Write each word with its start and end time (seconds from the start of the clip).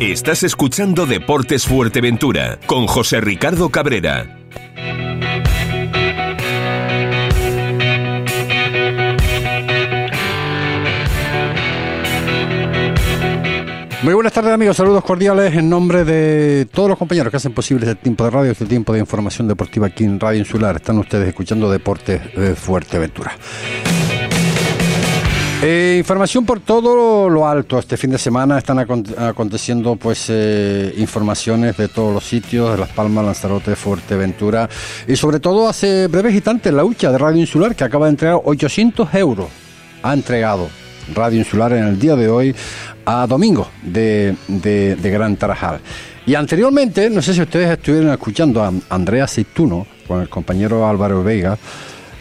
Estás 0.00 0.42
escuchando 0.42 1.06
Deportes 1.06 1.64
Fuerteventura 1.64 2.58
con 2.66 2.86
José 2.86 3.18
Ricardo 3.22 3.70
Cabrera. 3.70 4.26
Muy 14.02 14.12
buenas 14.12 14.34
tardes 14.34 14.52
amigos, 14.52 14.76
saludos 14.76 15.02
cordiales 15.02 15.54
en 15.54 15.70
nombre 15.70 16.04
de 16.04 16.66
todos 16.66 16.90
los 16.90 16.98
compañeros 16.98 17.30
que 17.30 17.38
hacen 17.38 17.54
posible 17.54 17.86
este 17.86 18.02
tiempo 18.02 18.24
de 18.24 18.30
radio, 18.30 18.52
este 18.52 18.66
tiempo 18.66 18.92
de 18.92 18.98
información 18.98 19.48
deportiva 19.48 19.86
aquí 19.86 20.04
en 20.04 20.20
Radio 20.20 20.40
Insular. 20.40 20.76
Están 20.76 20.98
ustedes 20.98 21.26
escuchando 21.26 21.70
Deportes 21.70 22.20
eh, 22.34 22.54
Fuerteventura. 22.54 23.32
Eh, 25.62 25.96
información 25.98 26.44
por 26.44 26.60
todo 26.60 27.30
lo 27.30 27.48
alto. 27.48 27.78
Este 27.78 27.96
fin 27.96 28.10
de 28.10 28.18
semana 28.18 28.58
están 28.58 28.78
aconteciendo 28.78 29.96
pues 29.96 30.26
eh, 30.28 30.92
informaciones 30.98 31.78
de 31.78 31.88
todos 31.88 32.12
los 32.12 32.24
sitios, 32.24 32.72
de 32.72 32.78
Las 32.78 32.90
Palmas, 32.90 33.24
Lanzarote, 33.24 33.74
Fuerteventura 33.74 34.68
y 35.08 35.16
sobre 35.16 35.40
todo 35.40 35.66
hace 35.66 36.08
breves 36.08 36.34
instantes 36.34 36.72
la 36.74 36.84
hucha 36.84 37.10
de 37.10 37.16
Radio 37.16 37.40
Insular 37.40 37.74
que 37.74 37.84
acaba 37.84 38.06
de 38.06 38.10
entregar 38.10 38.38
800 38.44 39.14
euros. 39.14 39.48
Ha 40.02 40.12
entregado 40.12 40.68
Radio 41.14 41.38
Insular 41.38 41.72
en 41.72 41.84
el 41.84 41.98
día 41.98 42.16
de 42.16 42.28
hoy 42.28 42.54
a 43.06 43.26
Domingo 43.26 43.68
de, 43.82 44.36
de 44.48 45.10
Gran 45.10 45.36
Tarajal. 45.36 45.80
Y 46.26 46.34
anteriormente, 46.34 47.08
no 47.08 47.22
sé 47.22 47.32
si 47.32 47.40
ustedes 47.40 47.70
estuvieron 47.70 48.10
escuchando 48.10 48.62
a 48.62 48.72
Andrea 48.90 49.26
Seituno 49.26 49.86
con 50.06 50.20
el 50.20 50.28
compañero 50.28 50.86
Álvaro 50.86 51.24
Vega 51.24 51.56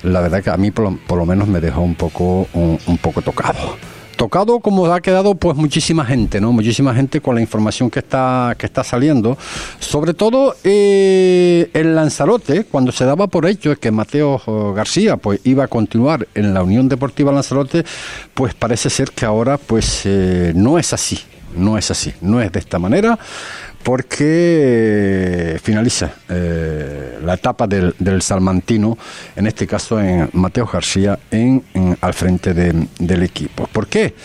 la 0.05 0.21
verdad 0.21 0.43
que 0.43 0.49
a 0.49 0.57
mí 0.57 0.71
por 0.71 1.17
lo, 1.17 1.25
menos 1.25 1.47
me 1.47 1.59
dejó 1.59 1.81
un 1.81 1.95
poco, 1.95 2.47
un, 2.53 2.97
poco 3.01 3.21
tocado 3.21 3.77
tocado 4.15 4.61
como 4.61 4.85
ha 4.85 5.01
quedado 5.01 5.35
pues 5.35 5.57
muchísima 5.57 6.05
gente, 6.05 6.39
¿no? 6.39 6.53
Muchísima 6.53 6.95
gente 6.95 7.19
con 7.19 7.35
la 7.35 7.41
información 7.41 7.89
que 7.89 7.99
está, 7.99 8.55
que 8.57 8.65
está 8.65 8.81
saliendo. 8.81 9.37
Sobre 9.79 10.13
todo 10.13 10.55
eh, 10.63 11.69
el 11.73 11.95
Lanzarote, 11.95 12.63
cuando 12.63 12.93
se 12.93 13.03
daba 13.03 13.27
por 13.27 13.45
hecho 13.45 13.75
que 13.75 13.91
Mateo 13.91 14.41
García 14.73 15.17
pues 15.17 15.41
iba 15.43 15.65
a 15.65 15.67
continuar 15.67 16.29
en 16.33 16.53
la 16.53 16.63
Unión 16.63 16.87
Deportiva 16.87 17.33
Lanzarote, 17.33 17.83
pues 18.33 18.53
parece 18.53 18.89
ser 18.89 19.11
que 19.11 19.25
ahora 19.25 19.57
pues 19.57 20.03
eh, 20.05 20.53
no 20.55 20.79
es 20.79 20.93
así, 20.93 21.19
no 21.53 21.77
es 21.77 21.91
así, 21.91 22.13
no 22.21 22.39
es 22.39 22.53
de 22.53 22.59
esta 22.59 22.79
manera 22.79 23.19
porque 23.85 25.59
finaliza 25.61 26.11
eh, 26.27 27.19
la 27.23 27.35
etapa 27.35 27.67
del, 27.67 27.93
salmantino, 28.19 28.97
en 29.35 29.45
este 29.45 29.67
caso 29.67 30.01
en 30.01 30.27
Mateo 30.33 30.65
García, 30.65 31.19
en, 31.29 31.63
al 32.01 32.13
frente 32.15 32.55
del 32.55 33.23
equipo. 33.23 33.69
¿Por 33.71 33.85
qué? 33.85 34.15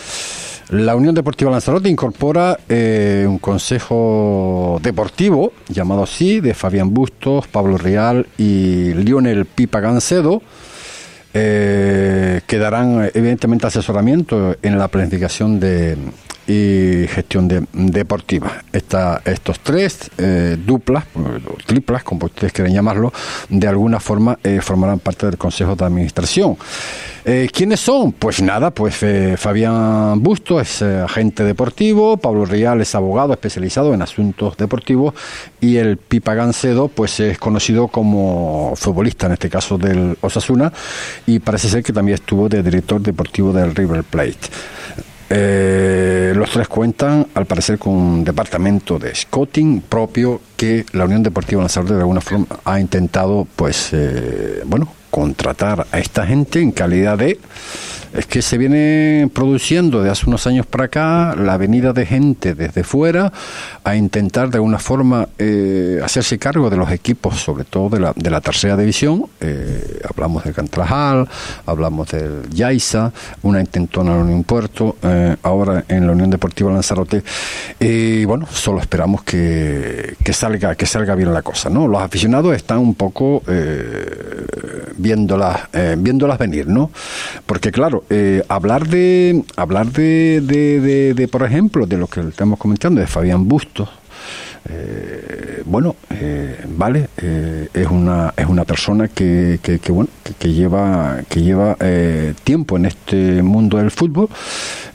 La 0.69 0.95
Unión 0.95 1.13
Deportiva 1.13 1.51
Lanzarote 1.51 1.89
incorpora 1.89 2.57
eh, 2.67 3.25
un 3.27 3.37
consejo 3.37 4.79
deportivo 4.81 5.53
llamado 5.69 6.03
así, 6.03 6.39
de 6.39 6.55
Fabián 6.55 6.91
Bustos, 6.91 7.47
Pablo 7.47 7.77
Real 7.77 8.25
y 8.39 8.95
Lionel 8.95 9.45
Pipa 9.45 9.79
Gancedo, 9.79 10.41
eh, 11.35 12.41
que 12.47 12.57
darán 12.57 13.11
evidentemente 13.13 13.67
asesoramiento 13.67 14.55
en 14.63 14.79
la 14.79 14.87
planificación 14.87 15.59
de, 15.59 15.97
y 16.47 17.07
gestión 17.07 17.47
de, 17.47 17.65
deportiva. 17.73 18.63
Estos 18.71 19.59
tres 19.59 20.09
eh, 20.17 20.57
duplas, 20.65 21.05
triplas, 21.65 22.03
como 22.03 22.25
ustedes 22.25 22.53
quieren 22.53 22.73
llamarlo, 22.73 23.13
de 23.49 23.67
alguna 23.67 23.99
forma 23.99 24.37
eh, 24.43 24.59
formarán 24.61 24.99
parte 24.99 25.25
del 25.27 25.37
Consejo 25.37 25.75
de 25.75 25.85
Administración. 25.85 26.57
Eh, 27.23 27.47
¿Quiénes 27.53 27.79
son? 27.79 28.13
Pues 28.13 28.41
nada, 28.41 28.71
pues 28.71 29.05
Fabián 29.37 30.23
Busto 30.23 30.59
es 30.59 30.81
agente 30.81 31.43
deportivo, 31.43 32.17
Pablo 32.17 32.45
Real 32.45 32.81
es 32.81 32.95
abogado 32.95 33.33
especializado 33.33 33.93
en 33.93 34.01
asuntos 34.01 34.57
deportivos 34.57 35.13
y 35.59 35.77
el 35.77 35.97
Pipa 35.97 36.33
Gancedo 36.33 36.87
pues 36.87 37.19
es 37.19 37.37
conocido 37.37 37.89
como 37.89 38.73
futbolista, 38.75 39.27
en 39.27 39.33
este 39.33 39.49
caso 39.51 39.77
del 39.77 40.17
Osasuna, 40.21 40.73
y 41.27 41.37
parece 41.37 41.69
ser 41.69 41.83
que 41.83 41.93
también 41.93 42.15
estuvo 42.15 42.49
de 42.49 42.63
director 42.63 42.99
deportivo 42.99 43.53
del 43.53 43.75
River 43.75 44.03
Plate. 44.03 44.39
Eh, 45.33 46.33
los 46.35 46.49
tres 46.51 46.67
cuentan, 46.67 47.25
al 47.33 47.45
parecer, 47.45 47.79
con 47.79 47.93
un 47.93 48.23
departamento 48.25 48.99
de 48.99 49.15
scouting 49.15 49.79
propio 49.81 50.41
que 50.57 50.85
la 50.91 51.05
Unión 51.05 51.23
Deportiva 51.23 51.61
Lanzarote 51.61 51.93
de 51.93 52.01
alguna 52.01 52.19
forma 52.19 52.47
ha 52.65 52.81
intentado, 52.81 53.47
pues, 53.55 53.91
eh, 53.93 54.61
bueno, 54.65 54.91
contratar 55.11 55.85
a 55.91 55.99
esta 55.99 56.25
gente 56.25 56.59
en 56.59 56.71
calidad 56.71 57.19
de 57.19 57.39
es 58.13 58.25
que 58.25 58.41
se 58.41 58.57
viene 58.57 59.29
produciendo 59.33 60.03
de 60.03 60.09
hace 60.09 60.25
unos 60.27 60.45
años 60.45 60.65
para 60.65 60.85
acá 60.85 61.35
la 61.35 61.55
venida 61.57 61.93
de 61.93 62.05
gente 62.05 62.55
desde 62.55 62.83
fuera 62.83 63.31
a 63.83 63.95
intentar 63.95 64.49
de 64.49 64.57
alguna 64.57 64.79
forma 64.79 65.29
eh, 65.37 65.99
hacerse 66.03 66.37
cargo 66.37 66.69
de 66.69 66.75
los 66.75 66.91
equipos, 66.91 67.39
sobre 67.39 67.63
todo 67.63 67.89
de 67.89 67.99
la, 68.01 68.13
de 68.15 68.29
la 68.29 68.41
tercera 68.41 68.75
división. 68.75 69.27
Eh, 69.39 70.01
hablamos 70.09 70.43
del 70.43 70.53
Cantrajal, 70.53 71.27
hablamos 71.65 72.09
del 72.09 72.49
Yaiza, 72.49 73.13
una 73.43 73.61
intentona 73.61 74.11
en 74.11 74.17
la 74.17 74.23
Unión 74.23 74.43
Puerto, 74.43 74.97
eh, 75.01 75.37
ahora 75.43 75.85
en 75.87 76.05
la 76.05 76.11
Unión 76.11 76.29
Deportiva 76.29 76.71
Lanzarote. 76.71 77.23
Y 77.79 78.25
bueno, 78.25 78.45
solo 78.51 78.81
esperamos 78.81 79.23
que, 79.23 80.15
que, 80.23 80.33
salga, 80.33 80.75
que 80.75 80.85
salga 80.85 81.15
bien 81.15 81.33
la 81.33 81.41
cosa. 81.41 81.69
¿no? 81.69 81.87
Los 81.87 82.01
aficionados 82.01 82.55
están 82.55 82.79
un 82.79 82.95
poco 82.95 83.41
viéndolas, 85.01 85.61
viéndolas 85.97 86.37
venir, 86.37 86.67
¿no? 86.67 86.91
Porque 87.45 87.71
claro, 87.71 88.03
eh, 88.09 88.43
hablar 88.47 88.87
de 88.87 89.43
hablar 89.55 89.87
de, 89.87 90.41
de, 90.41 91.13
de, 91.13 91.27
por 91.27 91.43
ejemplo, 91.43 91.85
de 91.85 91.97
lo 91.97 92.07
que 92.07 92.21
estamos 92.21 92.59
comentando, 92.59 93.01
de 93.01 93.07
Fabián 93.07 93.47
Bustos, 93.47 93.89
eh, 94.69 95.63
bueno, 95.65 95.95
eh, 96.09 96.63
vale, 96.67 97.09
es 97.17 97.87
una 97.87 98.33
es 98.37 98.45
una 98.45 98.63
persona 98.63 99.07
que, 99.07 99.59
que, 99.61 99.91
bueno 99.91 100.09
que, 100.37 100.53
lleva 100.53 101.21
que 101.27 101.41
lleva 101.41 101.75
tiempo 102.43 102.77
en 102.77 102.85
este 102.85 103.41
mundo 103.41 103.77
del 103.77 103.91
fútbol, 103.91 104.29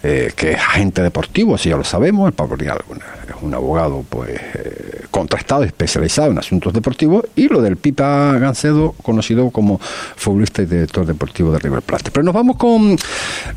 que 0.02 0.52
es 0.52 0.58
agente 0.58 1.02
deportivo, 1.02 1.58
si 1.58 1.70
ya 1.70 1.76
lo 1.76 1.84
sabemos, 1.84 2.28
el 2.28 2.34
Pablo 2.34 2.56
Real 2.56 2.78
es 3.28 3.42
un 3.42 3.54
abogado 3.54 4.04
pues 4.08 4.40
contrastado, 5.10 5.64
especializado 5.64 6.30
en 6.30 6.38
asuntos 6.38 6.72
deportivos, 6.72 7.24
y 7.34 7.48
lo 7.48 7.62
del 7.62 7.76
Pipa 7.76 8.38
Gancedo, 8.38 8.92
conocido 9.02 9.50
como 9.50 9.78
futbolista 9.80 10.62
y 10.62 10.66
director 10.66 11.06
deportivo 11.06 11.52
de 11.52 11.58
River 11.58 11.82
Plate. 11.82 12.10
Pero 12.10 12.22
nos 12.22 12.34
vamos 12.34 12.56
con, 12.56 12.96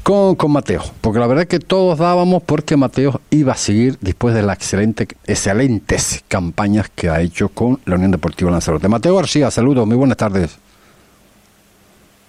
con, 0.04 0.52
Mateo, 0.52 0.82
porque 1.02 1.20
la 1.20 1.28
verdad 1.28 1.44
es 1.44 1.50
que 1.50 1.60
todos 1.60 2.00
dábamos 2.00 2.44
porque 2.44 2.78
Mateo 2.78 3.22
iba 3.30 3.54
a 3.54 3.58
seguir 3.58 3.98
después 4.02 4.34
de 4.34 4.42
las 4.42 4.56
excelente, 4.58 5.08
excelentes 5.26 6.24
campañas 6.28 6.90
que 6.90 7.10
ha 7.10 7.22
hecho 7.22 7.50
con 7.50 7.80
la 7.86 7.96
Unión 7.96 8.12
Deportiva 8.12 8.52
Lanzarote. 8.52 8.88
Mateo 8.88 9.16
García, 9.16 9.52
saludos, 9.52 9.86
muy 9.86 9.98
buenas 9.98 10.18
tardes. 10.18 10.58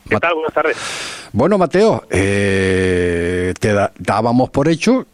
¿Qué 0.09 0.19
tal? 0.19 0.35
Buenas 0.35 0.53
tardes. 0.53 0.77
Bueno, 1.33 1.57
Mateo, 1.57 2.03
eh, 2.11 3.55
te 3.61 3.73
dábamos 3.99 4.51
por 4.51 4.67
hecho 4.67 5.07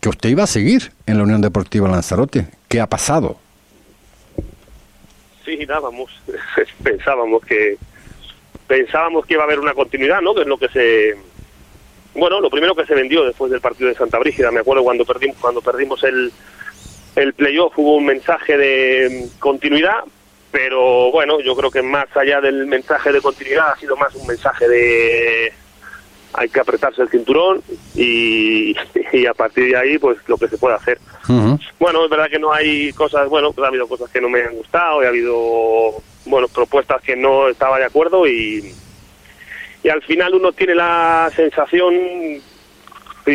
que 0.00 0.08
usted 0.08 0.30
iba 0.30 0.44
a 0.44 0.46
seguir 0.46 0.92
en 1.06 1.18
la 1.18 1.24
Unión 1.24 1.40
Deportiva 1.40 1.88
Lanzarote. 1.88 2.48
¿Qué 2.68 2.80
ha 2.80 2.86
pasado? 2.86 3.38
sí, 5.44 5.66
dábamos, 5.66 6.10
pensábamos 6.82 7.44
que 7.44 7.76
pensábamos 8.66 9.26
que 9.26 9.34
iba 9.34 9.42
a 9.42 9.46
haber 9.46 9.58
una 9.58 9.74
continuidad, 9.74 10.20
¿no? 10.20 10.34
Que 10.34 10.42
es 10.42 10.46
lo 10.46 10.58
que 10.58 10.68
se 10.68 11.16
bueno, 12.14 12.40
lo 12.40 12.50
primero 12.50 12.74
que 12.74 12.86
se 12.86 12.94
vendió 12.94 13.24
después 13.24 13.50
del 13.50 13.60
partido 13.60 13.88
de 13.88 13.94
Santa 13.94 14.18
Brígida, 14.18 14.50
me 14.50 14.60
acuerdo 14.60 14.82
cuando 14.82 15.04
perdimos 15.04 15.36
cuando 15.38 15.60
perdimos 15.60 16.02
el 16.04 16.32
el 17.16 17.32
playoff 17.34 17.76
hubo 17.76 17.96
un 17.96 18.06
mensaje 18.06 18.56
de 18.56 19.28
continuidad, 19.40 20.04
pero 20.52 21.10
bueno, 21.10 21.40
yo 21.40 21.56
creo 21.56 21.70
que 21.70 21.82
más 21.82 22.06
allá 22.16 22.40
del 22.40 22.66
mensaje 22.66 23.12
de 23.12 23.20
continuidad 23.20 23.72
ha 23.72 23.76
sido 23.78 23.96
más 23.96 24.14
un 24.14 24.26
mensaje 24.26 24.68
de 24.68 25.52
hay 26.32 26.48
que 26.48 26.60
apretarse 26.60 27.02
el 27.02 27.08
cinturón 27.08 27.62
y, 27.94 28.74
y 29.12 29.26
a 29.26 29.34
partir 29.34 29.70
de 29.70 29.76
ahí 29.76 29.98
pues 29.98 30.16
lo 30.28 30.36
que 30.36 30.48
se 30.48 30.58
puede 30.58 30.76
hacer. 30.76 30.98
Bueno, 31.78 32.04
es 32.04 32.10
verdad 32.10 32.28
que 32.30 32.38
no 32.38 32.52
hay 32.52 32.92
cosas, 32.92 33.28
bueno, 33.28 33.52
pues 33.52 33.64
ha 33.64 33.68
habido 33.68 33.86
cosas 33.88 34.10
que 34.10 34.20
no 34.20 34.28
me 34.28 34.42
han 34.42 34.54
gustado 34.54 35.02
y 35.02 35.06
ha 35.06 35.08
habido, 35.08 36.02
bueno, 36.26 36.48
propuestas 36.48 37.00
que 37.02 37.16
no 37.16 37.48
estaba 37.48 37.78
de 37.78 37.84
acuerdo 37.84 38.26
y, 38.26 38.72
y 39.82 39.88
al 39.88 40.02
final 40.02 40.34
uno 40.34 40.52
tiene 40.52 40.74
la 40.74 41.30
sensación 41.34 41.94
Y, 43.26 43.32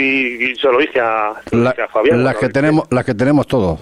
y 0.51 0.55
se 0.55 0.67
lo 0.67 0.79
dije 0.79 0.99
a, 0.99 1.33
La- 1.51 1.69
a 1.71 1.87
Fabián. 1.87 2.23
las 2.23 2.37
que 2.37 2.49
tenemos, 2.49 2.85
las 2.89 3.05
que 3.05 3.13
tenemos 3.13 3.45
todos. 3.47 3.79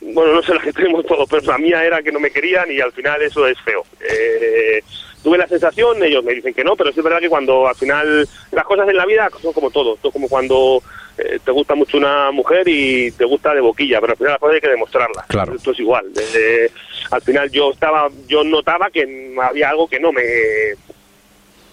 bueno, 0.00 0.34
no 0.34 0.42
sé 0.42 0.54
las 0.54 0.62
que 0.64 0.72
tenemos 0.80 1.04
todos, 1.06 1.28
pero 1.28 1.42
la 1.46 1.58
mía 1.58 1.84
era 1.84 2.02
que 2.02 2.12
no 2.12 2.20
me 2.20 2.30
querían 2.30 2.70
y 2.70 2.80
al 2.80 2.92
final 2.92 3.20
eso 3.22 3.46
es 3.46 3.58
feo. 3.62 3.82
Eh, 4.00 4.82
tuve 5.22 5.38
la 5.38 5.46
sensación, 5.46 6.02
ellos 6.02 6.24
me 6.24 6.34
dicen 6.34 6.54
que 6.54 6.64
no, 6.64 6.76
pero 6.76 6.92
sí 6.92 7.00
es 7.00 7.04
verdad 7.04 7.20
que 7.20 7.28
cuando 7.28 7.66
al 7.68 7.74
final 7.74 8.28
las 8.52 8.64
cosas 8.64 8.88
en 8.88 8.96
la 8.96 9.06
vida 9.06 9.28
son 9.42 9.52
como 9.52 9.70
todo, 9.70 9.98
es 10.02 10.12
como 10.12 10.28
cuando 10.28 10.82
eh, 11.18 11.38
te 11.44 11.50
gusta 11.52 11.74
mucho 11.74 11.98
una 11.98 12.30
mujer 12.30 12.66
y 12.68 13.10
te 13.12 13.24
gusta 13.26 13.52
de 13.54 13.60
boquilla, 13.60 14.00
pero 14.00 14.12
al 14.12 14.16
final 14.16 14.32
las 14.32 14.40
cosas 14.40 14.54
hay 14.54 14.60
que 14.62 14.68
demostrarlas. 14.68 15.26
Claro. 15.26 15.54
Esto 15.54 15.72
es 15.72 15.80
igual. 15.80 16.06
Desde- 16.14 16.70
al 17.10 17.20
final 17.22 17.50
yo 17.50 17.72
estaba, 17.72 18.08
yo 18.28 18.44
notaba 18.44 18.88
que 18.90 19.34
había 19.42 19.68
algo 19.70 19.88
que 19.88 19.98
no 20.00 20.12
me 20.12 20.22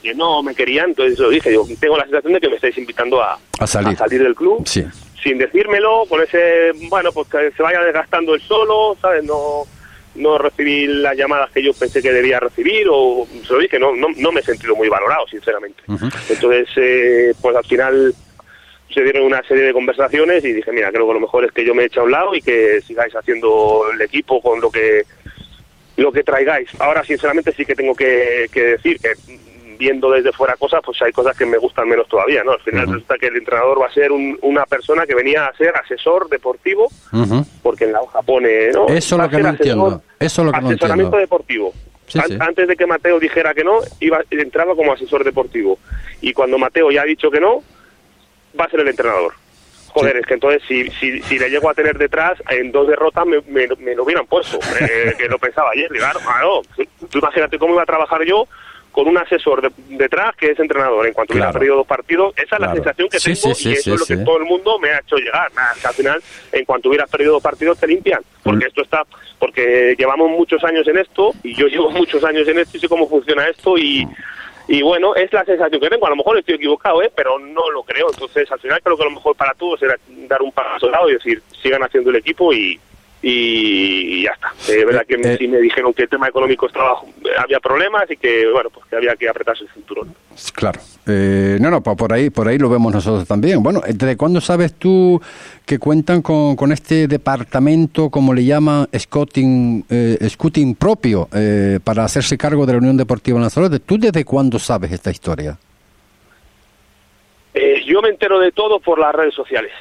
que 0.01 0.13
no 0.13 0.41
me 0.43 0.53
querían, 0.55 0.89
entonces 0.89 1.17
lo 1.19 1.29
dije, 1.29 1.51
yo 1.53 1.65
tengo 1.79 1.97
la 1.97 2.03
sensación 2.03 2.33
de 2.33 2.39
que 2.39 2.49
me 2.49 2.55
estáis 2.55 2.77
invitando 2.77 3.21
a, 3.21 3.37
A 3.59 3.67
salir. 3.67 3.97
del 3.97 4.35
club 4.35 4.65
Sí. 4.67 4.85
sin 5.23 5.37
decírmelo, 5.37 6.05
con 6.07 6.21
ese, 6.21 6.71
bueno, 6.89 7.11
pues 7.11 7.27
que 7.27 7.51
se 7.51 7.63
vaya 7.63 7.81
desgastando 7.81 8.35
el 8.35 8.41
solo, 8.41 8.95
¿sabes? 9.01 9.23
No, 9.23 9.63
no 10.17 10.37
recibí 10.37 10.87
las 10.87 11.15
llamadas 11.15 11.51
que 11.51 11.63
yo 11.63 11.73
pensé 11.73 12.01
que 12.01 12.11
debía 12.11 12.39
recibir, 12.39 12.87
o 12.91 13.27
se 13.45 13.53
lo 13.53 13.59
dije, 13.59 13.79
no, 13.79 13.95
no, 13.95 14.07
no 14.17 14.31
me 14.31 14.41
he 14.41 14.43
sentido 14.43 14.75
muy 14.75 14.89
valorado, 14.89 15.27
sinceramente. 15.27 15.83
Entonces, 16.29 16.67
eh, 16.75 17.33
pues 17.41 17.55
al 17.55 17.65
final 17.65 18.13
se 18.93 19.03
dieron 19.03 19.23
una 19.23 19.43
serie 19.43 19.63
de 19.63 19.73
conversaciones 19.73 20.43
y 20.43 20.53
dije, 20.53 20.71
mira, 20.71 20.91
creo 20.91 21.07
que 21.07 21.13
lo 21.13 21.19
mejor 21.19 21.45
es 21.45 21.51
que 21.51 21.65
yo 21.65 21.75
me 21.75 21.85
eche 21.85 21.99
a 21.99 22.03
un 22.03 22.11
lado 22.11 22.35
y 22.35 22.41
que 22.41 22.81
sigáis 22.81 23.15
haciendo 23.15 23.83
el 23.93 24.01
equipo 24.01 24.41
con 24.41 24.59
lo 24.59 24.71
que 24.71 25.03
lo 25.97 26.11
que 26.11 26.23
traigáis. 26.23 26.69
Ahora, 26.79 27.03
sinceramente, 27.03 27.51
sí 27.51 27.65
que 27.65 27.73
tengo 27.73 27.95
que, 27.95 28.47
que 28.51 28.61
decir 28.61 28.99
que 28.99 29.13
viendo 29.77 30.11
desde 30.11 30.31
fuera 30.31 30.55
cosas, 30.55 30.81
pues 30.83 31.01
hay 31.01 31.11
cosas 31.11 31.37
que 31.37 31.45
me 31.45 31.57
gustan 31.57 31.87
menos 31.87 32.07
todavía, 32.07 32.43
¿no? 32.43 32.51
Al 32.53 32.59
final 32.61 32.87
resulta 32.87 33.15
que 33.17 33.27
el 33.27 33.37
entrenador 33.37 33.81
va 33.81 33.87
a 33.87 33.93
ser 33.93 34.11
un- 34.11 34.37
una 34.41 34.65
persona 34.65 35.05
que 35.05 35.15
venía 35.15 35.45
a 35.45 35.53
ser 35.55 35.75
asesor 35.75 36.27
deportivo, 36.29 36.89
Ujú. 37.13 37.45
porque 37.63 37.85
en 37.85 37.93
la 37.93 38.01
hoja 38.01 38.21
pone, 38.21 38.69
¿no? 38.71 38.87
Eso 38.87 39.17
lo 39.17 39.29
que 39.29 39.37
no 39.37 39.49
entiendo. 39.49 40.01
Eso 40.19 40.41
es 40.41 40.45
lo 40.45 40.51
que 40.51 40.61
no 40.61 40.71
entiendo. 40.71 41.17
deportivo. 41.17 41.73
Sí, 42.07 42.19
sí. 42.25 42.37
Antes 42.39 42.67
de 42.69 42.75
que 42.77 42.85
Mateo 42.87 43.19
dijera 43.19 43.53
que 43.53 43.63
no, 43.65 43.79
iba, 43.99 44.21
entraba 44.31 44.75
como 44.75 44.93
asesor 44.93 45.23
deportivo. 45.25 45.77
Y 46.21 46.31
cuando 46.33 46.57
Mateo 46.57 46.89
ya 46.89 47.01
ha 47.01 47.05
dicho 47.05 47.29
que 47.29 47.39
no, 47.41 47.61
va 48.59 48.65
a 48.65 48.69
ser 48.69 48.79
el 48.79 48.87
entrenador. 48.87 49.33
Joder, 49.89 50.13
Sí. 50.13 50.19
es 50.21 50.25
que 50.27 50.33
entonces 50.35 50.61
si, 50.67 50.89
si, 50.91 51.21
si 51.23 51.39
le 51.39 51.49
llego 51.49 51.69
a 51.69 51.73
tener 51.73 51.97
detrás, 51.97 52.41
en 52.49 52.71
dos 52.71 52.87
derrotas 52.87 53.25
me, 53.25 53.41
me, 53.47 53.67
me 53.79 53.95
lo 53.95 54.03
hubieran 54.03 54.25
puesto, 54.27 54.57
eh, 54.79 55.15
que 55.17 55.27
lo 55.27 55.37
pensaba 55.39 55.71
ayer. 55.71 55.89
Claro, 55.89 56.19
claro, 56.19 56.61
tú 57.09 57.17
imagínate 57.19 57.57
cómo 57.59 57.73
iba 57.73 57.83
a 57.83 57.85
trabajar 57.85 58.23
yo 58.23 58.47
con 58.97 59.07
un 59.07 59.15
asesor 59.19 59.61
de- 59.61 59.69
detrás 59.95 60.35
que 60.35 60.49
es 60.49 60.59
entrenador. 60.59 61.05
En 61.05 61.13
cuanto 61.13 61.33
hubiera 61.33 61.49
Claro. 61.49 61.59
perdido 61.59 61.75
dos 61.75 61.85
partidos, 61.85 62.33
esa 62.35 62.55
es 62.55 62.61
la 62.61 62.73
sensación 62.73 63.07
que 63.09 63.19
Sí, 63.19 63.25
tengo 63.39 63.53
sí, 63.53 63.63
sí, 63.63 63.69
y 63.69 63.73
eso 63.73 63.83
sí, 63.83 63.91
es 63.93 63.99
lo 63.99 64.05
que 64.17 64.25
todo 64.25 64.37
el 64.39 64.45
mundo 64.45 64.79
me 64.79 64.89
ha 64.89 64.97
hecho 65.01 65.17
llegar. 65.17 65.51
Nada, 65.53 65.75
que 65.79 65.85
al 65.85 65.93
final, 65.93 66.23
en 66.51 66.65
cuanto 66.65 66.89
hubieras 66.89 67.07
perdido 67.07 67.33
dos 67.33 67.43
partidos, 67.43 67.77
te 67.79 67.85
limpian. 67.85 68.21
Porque 68.41 68.65
Mm. 68.65 68.67
esto 68.69 68.81
está, 68.81 69.03
porque 69.37 69.93
llevamos 69.99 70.31
muchos 70.31 70.63
años 70.63 70.87
en 70.87 70.97
esto 70.97 71.31
y 71.43 71.53
yo 71.53 71.67
llevo 71.67 71.91
muchos 71.91 72.23
años 72.23 72.47
en 72.47 72.57
esto 72.57 72.75
y 72.75 72.79
sé 72.79 72.89
cómo 72.89 73.07
funciona 73.07 73.47
esto 73.47 73.77
y, 73.77 74.03
Mm. 74.03 74.11
y 74.69 74.81
bueno, 74.81 75.13
es 75.13 75.31
la 75.31 75.45
sensación 75.45 75.79
que 75.79 75.89
tengo. 75.89 76.07
A 76.07 76.09
lo 76.09 76.15
mejor 76.15 76.39
estoy 76.39 76.55
equivocado, 76.55 77.03
¿eh? 77.03 77.11
pero 77.15 77.37
no 77.37 77.69
lo 77.69 77.83
creo. 77.83 78.07
Entonces, 78.11 78.51
al 78.51 78.59
final 78.59 78.81
creo 78.81 78.97
que 78.97 79.03
lo 79.03 79.11
mejor 79.11 79.35
para 79.35 79.53
todos 79.53 79.79
era 79.83 79.93
dar 80.27 80.41
un 80.41 80.51
paso 80.51 80.87
al 80.87 80.91
lado 80.93 81.07
y 81.11 81.13
decir, 81.13 81.39
sigan 81.61 81.83
haciendo 81.83 82.09
el 82.09 82.15
equipo 82.15 82.51
y, 82.51 82.79
y 83.21 84.23
ya 84.23 84.31
está. 84.31 84.53
Es 84.71 84.85
verdad 84.85 85.05
que 85.07 85.15
Eh, 85.15 85.21
eh. 85.23 85.37
sí 85.39 85.47
me 85.47 85.57
dijeron 85.59 85.93
que 85.93 86.03
el 86.03 86.09
tema 86.09 86.27
económico 86.27 86.67
estaba 86.67 87.01
había 87.39 87.59
problemas 87.59 88.09
y 88.09 88.17
que, 88.17 88.47
bueno, 88.51 88.69
pues 88.69 88.85
que 88.87 88.95
había 88.95 89.15
que 89.15 89.27
apretarse 89.27 89.63
el 89.63 89.69
cinturón. 89.71 90.13
Claro. 90.53 90.79
Eh, 91.07 91.57
no, 91.59 91.71
no, 91.71 91.81
por 91.81 92.13
ahí, 92.13 92.29
por 92.29 92.47
ahí 92.47 92.57
lo 92.57 92.69
vemos 92.69 92.93
nosotros 92.93 93.27
también. 93.27 93.63
Bueno, 93.63 93.81
¿desde 93.87 94.17
cuándo 94.17 94.39
sabes 94.41 94.73
tú 94.73 95.21
que 95.65 95.79
cuentan 95.79 96.21
con, 96.21 96.55
con 96.55 96.71
este 96.71 97.07
departamento, 97.07 98.09
como 98.09 98.33
le 98.33 98.45
llaman, 98.45 98.87
scouting, 98.97 99.85
eh, 99.89 100.27
scouting 100.29 100.75
propio, 100.75 101.27
eh, 101.33 101.79
para 101.83 102.03
hacerse 102.03 102.37
cargo 102.37 102.65
de 102.65 102.73
la 102.73 102.79
Unión 102.79 102.97
Deportiva 102.97 103.39
Lanzarote? 103.39 103.79
¿Tú 103.79 103.97
desde 103.97 104.23
cuándo 104.25 104.59
sabes 104.59 104.91
esta 104.91 105.11
historia? 105.11 105.57
Eh, 107.53 107.83
yo 107.87 108.01
me 108.01 108.09
entero 108.09 108.39
de 108.39 108.51
todo 108.51 108.79
por 108.79 108.99
las 108.99 109.13
redes 109.15 109.33
sociales. 109.33 109.71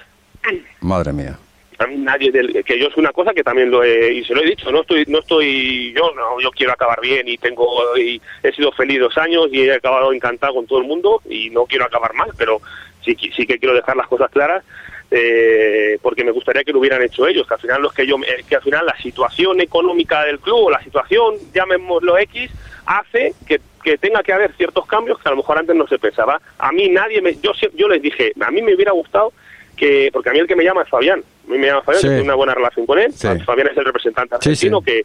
Madre 0.81 1.13
mía. 1.13 1.39
A 1.79 1.87
mí 1.87 1.97
nadie 1.97 2.31
del, 2.31 2.65
que 2.65 2.79
yo 2.79 2.89
es 2.89 2.97
una 2.97 3.13
cosa 3.13 3.35
que 3.35 3.43
también 3.43 3.71
lo 3.71 3.83
he 3.83 4.13
y 4.13 4.25
se 4.25 4.35
lo 4.35 4.43
he 4.43 4.47
dicho 4.47 4.71
no 4.73 4.81
estoy 4.81 5.05
no 5.09 5.19
estoy 5.19 5.93
yo 5.93 6.11
no 6.15 6.41
yo 6.41 6.51
quiero 6.51 6.73
acabar 6.73 7.01
bien 7.01 7.29
y 7.29 7.37
tengo 7.39 7.97
y 7.97 8.21
he 8.43 8.53
sido 8.53 8.73
feliz 8.73 9.01
dos 9.01 9.17
años 9.19 9.49
y 9.53 9.63
he 9.63 9.73
acabado 9.73 10.13
encantado 10.13 10.55
con 10.55 10.67
todo 10.67 10.79
el 10.79 10.87
mundo 10.87 11.21
y 11.29 11.51
no 11.51 11.67
quiero 11.67 11.85
acabar 11.85 12.15
mal 12.15 12.31
pero 12.37 12.61
sí 13.05 13.17
sí 13.35 13.47
que 13.47 13.59
quiero 13.59 13.75
dejar 13.75 13.97
las 13.97 14.09
cosas 14.09 14.31
claras 14.31 14.65
eh, 15.11 15.99
porque 16.03 16.25
me 16.25 16.33
gustaría 16.33 16.65
que 16.65 16.73
lo 16.73 16.81
hubieran 16.81 17.03
hecho 17.03 17.27
ellos 17.27 17.47
que 17.47 17.55
al 17.55 17.61
final 17.61 17.83
los 17.83 17.93
que 17.93 18.07
yo 18.07 18.17
eh, 18.17 18.45
que 18.49 18.57
al 18.57 18.63
final 18.63 18.87
la 18.87 18.97
situación 18.97 19.61
económica 19.61 20.25
del 20.25 20.41
club 20.41 20.65
o 20.65 20.71
la 20.71 20.83
situación 20.83 21.35
llamémoslo 21.53 22.19
X 22.19 22.51
hace 22.87 23.35
que 23.47 23.61
que 23.87 23.99
tenga 23.99 24.21
que 24.25 24.33
haber 24.33 24.53
ciertos 24.57 24.85
cambios 24.87 25.17
que 25.21 25.29
a 25.29 25.31
lo 25.31 25.37
mejor 25.37 25.59
antes 25.59 25.77
no 25.77 25.87
se 25.87 26.01
pensaba. 26.01 26.41
A 26.59 26.73
mí 26.73 26.89
nadie 26.89 27.23
me 27.23 27.37
yo 27.37 27.53
yo 27.75 27.87
les 27.87 28.03
dije 28.03 28.33
a 28.41 28.51
mí 28.51 28.61
me 28.61 28.75
hubiera 28.75 28.91
gustado 28.91 29.33
que 29.77 30.11
porque 30.13 30.31
a 30.31 30.33
mí 30.33 30.39
el 30.39 30.47
que 30.47 30.57
me 30.57 30.65
llama 30.65 30.83
es 30.83 30.89
Fabián. 30.89 31.23
A 31.47 31.51
mí 31.53 31.59
me 31.59 31.67
llama 31.67 31.83
Fabián 31.83 32.01
Sí. 32.01 32.09
que 32.09 32.13
tengo 32.15 32.25
una 32.25 32.35
buena 32.35 32.55
relación 32.55 32.87
con 32.87 32.99
él. 32.99 33.13
Sí. 33.13 33.29
Fabián 33.45 33.69
es 33.69 33.77
el 33.77 33.85
representante 33.85 34.37
Sí, 34.41 34.57
sí. 34.57 34.67
argentino 34.69 34.81
que 34.83 35.05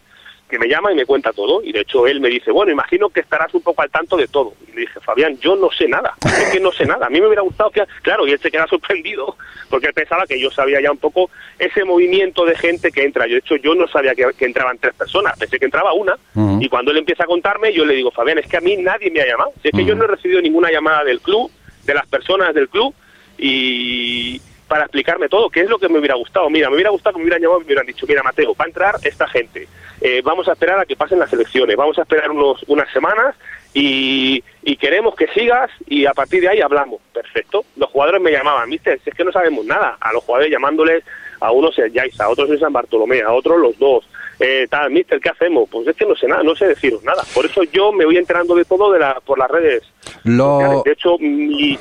que 0.49 0.59
me 0.59 0.67
llama 0.67 0.91
y 0.91 0.95
me 0.95 1.05
cuenta 1.05 1.31
todo. 1.31 1.63
Y 1.63 1.71
de 1.71 1.79
hecho 1.79 2.05
él 2.07 2.19
me 2.19 2.27
dice 2.27 2.51
bueno 2.51 2.73
imagino 2.73 3.07
que 3.09 3.21
estarás 3.21 3.53
un 3.53 3.61
poco 3.61 3.83
al 3.83 3.89
tanto 3.89 4.17
de 4.17 4.27
todo 4.27 4.53
y 4.67 4.75
le 4.75 4.81
dije 4.81 4.99
Fabián 4.99 5.37
yo 5.39 5.55
no 5.55 5.69
sé 5.71 5.87
nada. 5.87 6.13
Es 6.25 6.49
que 6.51 6.59
no 6.59 6.73
sé 6.73 6.85
nada. 6.85 7.05
A 7.05 7.09
mí 7.09 7.21
me 7.21 7.27
hubiera 7.27 7.41
gustado 7.41 7.69
que 7.69 7.81
claro 8.01 8.27
y 8.27 8.31
él 8.33 8.39
se 8.39 8.51
queda 8.51 8.67
sorprendido 8.69 9.37
porque 9.69 9.87
él 9.87 9.93
pensaba 9.93 10.25
que 10.27 10.37
yo 10.37 10.51
sabía 10.51 10.81
ya 10.81 10.91
un 10.91 10.97
poco 10.97 11.29
ese 11.57 11.85
movimiento 11.85 12.43
de 12.43 12.57
gente 12.57 12.91
que 12.91 13.03
entra. 13.05 13.27
Yo 13.27 13.33
de 13.35 13.39
hecho 13.39 13.55
yo 13.55 13.75
no 13.75 13.87
sabía 13.87 14.13
que, 14.13 14.25
que 14.37 14.43
entraban 14.43 14.77
tres 14.77 14.93
personas 14.93 15.37
pensé 15.39 15.57
que 15.57 15.65
entraba 15.65 15.93
una. 15.93 16.17
Y 16.59 16.67
cuando 16.67 16.91
él 16.91 16.97
empieza 16.97 17.23
a 17.23 17.27
contarme 17.27 17.71
yo 17.71 17.85
le 17.85 17.93
digo 17.95 18.11
Fabián 18.11 18.37
es 18.39 18.47
que 18.47 18.57
a 18.57 18.61
mí 18.61 18.75
nadie 18.75 19.09
me 19.09 19.21
ha 19.21 19.27
llamado. 19.27 19.53
Si 19.61 19.69
es 19.69 19.73
que 19.73 19.85
yo 19.85 19.95
no 19.95 20.03
he 20.03 20.07
recibido 20.07 20.41
ninguna 20.41 20.69
llamada 20.69 21.05
del 21.05 21.21
club 21.21 21.49
de 21.85 21.93
las 21.93 22.05
personas 22.07 22.53
del 22.53 22.67
club 22.67 22.93
y 23.37 24.41
para 24.71 24.85
explicarme 24.85 25.27
todo, 25.27 25.49
qué 25.49 25.59
es 25.59 25.69
lo 25.69 25.77
que 25.77 25.89
me 25.89 25.99
hubiera 25.99 26.15
gustado. 26.15 26.49
Mira, 26.49 26.69
me 26.69 26.75
hubiera 26.75 26.91
gustado 26.91 27.13
que 27.13 27.19
me 27.19 27.25
hubieran 27.25 27.41
llamado 27.41 27.59
y 27.59 27.63
me 27.63 27.65
hubieran 27.65 27.85
dicho, 27.85 28.05
mira 28.07 28.23
Mateo, 28.23 28.55
va 28.55 28.63
a 28.63 28.67
entrar 28.69 28.95
esta 29.03 29.27
gente, 29.27 29.67
Eh, 30.03 30.21
vamos 30.23 30.47
a 30.47 30.53
esperar 30.53 30.79
a 30.79 30.85
que 30.85 30.95
pasen 30.95 31.19
las 31.19 31.31
elecciones, 31.31 31.75
vamos 31.75 31.97
a 31.99 32.01
esperar 32.01 32.31
unos, 32.31 32.63
unas 32.67 32.89
semanas 32.91 33.35
y, 33.71 34.43
y 34.63 34.75
queremos 34.77 35.13
que 35.13 35.27
sigas 35.27 35.69
y 35.85 36.07
a 36.07 36.13
partir 36.13 36.41
de 36.41 36.49
ahí 36.49 36.61
hablamos. 36.61 37.01
Perfecto. 37.13 37.65
Los 37.75 37.89
jugadores 37.91 38.21
me 38.21 38.31
llamaban, 38.31 38.67
mister, 38.67 38.99
si 39.03 39.09
es 39.11 39.15
que 39.15 39.23
no 39.23 39.31
sabemos 39.31 39.63
nada. 39.65 39.97
A 39.99 40.11
los 40.13 40.23
jugadores 40.23 40.51
llamándoles 40.51 41.03
a 41.39 41.51
unos 41.51 41.77
en 41.77 41.93
Yaiza, 41.93 42.23
a 42.23 42.29
otros 42.29 42.49
en 42.49 42.59
San 42.59 42.73
Bartolomé, 42.73 43.21
a 43.21 43.31
otros 43.31 43.59
los 43.59 43.77
dos. 43.77 44.07
Eh, 44.39 44.65
tal, 44.67 44.89
mister, 44.89 45.19
¿qué 45.19 45.29
hacemos? 45.29 45.69
Pues 45.69 45.87
es 45.87 45.95
que 45.95 46.05
no 46.05 46.15
sé 46.15 46.27
nada, 46.27 46.41
no 46.41 46.55
sé 46.55 46.65
deciros 46.65 47.03
nada. 47.03 47.23
Por 47.35 47.45
eso 47.45 47.61
yo 47.65 47.91
me 47.91 48.05
voy 48.05 48.17
enterando 48.17 48.55
de 48.55 48.65
todo 48.65 48.91
de 48.91 48.99
la, 48.99 49.19
por 49.19 49.37
las 49.37 49.51
redes. 49.51 49.83
Lo-. 50.23 50.81
De 50.83 50.93
hecho, 50.93 51.17
mi... 51.19 51.77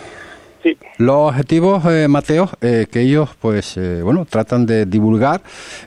Sí, 0.63 0.77
Los 0.99 1.31
objetivos, 1.31 1.83
eh, 1.87 2.07
Mateo, 2.07 2.51
eh, 2.61 2.87
que 2.91 3.01
ellos, 3.01 3.31
pues, 3.41 3.79
eh, 3.79 4.03
bueno, 4.03 4.27
tratan 4.27 4.67
de 4.67 4.85
divulgar 4.85 5.41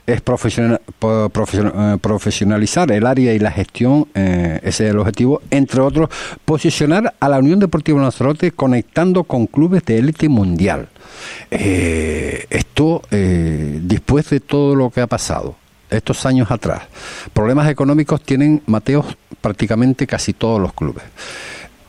es 0.04 0.20
eh, 0.20 1.98
profesionalizar 2.02 2.90
el 2.90 3.06
área 3.06 3.32
y 3.32 3.38
la 3.38 3.52
gestión, 3.52 4.08
eh, 4.14 4.58
ese 4.64 4.86
es 4.86 4.90
el 4.90 4.98
objetivo, 4.98 5.42
entre 5.50 5.80
otros, 5.80 6.08
posicionar 6.44 7.14
a 7.20 7.28
la 7.28 7.38
Unión 7.38 7.60
Deportiva 7.60 8.00
Lanzarote 8.02 8.50
conectando 8.50 9.22
con 9.22 9.46
clubes 9.46 9.84
de 9.84 9.98
élite 9.98 10.28
mundial. 10.28 10.88
Eh, 11.52 12.46
esto, 12.50 13.02
después 13.10 14.28
de 14.30 14.40
todo 14.40 14.74
lo 14.74 14.90
que 14.90 15.00
ha 15.02 15.06
pasado, 15.06 15.54
estos 15.88 16.26
años 16.26 16.50
atrás, 16.50 16.82
problemas 17.32 17.68
económicos 17.70 18.22
tienen, 18.22 18.60
Mateo, 18.66 19.04
prácticamente 19.40 20.06
casi 20.06 20.32
todos 20.32 20.60
los 20.60 20.72
clubes. 20.72 21.04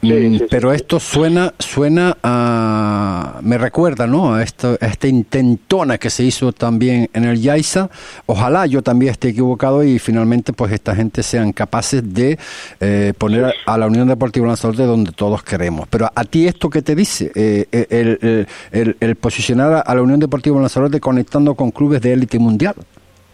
Sí, 0.02 0.12
Mm, 0.14 0.38
sí, 0.38 0.46
pero 0.52 0.72
esto 0.72 1.00
suena 1.00 1.52
suena 1.58 2.16
a 2.22 3.40
me 3.42 3.58
recuerda 3.58 4.06
no 4.06 4.36
a 4.36 4.44
esto 4.44 4.78
a 4.80 4.86
esta 4.86 5.08
intentona 5.08 5.98
que 5.98 6.10
se 6.12 6.24
hizo 6.24 6.52
también 6.52 7.10
en 7.14 7.24
el 7.24 7.42
Yaiza. 7.42 7.90
Ojalá 8.28 8.68
yo 8.68 8.84
también 8.84 9.12
esté 9.12 9.30
equivocado 9.30 9.84
y 9.84 9.98
finalmente 9.98 10.54
pues 10.54 10.72
esta 10.74 10.96
gente 10.96 11.24
sean 11.24 11.52
capaces 11.54 12.14
de 12.14 12.38
eh, 12.80 13.14
poner 13.18 13.54
a 13.66 13.78
la 13.78 13.88
Unión 13.88 14.08
Deportiva 14.08 14.46
Lanzarote 14.48 14.84
donde 14.84 15.12
todos 15.12 15.42
queremos. 15.44 15.88
Pero 15.90 16.10
a 16.14 16.24
ti 16.24 16.48
esto 16.48 16.70
que 16.70 16.82
te 16.84 16.96
dice 16.96 17.32
Eh, 17.34 17.66
eh, 17.72 17.88
el, 17.90 18.20
el- 18.22 18.48
el- 18.72 18.98
el 19.00 19.16
posicionar 19.16 19.84
a 19.86 19.96
la 19.96 20.02
Unión 20.02 20.20
Deportiva 20.20 20.60
Lanzarote 20.60 21.00
conectando 21.00 21.56
con 21.56 21.72
clubes 21.72 22.02
de 22.02 22.14
élite 22.14 22.38
mundial. 22.38 22.76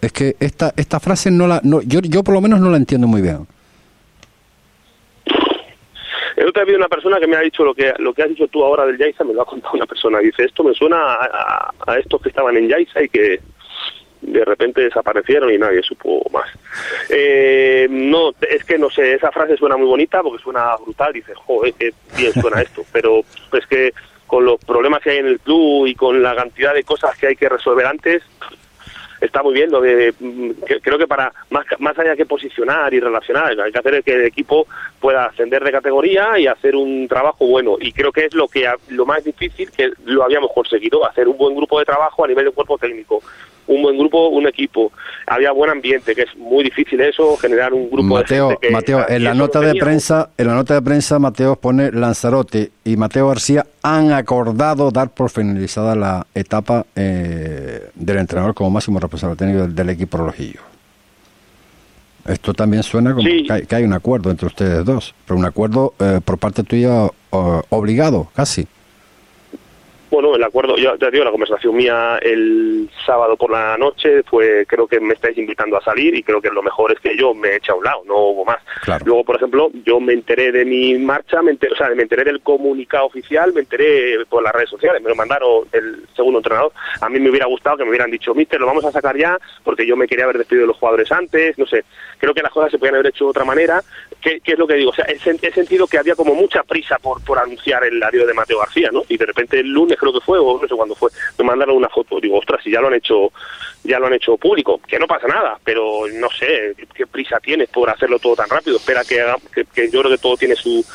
Es 0.01 0.11
que 0.13 0.35
esta 0.39 0.73
esta 0.77 0.99
frase 0.99 1.29
no 1.31 1.47
la 1.47 1.59
no, 1.63 1.81
yo 1.81 1.99
yo 1.99 2.23
por 2.23 2.33
lo 2.33 2.41
menos 2.41 2.59
no 2.61 2.69
la 2.69 2.77
entiendo 2.77 3.07
muy 3.07 3.21
bien 3.21 3.45
El 6.41 6.47
otro 6.47 6.65
día 6.65 6.75
una 6.75 6.87
persona 6.89 7.19
que 7.19 7.27
me 7.27 7.35
ha 7.35 7.41
dicho 7.41 7.63
lo 7.63 7.75
que 7.75 7.93
lo 7.99 8.13
que 8.15 8.23
has 8.23 8.29
dicho 8.29 8.47
tú 8.47 8.63
ahora 8.63 8.85
del 8.87 8.97
Yaiza, 8.97 9.23
me 9.23 9.33
lo 9.33 9.43
ha 9.43 9.45
contado 9.45 9.75
una 9.75 9.85
persona. 9.85 10.17
Dice, 10.19 10.43
esto 10.45 10.63
me 10.63 10.73
suena 10.73 10.97
a, 11.13 11.25
a- 11.25 11.71
a 11.93 11.99
estos 11.99 12.19
que 12.19 12.29
estaban 12.29 12.57
en 12.57 12.67
Yaiza 12.67 13.03
y 13.03 13.09
que 13.09 13.39
de 14.21 14.45
repente 14.45 14.81
desaparecieron 14.81 15.53
y 15.53 15.59
nadie 15.59 15.83
supo 15.83 16.23
más. 16.31 16.45
Eh, 17.09 17.85
no, 17.91 18.31
es 18.49 18.63
que 18.63 18.79
no 18.79 18.89
sé, 18.89 19.13
esa 19.13 19.31
frase 19.31 19.55
suena 19.55 19.77
muy 19.77 19.85
bonita 19.87 20.23
porque 20.23 20.41
suena 20.41 20.75
brutal. 20.77 21.13
Dices, 21.13 21.37
joder, 21.37 21.73
qué 21.75 21.91
bien 22.17 22.33
suena 22.33 22.61
esto. 22.63 22.83
Pero 22.91 23.19
es 23.53 23.67
que 23.67 23.93
con 24.25 24.43
los 24.43 24.63
problemas 24.65 25.01
que 25.01 25.11
hay 25.11 25.17
en 25.19 25.27
el 25.27 25.39
club 25.39 25.85
y 25.85 25.93
con 25.93 26.23
la 26.23 26.35
cantidad 26.35 26.73
de 26.73 26.83
cosas 26.83 27.15
que 27.19 27.27
hay 27.27 27.35
que 27.35 27.49
resolver 27.49 27.85
antes, 27.85 28.23
está 29.21 29.43
muy 29.43 29.53
bien. 29.53 29.71
Lo 29.71 29.79
de, 29.79 30.13
mm, 30.19 30.49
creo 30.81 30.97
que 30.97 31.07
para 31.07 31.31
más, 31.49 31.65
más 31.79 31.97
allá 31.97 32.15
que 32.15 32.25
posicionar 32.25 32.93
y 32.93 32.99
relacionar, 32.99 33.57
hay 33.59 33.71
que 33.71 33.79
hacer 33.79 34.03
que 34.03 34.13
el 34.13 34.25
equipo 34.25 34.67
pueda 34.99 35.25
ascender 35.25 35.63
de 35.63 35.71
categoría 35.71 36.37
y 36.37 36.47
hacer 36.47 36.75
un 36.75 37.07
trabajo 37.07 37.45
bueno. 37.47 37.77
Y 37.79 37.93
creo 37.93 38.11
que 38.11 38.25
es 38.25 38.33
lo 38.33 38.47
que 38.47 38.69
lo 38.89 39.05
más 39.05 39.23
difícil 39.23 39.71
que 39.71 39.91
lo 40.05 40.23
habíamos 40.23 40.51
conseguido, 40.53 41.05
hacer 41.05 41.27
un 41.27 41.37
buen 41.37 41.55
grupo 41.55 41.79
de 41.79 41.85
trabajo 41.85 42.25
a 42.25 42.27
nivel 42.27 42.45
de 42.45 42.51
cuerpo 42.51 42.77
técnico, 42.77 43.21
un 43.75 43.81
buen 43.83 43.97
grupo, 43.97 44.29
un 44.29 44.47
equipo. 44.47 44.91
Había 45.27 45.51
buen 45.51 45.69
ambiente, 45.71 46.13
que 46.15 46.23
es 46.23 46.35
muy 46.37 46.63
difícil 46.63 46.99
eso, 47.01 47.35
generar 47.37 47.73
un 47.73 47.89
grupo 47.89 48.03
Mateo, 48.15 48.47
de 48.49 48.53
gente 48.55 48.67
que, 48.67 48.73
Mateo, 48.73 49.05
en 49.09 49.23
la 49.23 49.33
nota 49.33 49.59
de 49.61 49.75
prensa, 49.75 50.29
en 50.37 50.47
la 50.47 50.53
nota 50.55 50.73
de 50.73 50.81
prensa 50.81 51.19
Mateo 51.19 51.55
pone 51.55 51.91
Lanzarote 51.91 52.71
y 52.83 52.97
Mateo 52.97 53.27
García 53.29 53.65
han 53.83 54.11
acordado 54.13 54.91
dar 54.91 55.09
por 55.09 55.29
finalizada 55.29 55.95
la 55.95 56.25
etapa 56.35 56.85
eh, 56.95 57.89
del 57.95 58.17
entrenador 58.17 58.53
como 58.53 58.69
máximo 58.69 58.99
responsable 58.99 59.35
técnico 59.35 59.61
del, 59.63 59.75
del 59.75 59.89
equipo 59.89 60.17
rojillo. 60.17 60.59
Esto 62.27 62.53
también 62.53 62.83
suena 62.83 63.15
como 63.15 63.27
Sí. 63.27 63.43
que, 63.47 63.53
hay, 63.53 63.65
que 63.65 63.75
hay 63.75 63.83
un 63.83 63.93
acuerdo 63.93 64.29
entre 64.29 64.45
ustedes 64.47 64.85
dos, 64.85 65.15
pero 65.25 65.39
un 65.39 65.45
acuerdo 65.45 65.93
eh, 65.99 66.19
por 66.23 66.37
parte 66.37 66.63
tuya 66.63 67.07
o- 67.31 67.63
obligado, 67.69 68.27
casi. 68.35 68.67
Bueno, 70.11 70.35
el 70.35 70.43
acuerdo, 70.43 70.75
yo 70.75 70.97
te 70.97 71.09
digo, 71.09 71.23
la 71.23 71.31
conversación 71.31 71.73
mía 71.73 72.19
el 72.21 72.89
sábado 73.05 73.37
por 73.37 73.49
la 73.49 73.77
noche 73.77 74.23
fue, 74.23 74.65
creo 74.67 74.85
que 74.85 74.99
me 74.99 75.13
estáis 75.13 75.37
invitando 75.37 75.77
a 75.77 75.81
salir 75.81 76.13
y 76.13 76.21
creo 76.21 76.41
que 76.41 76.49
lo 76.49 76.61
mejor 76.61 76.91
es 76.91 76.99
que 76.99 77.15
yo 77.15 77.33
me 77.33 77.55
eche 77.55 77.71
a 77.71 77.75
un 77.75 77.85
lado, 77.85 78.03
no 78.05 78.17
hubo 78.17 78.43
más. 78.43 78.57
Claro. 78.83 79.05
Luego, 79.05 79.23
por 79.23 79.37
ejemplo, 79.37 79.71
yo 79.85 80.01
me 80.01 80.11
enteré 80.11 80.51
de 80.51 80.65
mi 80.65 80.95
marcha, 80.95 81.41
me 81.41 81.51
enteré, 81.51 81.71
o 81.71 81.77
sea, 81.77 81.87
me 81.95 82.03
enteré 82.03 82.25
del 82.25 82.41
comunicado 82.41 83.05
oficial, 83.05 83.53
me 83.53 83.61
enteré 83.61 84.17
por 84.25 84.43
las 84.43 84.53
redes 84.53 84.69
sociales, 84.69 85.01
me 85.01 85.07
lo 85.07 85.15
mandaron 85.15 85.63
el 85.71 86.05
segundo 86.13 86.39
entrenador. 86.39 86.73
A 86.99 87.07
mí 87.07 87.17
me 87.17 87.29
hubiera 87.29 87.45
gustado 87.45 87.77
que 87.77 87.85
me 87.85 87.91
hubieran 87.91 88.11
dicho, 88.11 88.35
mister, 88.35 88.59
lo 88.59 88.65
vamos 88.67 88.83
a 88.83 88.91
sacar 88.91 89.15
ya, 89.15 89.39
porque 89.63 89.87
yo 89.87 89.95
me 89.95 90.07
quería 90.07 90.25
haber 90.25 90.39
despedido 90.39 90.63
de 90.63 90.73
los 90.73 90.77
jugadores 90.77 91.09
antes, 91.09 91.57
no 91.57 91.65
sé. 91.65 91.85
Creo 92.17 92.33
que 92.33 92.41
las 92.41 92.51
cosas 92.51 92.69
se 92.69 92.77
podían 92.77 92.95
haber 92.95 93.07
hecho 93.07 93.23
de 93.23 93.29
otra 93.29 93.45
manera. 93.45 93.81
¿Qué, 94.21 94.39
qué 94.41 94.53
es 94.53 94.59
lo 94.59 94.67
que 94.67 94.75
digo? 94.75 94.91
O 94.91 94.93
sea, 94.93 95.05
he, 95.05 95.17
sen- 95.19 95.39
he 95.41 95.51
sentido 95.51 95.87
que 95.87 95.97
había 95.97 96.15
como 96.15 96.35
mucha 96.35 96.63
prisa 96.63 96.97
por, 96.99 97.23
por 97.23 97.39
anunciar 97.39 97.83
el 97.83 98.01
adiós 98.01 98.27
de 98.27 98.33
Mateo 98.33 98.59
García, 98.59 98.89
¿no? 98.91 99.03
Y 99.09 99.17
de 99.17 99.25
repente 99.25 99.59
el 99.59 99.67
lunes 99.69 99.97
creo 99.99 100.13
que 100.13 100.19
fue, 100.21 100.37
o 100.39 100.59
no 100.61 100.67
sé 100.67 100.75
cuándo 100.75 100.95
fue, 100.95 101.09
me 101.39 101.45
mandaron 101.45 101.75
una 101.75 101.89
foto. 101.89 102.19
Digo, 102.19 102.37
ostras, 102.37 102.61
si 102.63 102.71
ya 102.71 102.79
lo 102.81 102.87
han 102.87 102.93
hecho 102.93 103.31
ya 103.83 103.97
lo 103.99 104.05
han 104.07 104.13
hecho 104.13 104.37
público, 104.37 104.79
que 104.87 104.99
no 104.99 105.07
pasa 105.07 105.27
nada, 105.27 105.59
pero 105.63 106.03
no 106.13 106.29
sé 106.29 106.75
qué 106.93 107.07
prisa 107.07 107.39
tienes 107.39 107.67
por 107.69 107.89
hacerlo 107.89 108.19
todo 108.19 108.35
tan 108.35 108.47
rápido. 108.49 108.77
Espera 108.77 109.03
que, 109.03 109.19
haga, 109.21 109.37
que, 109.53 109.89
yo 109.89 110.01
creo 110.01 110.11
que 110.11 110.21
todo 110.21 110.37
tiene 110.37 110.55
su 110.55 110.85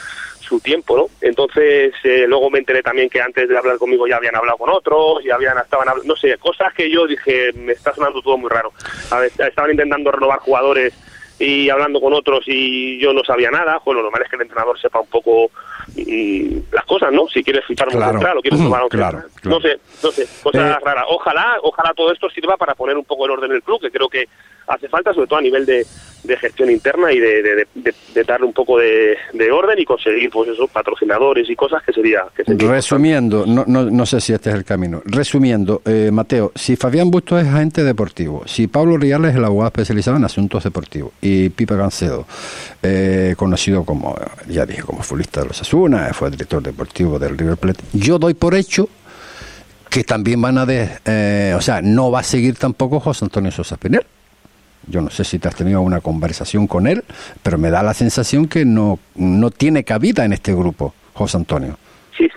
su 0.40 0.60
tiempo, 0.60 0.96
¿no? 0.96 1.06
Entonces, 1.20 1.92
eh, 2.04 2.24
luego 2.28 2.48
me 2.50 2.60
enteré 2.60 2.80
también 2.80 3.10
que 3.10 3.20
antes 3.20 3.48
de 3.48 3.58
hablar 3.58 3.78
conmigo 3.78 4.06
ya 4.06 4.14
habían 4.18 4.36
hablado 4.36 4.56
con 4.58 4.70
otros, 4.70 5.24
ya 5.24 5.34
habían 5.34 5.58
estaban 5.58 5.88
no 6.04 6.14
sé, 6.14 6.38
cosas 6.38 6.72
que 6.72 6.88
yo 6.88 7.04
dije, 7.08 7.52
me 7.54 7.72
está 7.72 7.92
sonando 7.92 8.22
todo 8.22 8.38
muy 8.38 8.48
raro. 8.48 8.72
A 9.10 9.18
ver, 9.18 9.32
estaban 9.36 9.72
intentando 9.72 10.12
renovar 10.12 10.38
jugadores 10.38 10.94
y 11.38 11.68
hablando 11.68 12.00
con 12.00 12.12
otros 12.14 12.44
y 12.46 12.98
yo 12.98 13.12
no 13.12 13.22
sabía 13.24 13.50
nada, 13.50 13.80
bueno, 13.84 14.00
lo 14.00 14.04
normal 14.04 14.22
es 14.24 14.30
que 14.30 14.36
el 14.36 14.42
entrenador 14.42 14.78
sepa 14.80 15.00
un 15.00 15.06
poco 15.08 15.50
mm, 15.96 16.58
las 16.72 16.84
cosas, 16.86 17.12
¿no? 17.12 17.26
Si 17.28 17.42
quieres 17.44 17.64
fichar 17.66 17.88
un 17.92 17.94
Claro. 17.96 18.12
central 18.12 18.38
o 18.38 18.40
quieres 18.40 18.60
tomar 18.60 18.82
un 18.82 18.88
Claro, 18.88 19.18
central. 19.20 19.40
claro. 19.42 19.56
No 19.56 19.60
sé, 19.60 19.78
no 20.02 20.10
sé, 20.12 20.26
cosas 20.42 20.76
Eh, 20.76 20.84
raras. 20.84 21.04
Ojalá, 21.08 21.56
ojalá 21.62 21.92
todo 21.94 22.12
esto 22.12 22.28
sirva 22.30 22.56
para 22.56 22.74
poner 22.74 22.96
un 22.96 23.04
poco 23.04 23.24
el 23.26 23.32
orden 23.32 23.50
en 23.50 23.56
el 23.56 23.62
club, 23.62 23.80
que 23.80 23.90
creo 23.90 24.08
que 24.08 24.28
hace 24.66 24.88
falta, 24.88 25.12
sobre 25.14 25.26
todo 25.28 25.38
a 25.38 25.42
nivel 25.42 25.64
de, 25.66 25.86
de 26.26 26.36
gestión 26.36 26.70
interna 26.70 27.12
y 27.12 27.20
de, 27.20 27.66
darle 28.26 28.46
un 28.46 28.52
poco 28.52 28.78
de, 28.78 29.16
de 29.32 29.50
orden 29.50 29.78
y 29.78 29.84
conseguir, 29.84 30.30
pues 30.30 30.50
eso, 30.50 30.66
patrocinadores 30.68 31.48
y 31.48 31.56
cosas 31.56 31.82
que 31.82 31.92
sería... 31.92 32.24
Resumiendo, 32.46 33.46
no, 33.46 33.64
no, 33.66 33.84
no 33.84 34.06
sé 34.06 34.20
si 34.20 34.32
este 34.32 34.50
es 34.50 34.56
el 34.56 34.64
camino. 34.64 35.02
Resumiendo, 35.04 35.82
eh, 35.84 36.10
Mateo, 36.12 36.52
si 36.54 36.76
Fabián 36.76 37.10
Busto 37.10 37.38
es 37.38 37.46
agente 37.46 37.84
deportivo, 37.84 38.42
si 38.46 38.66
Pablo 38.66 38.96
Riales 38.96 39.32
es 39.32 39.36
el 39.36 39.44
abogado 39.44 39.68
especializado 39.68 40.16
en 40.16 40.24
asuntos 40.24 40.64
deportivos 40.64 41.12
y 41.20 41.48
Pipe 41.50 41.76
Gancedo, 41.76 42.26
eh, 42.82 43.34
conocido 43.36 43.84
como, 43.84 44.16
ya 44.48 44.66
dije, 44.66 44.82
como 44.82 45.02
futbolista 45.02 45.42
de 45.42 45.48
los 45.48 45.60
Asuna, 45.60 46.12
fue 46.12 46.30
director 46.30 46.62
deportivo 46.62 47.18
del 47.18 47.36
River 47.36 47.56
Plate, 47.56 47.84
yo 47.92 48.18
doy 48.18 48.34
por 48.34 48.54
hecho 48.54 48.88
que 49.88 50.04
también 50.04 50.40
van 50.42 50.58
a, 50.58 50.66
de, 50.66 50.90
eh, 51.04 51.54
o 51.56 51.60
sea, 51.60 51.80
no 51.80 52.10
va 52.10 52.20
a 52.20 52.22
seguir 52.22 52.56
tampoco 52.56 53.00
José 53.00 53.24
Antonio 53.24 53.50
Sosa 53.50 53.76
Pinel. 53.76 54.04
Yo 54.88 55.00
no 55.00 55.10
sé 55.10 55.24
si 55.24 55.38
te 55.38 55.48
has 55.48 55.56
tenido 55.56 55.80
una 55.80 56.00
conversación 56.00 56.66
con 56.66 56.86
él, 56.86 57.02
pero 57.42 57.58
me 57.58 57.70
da 57.70 57.82
la 57.82 57.94
sensación 57.94 58.46
que 58.48 58.64
no, 58.64 58.98
no 59.16 59.50
tiene 59.50 59.84
cabida 59.84 60.24
en 60.24 60.32
este 60.32 60.52
grupo, 60.54 60.94
José 61.14 61.36
Antonio. 61.38 61.76
Sí. 62.16 62.28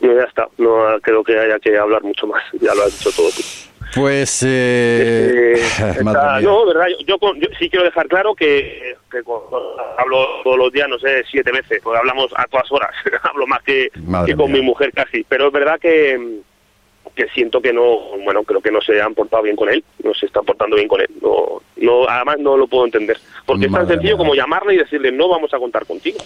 Ya 0.00 0.22
está, 0.28 0.48
no 0.58 0.84
creo 1.02 1.24
que 1.24 1.38
haya 1.38 1.58
que 1.58 1.76
hablar 1.78 2.02
mucho 2.02 2.26
más, 2.26 2.42
ya 2.60 2.74
lo 2.74 2.82
has 2.84 2.92
dicho 2.98 3.10
todo 3.16 3.28
tú. 3.30 3.42
Pues, 3.94 4.42
eh, 4.44 5.54
Eh, 5.56 5.60
está- 5.60 6.02
mía. 6.02 6.40
no, 6.42 6.66
verdad, 6.66 6.86
yo, 7.06 7.16
yo 7.18 7.34
yo 7.36 7.48
sí 7.58 7.70
quiero 7.70 7.84
dejar 7.84 8.08
claro 8.08 8.34
que, 8.34 8.96
que 9.10 9.18
hablo 9.98 10.26
todos 10.42 10.58
los 10.58 10.72
días, 10.72 10.88
no 10.88 10.98
sé, 10.98 11.22
siete 11.30 11.52
veces, 11.52 11.80
porque 11.82 11.98
hablamos 11.98 12.26
a 12.36 12.44
todas 12.46 12.70
horas, 12.72 12.90
hablo 13.22 13.46
más 13.46 13.62
que, 13.62 13.88
que 14.26 14.34
con 14.36 14.50
mi 14.52 14.60
mujer 14.62 14.92
casi, 14.92 15.24
pero 15.28 15.46
es 15.46 15.52
verdad 15.52 15.78
que, 15.80 16.40
que 17.14 17.28
siento 17.28 17.60
que 17.62 17.72
no, 17.72 18.16
bueno, 18.24 18.42
creo 18.42 18.60
que 18.60 18.70
no 18.72 18.80
se 18.80 19.00
han 19.00 19.14
portado 19.14 19.42
bien 19.42 19.54
con 19.56 19.68
él, 19.68 19.84
no 20.02 20.12
se 20.14 20.26
están 20.26 20.44
portando 20.44 20.76
bien 20.76 20.88
con 20.88 21.00
él, 21.00 21.08
no, 21.22 21.62
no, 21.76 22.08
además 22.08 22.38
no 22.40 22.56
lo 22.56 22.66
puedo 22.66 22.84
entender, 22.86 23.16
porque 23.46 23.66
es 23.66 23.72
tan 23.72 23.86
sencillo 23.86 24.16
mía. 24.16 24.18
como 24.18 24.34
llamarle 24.34 24.74
y 24.74 24.78
decirle 24.78 25.12
no 25.12 25.28
vamos 25.28 25.52
a 25.54 25.58
contar 25.58 25.86
contigo. 25.86 26.18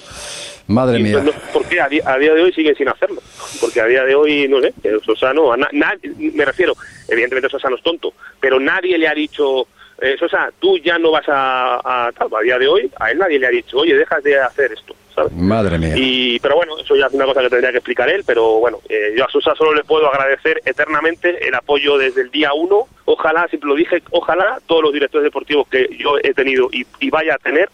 Madre 0.67 0.99
Y 0.99 1.03
mía. 1.03 1.23
no 1.23 1.33
sé 1.33 1.39
¿Por 1.53 1.67
qué 1.67 1.81
a 1.81 1.89
día, 1.89 2.03
a 2.07 2.19
día 2.19 2.35
de 2.35 2.43
hoy 2.43 2.53
siguen 2.53 2.75
sin 2.77 2.89
hacerlo? 2.89 3.21
Porque 3.61 3.81
a 3.81 3.87
día 3.87 4.05
de 4.05 4.15
hoy, 4.15 4.49
no 4.49 4.61
sé, 4.61 4.73
que 4.83 4.99
Sosa 5.05 5.33
no, 5.33 5.53
a 5.53 5.57
na- 5.57 5.69
nadie- 5.73 6.13
me 6.35 6.45
refiero, 6.45 6.75
evidentemente 7.09 7.49
Sosa 7.49 7.69
no 7.71 7.77
es 7.77 7.83
tonto, 7.83 8.13
pero 8.41 8.61
nadie 8.61 8.99
le 8.99 9.09
ha 9.09 9.15
dicho, 9.15 9.67
eh, 10.01 10.17
Sosa, 10.19 10.51
tú 10.59 10.77
ya 10.79 10.99
no 10.99 11.11
vas 11.11 11.25
a, 11.29 12.07
a 12.07 12.13
tal, 12.13 12.29
a 12.39 12.43
día 12.43 12.59
de 12.59 12.69
hoy, 12.69 12.91
a 13.01 13.11
él 13.11 13.19
nadie 13.19 13.39
le 13.39 13.47
ha 13.47 13.51
dicho, 13.51 13.79
oye, 13.79 13.95
dejas 13.95 14.23
de 14.23 14.39
hacer 14.39 14.73
esto, 14.73 14.95
¿sabes? 15.19 15.33
Madre 15.33 15.79
mía. 15.79 15.95
Y, 15.97 16.39
pero 16.41 16.57
bueno, 16.57 16.79
eso 16.79 16.97
ya 16.97 17.07
es 17.07 17.13
una 17.15 17.25
cosa 17.27 17.41
que 17.43 17.51
tendría 17.51 17.71
que 17.71 17.79
explicar 17.79 18.09
él, 18.09 18.23
pero 18.27 18.59
bueno, 18.61 18.79
eh, 18.89 19.15
yo 19.17 19.25
a 19.25 19.31
Sosa 19.31 19.55
solo 19.55 19.75
le 19.75 19.85
puedo 19.85 20.09
agradecer 20.09 20.61
eternamente 20.65 21.47
el 21.47 21.55
apoyo 21.55 21.99
desde 21.99 22.23
el 22.23 22.31
día 22.31 22.53
uno. 22.55 22.87
Ojalá, 23.05 23.47
siempre 23.49 23.69
lo 23.69 23.75
dije, 23.77 24.03
ojalá 24.11 24.59
todos 24.67 24.83
los 24.83 24.93
directores 24.93 25.25
deportivos 25.25 25.67
que 25.69 25.89
yo 25.99 26.17
he 26.23 26.33
tenido 26.35 26.69
y, 26.73 26.87
y 27.01 27.11
vaya 27.11 27.35
a 27.35 27.39
tener 27.39 27.69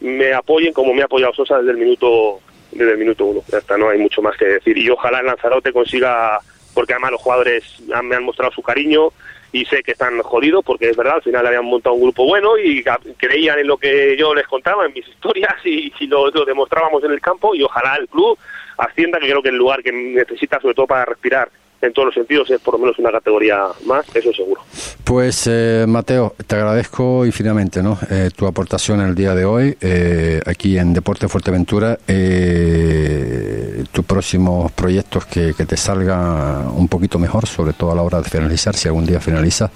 me 0.00 0.32
apoyen 0.32 0.72
como 0.72 0.94
me 0.94 1.02
ha 1.02 1.06
apoyado 1.06 1.34
Sosa 1.34 1.58
desde 1.58 1.72
el 1.72 1.76
minuto 1.78 2.38
desde 2.70 2.92
el 2.92 2.98
minuto 2.98 3.24
uno. 3.24 3.40
Ya 3.48 3.58
está, 3.58 3.76
no 3.76 3.88
hay 3.88 3.98
mucho 3.98 4.22
más 4.22 4.36
que 4.36 4.44
decir. 4.44 4.76
Y 4.78 4.88
ojalá 4.90 5.20
el 5.20 5.26
Lanzarote 5.26 5.72
consiga, 5.72 6.38
porque 6.74 6.92
además 6.92 7.12
los 7.12 7.20
jugadores 7.22 7.64
han- 7.92 8.06
me 8.06 8.14
han 8.14 8.22
mostrado 8.24 8.52
su 8.52 8.62
cariño 8.62 9.08
y 9.52 9.64
sé 9.64 9.82
que 9.82 9.92
están 9.92 10.20
jodidos 10.22 10.64
porque 10.64 10.90
es 10.90 10.96
verdad, 10.96 11.16
al 11.16 11.22
final 11.22 11.46
habían 11.46 11.64
montado 11.64 11.94
un 11.94 12.02
grupo 12.02 12.24
bueno 12.26 12.58
y 12.58 12.84
creían 13.16 13.58
en 13.58 13.66
lo 13.66 13.76
que 13.76 14.16
yo 14.16 14.34
les 14.34 14.46
contaba, 14.46 14.86
en 14.86 14.92
mis 14.92 15.06
historias 15.08 15.54
y, 15.64 15.92
y 15.98 16.06
lo, 16.06 16.30
lo 16.30 16.44
demostrábamos 16.44 17.02
en 17.04 17.12
el 17.12 17.20
campo 17.20 17.54
y 17.54 17.62
ojalá 17.62 17.96
el 17.96 18.08
club 18.08 18.38
ascienda, 18.76 19.18
que 19.18 19.28
creo 19.28 19.42
que 19.42 19.48
el 19.48 19.56
lugar 19.56 19.82
que 19.82 19.92
necesita 19.92 20.60
sobre 20.60 20.74
todo 20.74 20.86
para 20.86 21.04
respirar 21.04 21.48
en 21.80 21.92
todos 21.92 22.06
los 22.06 22.14
sentidos 22.14 22.50
es 22.50 22.60
por 22.60 22.74
lo 22.74 22.80
menos 22.80 22.98
una 22.98 23.10
categoría 23.12 23.58
más, 23.86 24.04
eso 24.14 24.32
seguro. 24.32 24.60
Pues 25.04 25.46
eh, 25.46 25.84
Mateo, 25.88 26.34
te 26.46 26.56
agradezco 26.56 27.24
infinitamente 27.24 27.82
¿no? 27.82 27.98
Eh, 28.10 28.30
tu 28.34 28.46
aportación 28.46 29.00
el 29.00 29.14
día 29.14 29.34
de 29.34 29.44
hoy 29.44 29.76
eh, 29.80 30.40
aquí 30.44 30.76
en 30.78 30.92
Deporte 30.92 31.28
Fuerteventura. 31.28 31.98
Eh, 32.08 33.84
tus 33.92 34.04
próximos 34.04 34.70
proyectos 34.72 35.26
que, 35.26 35.54
que 35.56 35.64
te 35.66 35.76
salgan 35.76 36.68
un 36.74 36.88
poquito 36.88 37.18
mejor, 37.18 37.46
sobre 37.46 37.72
todo 37.72 37.92
a 37.92 37.94
la 37.94 38.02
hora 38.02 38.20
de 38.20 38.28
finalizar, 38.28 38.74
si 38.74 38.88
algún 38.88 39.06
día 39.06 39.20
finaliza. 39.20 39.70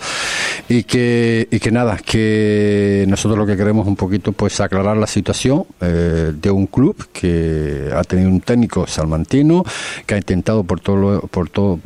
Y 0.68 0.84
que, 0.84 1.46
y 1.50 1.58
que 1.60 1.70
nada, 1.70 1.96
que 1.98 3.04
nosotros 3.08 3.38
lo 3.38 3.46
que 3.46 3.56
queremos 3.56 3.86
un 3.86 3.96
poquito 3.96 4.32
pues 4.32 4.60
aclarar 4.60 4.96
la 4.96 5.06
situación 5.06 5.64
eh, 5.80 6.32
de 6.34 6.50
un 6.50 6.66
club 6.66 6.96
que 7.12 7.90
ha 7.94 8.02
tenido 8.04 8.28
un 8.28 8.40
técnico 8.40 8.86
salmantino 8.86 9.64
que 10.06 10.14
ha 10.14 10.18
intentado 10.18 10.64
por 10.64 10.80
todo 10.80 10.96
lo- 10.96 11.20
por 11.22 11.48
todo 11.48 11.78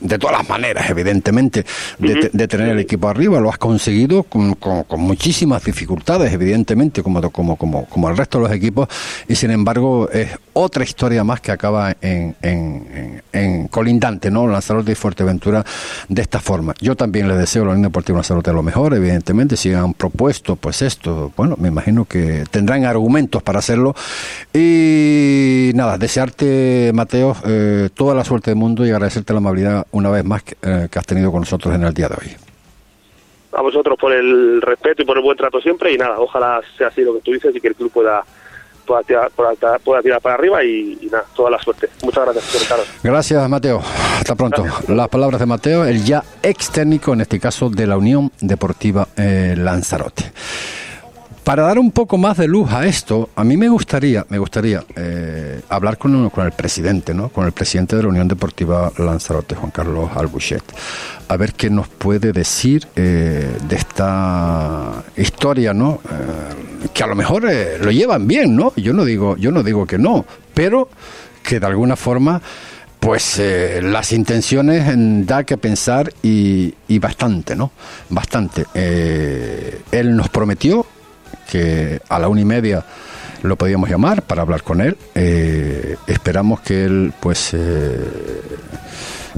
de 0.00 0.18
todas 0.18 0.38
las 0.38 0.48
maneras, 0.48 0.88
evidentemente, 0.90 1.64
de, 1.98 2.30
de 2.32 2.48
tener 2.48 2.68
el 2.70 2.78
equipo 2.78 3.08
arriba. 3.08 3.40
Lo 3.40 3.50
has 3.50 3.58
conseguido 3.58 4.22
con, 4.24 4.54
con- 4.54 4.84
con 4.84 5.00
muchísimas 5.00 5.64
dificultades, 5.64 6.32
evidentemente, 6.32 7.02
como, 7.02 7.20
como, 7.30 7.56
como, 7.56 7.84
como 7.86 8.08
el 8.08 8.16
resto 8.16 8.38
de 8.38 8.44
los 8.44 8.52
equipos, 8.56 8.88
y 9.28 9.34
sin 9.34 9.50
embargo 9.50 10.08
es 10.10 10.28
otra 10.52 10.82
historia 10.84 11.22
más 11.24 11.40
que 11.40 11.52
acaba 11.52 11.96
en, 12.00 12.34
en, 12.42 13.22
en- 13.32 13.68
colindante, 13.68 14.30
¿no? 14.30 14.46
Lanzarote 14.46 14.92
y 14.92 14.94
Fuerteventura 14.94 15.64
de 16.08 16.22
esta 16.22 16.40
forma. 16.40 16.74
Yo 16.80 16.96
también 16.96 17.28
les 17.28 17.38
deseo 17.38 17.62
a 17.62 17.66
la 17.66 17.70
Unión 17.72 17.84
Deportiva 17.84 18.18
Lanzarote 18.18 18.52
lo 18.52 18.62
mejor, 18.62 18.94
evidentemente, 18.94 19.56
si 19.56 19.72
han 19.72 19.94
propuesto 19.94 20.56
pues 20.56 20.82
esto, 20.82 21.32
bueno, 21.36 21.56
me 21.58 21.68
imagino 21.68 22.04
que 22.04 22.44
tendrán 22.50 22.84
argumentos 22.84 23.42
para 23.42 23.58
hacerlo. 23.60 23.94
Y 24.52 25.70
nada, 25.74 25.98
desearte, 25.98 26.90
Mateo, 26.94 27.36
eh, 27.46 27.88
toda 27.94 28.14
la 28.14 28.24
suerte 28.24 28.50
del 28.50 28.58
mundo 28.58 28.86
y 28.86 28.90
agradecerte 28.90 29.32
la 29.32 29.38
amabilidad 29.38 29.86
una 29.92 30.10
vez 30.10 30.24
más 30.24 30.42
que, 30.42 30.56
eh, 30.62 30.88
que 30.90 30.98
has 30.98 31.06
tenido 31.06 31.30
con 31.30 31.40
nosotros 31.40 31.74
en 31.74 31.84
el 31.84 31.94
día 31.94 32.08
de 32.08 32.14
hoy. 32.14 32.36
a 33.52 33.62
vosotros 33.62 33.98
por 33.98 34.12
el 34.12 34.60
respeto 34.62 35.02
y 35.02 35.04
por 35.04 35.16
el 35.16 35.22
buen 35.22 35.36
trato 35.36 35.60
siempre 35.60 35.92
y 35.92 35.98
nada, 35.98 36.18
ojalá 36.18 36.60
sea 36.76 36.88
así 36.88 37.02
lo 37.02 37.14
que 37.14 37.20
tú 37.20 37.32
dices 37.32 37.54
y 37.54 37.60
que 37.60 37.68
el 37.68 37.74
club 37.74 37.90
pueda 37.90 38.24
pueda 38.88 39.02
tirar, 39.02 39.30
pueda, 39.84 40.02
tirar 40.02 40.20
para 40.20 40.34
arriba 40.34 40.64
y, 40.64 40.98
nada, 41.12 41.24
toda 41.36 41.50
la 41.50 41.58
suerte. 41.60 41.88
Muchas 42.02 42.24
gracias, 42.24 42.62
Ricardo. 42.62 42.84
Gracias, 43.02 43.48
Mateo. 43.48 43.82
Hasta 44.18 44.34
pronto. 44.34 44.64
Las 44.88 45.08
palabras 45.08 45.38
de 45.38 45.46
Mateo, 45.46 45.84
el 45.84 46.04
ya 46.04 46.24
ex 46.42 46.70
técnico, 46.70 47.12
en 47.12 47.20
este 47.20 47.38
caso, 47.38 47.68
de 47.68 47.86
la 47.86 47.96
Unión 47.96 48.32
Deportiva 48.40 49.06
eh, 49.16 49.54
Lanzarote. 49.56 50.32
Para 51.48 51.62
dar 51.62 51.78
un 51.78 51.92
poco 51.92 52.18
más 52.18 52.36
de 52.36 52.46
luz 52.46 52.70
a 52.72 52.84
esto, 52.84 53.30
a 53.34 53.42
mí 53.42 53.56
me 53.56 53.70
gustaría, 53.70 54.26
me 54.28 54.36
gustaría 54.36 54.84
eh, 54.94 55.62
hablar 55.70 55.96
con, 55.96 56.30
el 56.36 56.52
presidente, 56.52 57.14
¿no? 57.14 57.30
Con 57.30 57.46
el 57.46 57.52
presidente 57.52 57.96
de 57.96 58.02
la 58.02 58.10
Unión 58.10 58.28
Deportiva 58.28 58.92
Lanzarote, 58.98 59.54
Juan 59.54 59.70
Carlos 59.70 60.10
Albuchet, 60.14 60.62
a 61.26 61.36
ver 61.38 61.54
qué 61.54 61.70
nos 61.70 61.88
puede 61.88 62.32
decir 62.32 62.86
eh, 62.94 63.50
de 63.66 63.76
esta 63.76 65.02
historia, 65.16 65.72
¿no? 65.72 66.02
Eh, 66.04 66.88
que 66.92 67.02
a 67.02 67.06
lo 67.06 67.14
mejor 67.14 67.44
lo 67.44 67.90
llevan 67.90 68.28
bien, 68.28 68.54
¿no? 68.54 68.74
Yo 68.76 68.92
no 68.92 69.06
digo, 69.06 69.38
yo 69.38 69.50
no 69.50 69.62
digo 69.62 69.86
que 69.86 69.96
no, 69.96 70.26
pero 70.52 70.90
que 71.42 71.60
de 71.60 71.66
alguna 71.66 71.96
forma 71.96 72.42
pues 73.00 73.40
las 73.80 74.12
intenciones 74.12 74.84
da 75.26 75.44
que 75.44 75.56
pensar 75.56 76.12
y, 76.22 76.74
y 76.88 76.98
bastante, 76.98 77.56
¿no? 77.56 77.70
Bastante. 78.10 78.66
él 78.74 80.14
nos 80.14 80.28
prometió 80.28 80.84
que 81.48 82.00
a 82.08 82.18
la 82.18 82.28
una 82.28 82.42
y 82.42 82.44
media 82.44 82.84
lo 83.42 83.56
podíamos 83.56 83.88
llamar 83.88 84.22
para 84.22 84.42
hablar 84.42 84.62
con 84.62 84.80
él. 84.80 84.96
Eh, 85.14 85.96
esperamos 86.06 86.60
que 86.60 86.84
él 86.84 87.12
pues 87.20 87.50
eh, 87.54 87.98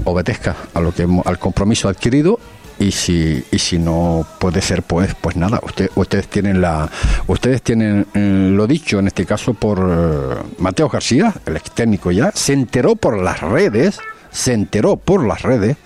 obedezca 0.03 0.55
a 0.73 0.79
lo 0.79 0.93
que 0.93 1.07
al 1.25 1.39
compromiso 1.39 1.89
adquirido 1.89 2.39
y 2.79 2.91
si 2.91 3.43
y 3.51 3.59
si 3.59 3.77
no 3.77 4.25
puede 4.39 4.61
ser 4.61 4.81
pues 4.81 5.13
pues 5.19 5.35
nada 5.35 5.59
usted, 5.61 5.91
ustedes 5.95 6.27
tienen 6.27 6.61
la 6.61 6.89
ustedes 7.27 7.61
tienen 7.61 8.07
eh, 8.15 8.49
lo 8.51 8.65
dicho 8.65 8.97
en 8.97 9.07
este 9.07 9.25
caso 9.25 9.53
por 9.53 10.45
Mateo 10.57 10.89
García 10.89 11.33
el 11.45 11.57
ex 11.57 11.71
técnico 11.71 12.11
ya 12.11 12.31
se 12.33 12.53
enteró 12.53 12.95
por 12.95 13.21
las 13.21 13.41
redes 13.41 13.99
se 14.31 14.53
enteró 14.53 14.95
por 14.97 15.27
las 15.27 15.43
redes 15.43 15.77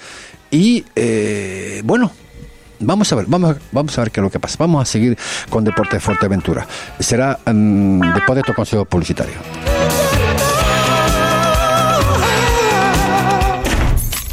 y 0.51 0.85
bueno 1.83 2.11
Vamos 2.79 3.11
a 3.11 3.15
ver, 3.15 3.25
vamos, 3.27 3.57
vamos 3.71 3.97
a 3.97 4.01
ver 4.01 4.11
qué 4.11 4.19
es 4.19 4.23
lo 4.23 4.31
que 4.31 4.39
pasa. 4.39 4.57
Vamos 4.59 4.81
a 4.81 4.85
seguir 4.85 5.17
con 5.49 5.63
Deportes 5.63 6.01
Fuerteventura. 6.01 6.67
Será 6.99 7.39
um, 7.47 7.99
después 8.13 8.35
de 8.35 8.41
estos 8.41 8.55
consejos 8.55 8.87
publicitarios. 8.87 9.74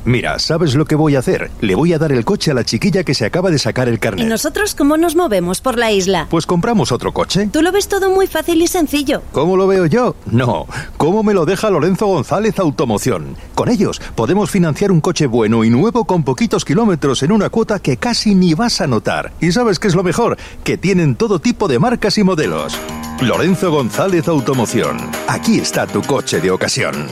Mira, 0.04 0.38
¿sabes 0.40 0.74
lo 0.74 0.84
que 0.84 0.96
voy 0.96 1.14
a 1.14 1.20
hacer? 1.20 1.50
Le 1.60 1.74
voy 1.74 1.92
a 1.92 1.98
dar 1.98 2.10
el 2.10 2.24
coche 2.24 2.50
a 2.50 2.54
la 2.54 2.64
chiquilla 2.64 3.04
que 3.04 3.14
se 3.14 3.24
acaba 3.24 3.50
de 3.50 3.58
sacar 3.58 3.88
el 3.88 4.00
carnet. 4.00 4.26
¿Y 4.26 4.28
nosotros 4.28 4.74
cómo 4.74 4.96
nos 4.96 5.14
movemos 5.14 5.60
por 5.60 5.78
la 5.78 5.92
isla? 5.92 6.26
Pues 6.28 6.44
compramos 6.44 6.90
otro 6.90 7.12
coche. 7.12 7.48
Tú 7.52 7.62
lo 7.62 7.70
ves 7.70 7.86
todo 7.86 8.10
muy 8.10 8.26
fácil 8.26 8.60
y 8.62 8.66
sencillo. 8.66 9.22
¿Cómo 9.32 9.56
lo 9.56 9.66
veo 9.66 9.86
yo? 9.86 10.16
No. 10.26 10.66
¿Cómo 10.96 11.22
me 11.22 11.34
lo 11.34 11.44
deja 11.44 11.70
Lorenzo 11.70 12.06
González 12.06 12.58
Automoción? 12.58 13.36
Con 13.54 13.68
ellos 13.68 14.00
podemos 14.14 14.50
financiar 14.50 14.90
un 14.90 15.00
coche 15.00 15.26
bueno 15.26 15.62
y 15.62 15.70
nuevo 15.70 16.04
con 16.04 16.24
poquitos 16.24 16.64
kilómetros 16.64 17.22
en 17.22 17.30
una 17.30 17.48
cuota 17.48 17.78
que 17.78 17.96
casi 17.96 18.34
ni 18.34 18.54
vas 18.54 18.80
a 18.80 18.86
notar. 18.86 19.32
¿Y 19.40 19.52
sabes 19.52 19.78
qué 19.78 19.88
es 19.88 19.94
lo 19.94 20.02
mejor? 20.02 20.36
Que 20.64 20.76
tienen 20.76 21.14
todo 21.14 21.38
tipo 21.38 21.68
de 21.68 21.78
marcas 21.78 22.18
y 22.18 22.24
modelos. 22.24 22.76
Lorenzo 23.20 23.70
González 23.70 24.26
Automoción. 24.26 24.98
Aquí 25.28 25.58
está 25.58 25.86
tu 25.86 26.02
coche 26.02 26.40
de 26.40 26.50
ocasión. 26.50 27.06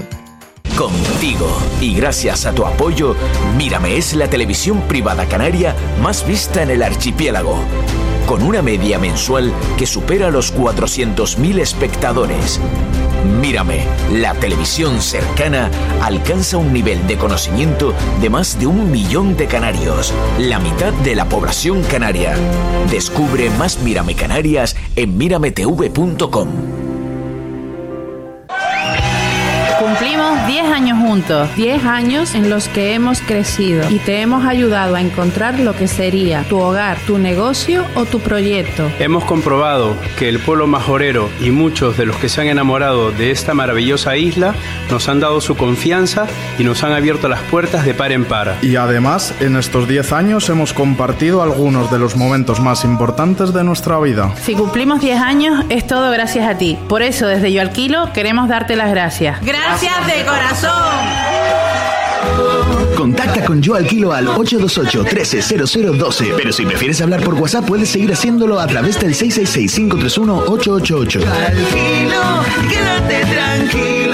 Contigo 0.80 1.46
y 1.82 1.92
gracias 1.92 2.46
a 2.46 2.54
tu 2.54 2.64
apoyo, 2.64 3.14
Mírame 3.58 3.98
es 3.98 4.14
la 4.14 4.30
televisión 4.30 4.80
privada 4.88 5.26
canaria 5.26 5.76
más 6.00 6.26
vista 6.26 6.62
en 6.62 6.70
el 6.70 6.82
archipiélago, 6.82 7.58
con 8.24 8.42
una 8.42 8.62
media 8.62 8.98
mensual 8.98 9.52
que 9.76 9.84
supera 9.84 10.30
los 10.30 10.54
400.000 10.54 11.60
espectadores. 11.60 12.58
Mírame, 13.42 13.84
la 14.10 14.32
televisión 14.32 15.02
cercana 15.02 15.70
alcanza 16.00 16.56
un 16.56 16.72
nivel 16.72 17.06
de 17.06 17.18
conocimiento 17.18 17.92
de 18.22 18.30
más 18.30 18.58
de 18.58 18.66
un 18.66 18.90
millón 18.90 19.36
de 19.36 19.48
canarios, 19.48 20.14
la 20.38 20.60
mitad 20.60 20.94
de 20.94 21.14
la 21.14 21.28
población 21.28 21.82
canaria. 21.82 22.34
Descubre 22.90 23.50
más 23.58 23.80
Mírame 23.80 24.14
Canarias 24.14 24.74
en 24.96 25.18
mirametv.com. 25.18 26.89
Cumplimos 29.80 30.46
10 30.46 30.66
años 30.66 30.98
juntos, 30.98 31.48
10 31.56 31.86
años 31.86 32.34
en 32.34 32.50
los 32.50 32.68
que 32.68 32.92
hemos 32.92 33.22
crecido 33.22 33.88
y 33.88 33.98
te 33.98 34.20
hemos 34.20 34.44
ayudado 34.44 34.94
a 34.94 35.00
encontrar 35.00 35.58
lo 35.58 35.74
que 35.74 35.88
sería 35.88 36.42
tu 36.42 36.58
hogar, 36.58 36.98
tu 37.06 37.16
negocio 37.16 37.86
o 37.94 38.04
tu 38.04 38.20
proyecto. 38.20 38.90
Hemos 38.98 39.24
comprobado 39.24 39.96
que 40.18 40.28
el 40.28 40.38
pueblo 40.38 40.66
majorero 40.66 41.30
y 41.40 41.50
muchos 41.50 41.96
de 41.96 42.04
los 42.04 42.16
que 42.16 42.28
se 42.28 42.42
han 42.42 42.48
enamorado 42.48 43.10
de 43.10 43.30
esta 43.30 43.54
maravillosa 43.54 44.18
isla 44.18 44.54
nos 44.90 45.08
han 45.08 45.18
dado 45.18 45.40
su 45.40 45.56
confianza 45.56 46.26
y 46.58 46.64
nos 46.64 46.84
han 46.84 46.92
abierto 46.92 47.30
las 47.30 47.40
puertas 47.40 47.86
de 47.86 47.94
par 47.94 48.12
en 48.12 48.26
par. 48.26 48.56
Y 48.60 48.76
además, 48.76 49.34
en 49.40 49.56
estos 49.56 49.88
10 49.88 50.12
años 50.12 50.50
hemos 50.50 50.74
compartido 50.74 51.40
algunos 51.40 51.90
de 51.90 51.98
los 51.98 52.16
momentos 52.16 52.60
más 52.60 52.84
importantes 52.84 53.54
de 53.54 53.64
nuestra 53.64 53.98
vida. 53.98 54.34
Si 54.42 54.54
cumplimos 54.54 55.00
10 55.00 55.20
años 55.22 55.64
es 55.70 55.86
todo 55.86 56.10
gracias 56.10 56.46
a 56.46 56.58
ti. 56.58 56.78
Por 56.86 57.00
eso 57.00 57.26
desde 57.26 57.50
Yo 57.50 57.62
Alquilo 57.62 58.12
queremos 58.12 58.46
darte 58.46 58.76
las 58.76 58.90
gracias. 58.90 59.40
Gracias 59.40 59.69
Gracias 59.70 60.06
de 60.08 60.24
corazón. 60.24 60.72
Contacta 62.96 63.44
con 63.44 63.62
Yo 63.62 63.76
Alquilo 63.76 64.12
al 64.12 64.26
828-130012. 64.26 66.34
Pero 66.36 66.52
si 66.52 66.66
prefieres 66.66 67.00
hablar 67.00 67.22
por 67.22 67.34
WhatsApp, 67.34 67.66
puedes 67.66 67.88
seguir 67.88 68.12
haciéndolo 68.12 68.58
a 68.58 68.66
través 68.66 68.98
del 68.98 69.14
666-531-888. 69.14 71.24
Alquilo, 71.24 72.20
quédate 72.68 73.24
tranquilo. 73.26 74.09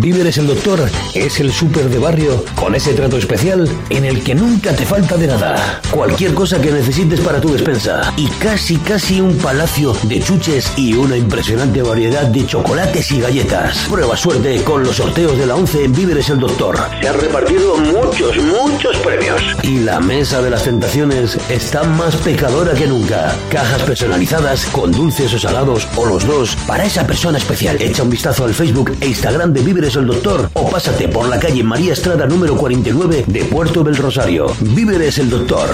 Víveres 0.00 0.38
el 0.38 0.46
Doctor 0.46 0.80
es 1.14 1.40
el 1.40 1.52
súper 1.52 1.88
de 1.88 1.98
barrio 1.98 2.44
con 2.54 2.74
ese 2.74 2.94
trato 2.94 3.18
especial 3.18 3.68
en 3.90 4.04
el 4.04 4.22
que 4.22 4.34
nunca 4.34 4.74
te 4.74 4.86
falta 4.86 5.16
de 5.16 5.26
nada. 5.26 5.80
Cualquier 5.90 6.34
cosa 6.34 6.60
que 6.60 6.70
necesites 6.70 7.20
para 7.20 7.40
tu 7.40 7.52
despensa. 7.52 8.12
Y 8.16 8.26
casi, 8.28 8.76
casi 8.78 9.20
un 9.20 9.36
palacio 9.36 9.94
de 10.04 10.20
chuches 10.20 10.72
y 10.76 10.94
una 10.94 11.16
impresionante 11.16 11.82
variedad 11.82 12.22
de 12.22 12.46
chocolates 12.46 13.10
y 13.12 13.20
galletas. 13.20 13.78
Prueba 13.90 14.16
suerte 14.16 14.62
con 14.62 14.82
los 14.82 14.96
sorteos 14.96 15.36
de 15.36 15.46
la 15.46 15.56
11 15.56 15.84
en 15.84 15.92
Víveres 15.92 16.30
el 16.30 16.40
Doctor. 16.40 16.78
Se 17.00 17.08
han 17.08 17.20
repartido 17.20 17.76
muchos, 17.76 18.36
muchos 18.38 18.96
premios. 18.98 19.42
Y 19.62 19.80
la 19.80 20.00
mesa 20.00 20.40
de 20.40 20.50
las 20.50 20.64
tentaciones 20.64 21.38
está 21.50 21.82
más 21.82 22.16
pecadora 22.16 22.72
que 22.74 22.86
nunca. 22.86 23.34
Cajas 23.50 23.82
personalizadas 23.82 24.64
con 24.66 24.90
dulces 24.90 25.34
o 25.34 25.38
salados 25.38 25.86
o 25.96 26.06
los 26.06 26.26
dos 26.26 26.56
para 26.66 26.84
esa 26.84 27.06
persona 27.06 27.38
especial. 27.38 27.76
Echa 27.80 28.02
un 28.02 28.10
vistazo 28.10 28.44
al 28.44 28.54
Facebook 28.54 28.96
e 29.00 29.08
Instagram 29.08 29.52
de 29.52 29.60
Víveres 29.60 29.81
Víveres 29.82 29.96
el 29.96 30.06
Doctor 30.06 30.48
o 30.52 30.70
pásate 30.70 31.08
por 31.08 31.28
la 31.28 31.40
calle 31.40 31.64
María 31.64 31.92
Estrada 31.92 32.24
número 32.24 32.56
49 32.56 33.24
de 33.26 33.44
Puerto 33.46 33.82
del 33.82 33.96
Rosario. 33.96 34.46
Víveres 34.60 35.18
el 35.18 35.28
Doctor. 35.28 35.70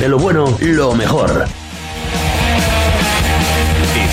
De 0.00 0.08
lo 0.08 0.18
bueno, 0.18 0.58
lo 0.60 0.92
mejor. 0.96 1.46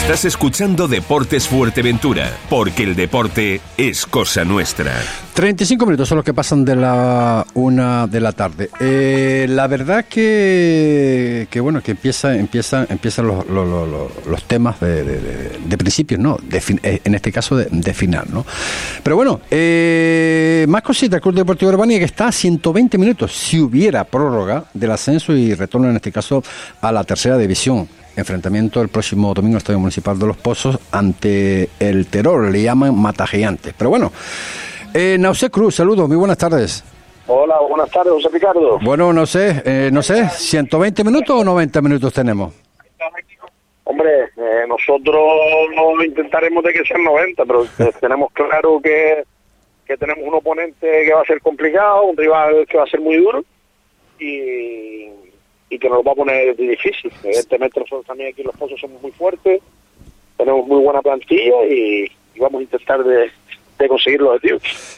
Estás 0.09 0.25
escuchando 0.25 0.87
Deportes 0.87 1.47
Fuerteventura, 1.47 2.35
porque 2.49 2.81
el 2.81 2.95
deporte 2.95 3.61
es 3.77 4.07
cosa 4.07 4.43
nuestra. 4.43 4.91
35 5.35 5.85
minutos 5.85 6.09
son 6.09 6.15
los 6.15 6.25
que 6.25 6.33
pasan 6.33 6.65
de 6.65 6.75
la 6.75 7.45
una 7.53 8.07
de 8.07 8.19
la 8.19 8.31
tarde. 8.31 8.71
Eh, 8.79 9.45
la 9.47 9.67
verdad 9.67 10.05
que, 10.05 11.47
que 11.51 11.59
bueno, 11.59 11.83
que 11.83 11.91
empieza, 11.91 12.35
empieza, 12.35 12.87
empiezan 12.89 13.27
los, 13.27 13.45
los, 13.47 14.43
temas 14.45 14.79
de, 14.79 15.03
de, 15.63 15.77
principios, 15.77 16.19
¿no? 16.19 16.39
Eh, 16.51 17.01
en 17.03 17.13
este 17.13 17.31
caso 17.31 17.55
de, 17.55 17.93
final, 17.93 18.25
¿no? 18.33 18.43
Pero 19.03 19.15
bueno, 19.15 19.41
eh, 19.51 20.65
más 20.67 20.81
cositas, 20.81 21.21
Club 21.21 21.35
Deportivo 21.35 21.69
Urbania 21.69 21.99
que 21.99 22.05
está 22.05 22.29
a 22.29 22.31
120 22.31 22.97
minutos, 22.97 23.31
si 23.31 23.59
hubiera 23.59 24.03
prórroga 24.05 24.65
del 24.73 24.89
ascenso 24.89 25.33
y 25.33 25.53
retorno 25.53 25.87
en 25.87 25.97
este 25.97 26.11
caso 26.11 26.43
a 26.81 26.91
la 26.91 27.03
tercera 27.03 27.37
división 27.37 27.87
enfrentamiento 28.19 28.81
el 28.81 28.89
próximo 28.89 29.33
domingo 29.33 29.53
en 29.53 29.55
el 29.55 29.57
Estadio 29.57 29.79
Municipal 29.79 30.19
de 30.19 30.27
Los 30.27 30.37
Pozos 30.37 30.79
ante 30.91 31.69
el 31.79 32.07
terror, 32.07 32.51
le 32.51 32.61
llaman 32.61 32.95
Mata 32.95 33.25
Gigante. 33.25 33.73
Pero 33.77 33.89
bueno, 33.89 34.11
eh, 34.93 35.17
Nausé 35.19 35.49
Cruz, 35.49 35.75
saludos, 35.75 36.07
muy 36.07 36.17
buenas 36.17 36.37
tardes. 36.37 36.83
Hola, 37.27 37.59
buenas 37.67 37.91
tardes, 37.91 38.13
José 38.13 38.29
Ricardo. 38.29 38.79
Bueno, 38.81 39.13
no 39.13 39.25
sé, 39.25 39.61
eh, 39.63 39.89
no 39.91 40.01
sé, 40.01 40.23
¿120 40.23 41.05
minutos 41.05 41.41
o 41.41 41.43
90 41.43 41.81
minutos 41.81 42.11
tenemos? 42.13 42.53
Hombre, 43.83 44.25
eh, 44.37 44.65
nosotros 44.67 45.19
no 45.75 46.03
intentaremos 46.03 46.63
de 46.63 46.73
que 46.73 46.85
sean 46.85 47.03
90, 47.03 47.45
pero 47.45 47.65
tenemos 47.99 48.31
claro 48.33 48.79
que, 48.81 49.23
que 49.85 49.97
tenemos 49.97 50.27
un 50.27 50.35
oponente 50.35 51.05
que 51.05 51.13
va 51.13 51.21
a 51.21 51.25
ser 51.25 51.41
complicado, 51.41 52.03
un 52.03 52.17
rival 52.17 52.65
que 52.67 52.77
va 52.77 52.83
a 52.83 52.87
ser 52.87 52.99
muy 52.99 53.17
duro 53.17 53.43
y 54.19 55.09
y 55.69 55.77
que 55.77 55.89
nos 55.89 56.05
va 56.05 56.11
a 56.11 56.15
poner 56.15 56.55
difícil. 56.55 57.11
Evidentemente 57.23 57.79
nosotros 57.79 58.05
también 58.05 58.31
aquí 58.33 58.43
los 58.43 58.55
pozos 58.55 58.79
somos 58.79 59.01
muy 59.01 59.11
fuertes, 59.11 59.61
tenemos 60.37 60.67
muy 60.67 60.81
buena 60.83 61.01
plantilla 61.01 61.65
y, 61.65 62.11
vamos 62.39 62.59
a 62.61 62.63
intentar 62.63 63.03
de, 63.03 63.29
de 63.77 63.87
conseguir. 63.89 64.21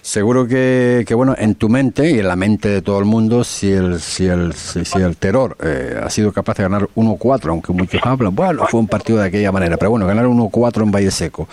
Seguro 0.02 0.48
que, 0.48 1.04
que, 1.08 1.16
bueno, 1.16 1.36
en 1.38 1.56
tu 1.56 1.70
mente 1.70 2.12
y 2.12 2.20
en 2.20 2.28
la 2.28 2.36
mente 2.36 2.70
de 2.70 2.82
todo 2.82 3.00
el 3.00 3.06
mundo, 3.06 3.44
si 3.44 3.72
el, 3.72 4.00
si 4.00 4.28
el, 4.28 4.54
si, 4.54 4.86
si 4.86 5.00
el 5.00 5.18
terror 5.18 5.58
eh, 5.64 5.96
ha 6.02 6.10
sido 6.10 6.32
capaz 6.32 6.58
de 6.58 6.64
ganar 6.64 6.88
1-4, 6.96 7.50
aunque 7.50 7.74
muchos 7.74 8.00
hablan, 8.04 8.36
bueno, 8.36 8.68
fue 8.68 8.80
un 8.80 8.88
partido 8.88 9.20
de 9.20 9.26
aquella 9.26 9.52
manera, 9.52 9.78
pero 9.78 9.92
bueno, 9.92 10.06
ganar 10.06 10.26
1-4 10.26 10.84
en 10.84 10.92
Valle 10.92 11.12
Seco 11.12 11.48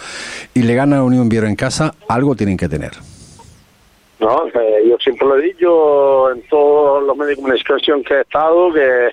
y 0.53 0.63
le 0.63 0.75
gana 0.75 0.99
a 0.99 1.05
Unión 1.05 1.29
Viero 1.29 1.47
en 1.47 1.57
casa, 1.57 1.95
algo 2.09 2.35
tienen 2.37 2.57
que 2.57 2.69
tener. 2.69 2.93
No, 4.21 4.49
eh, 4.49 4.85
yo 4.89 4.97
siempre 4.99 5.29
lo 5.29 5.39
he 5.39 5.43
dicho 5.43 6.31
en 6.31 6.43
todos 6.49 7.03
los 7.05 7.17
medios 7.17 7.37
de 7.37 7.43
comunicación 7.43 8.03
que 8.03 8.15
he 8.15 8.21
estado, 8.23 8.73
que, 8.73 9.11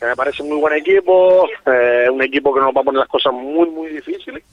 me 0.00 0.14
parece 0.14 0.44
muy 0.44 0.58
buen 0.58 0.74
equipo, 0.74 1.48
eh, 1.66 2.08
un 2.10 2.22
equipo 2.22 2.54
que 2.54 2.60
nos 2.60 2.74
va 2.74 2.80
a 2.80 2.84
poner 2.84 3.00
las 3.00 3.08
cosas 3.08 3.32
muy, 3.32 3.68
muy 3.70 3.88
difíciles 3.88 4.44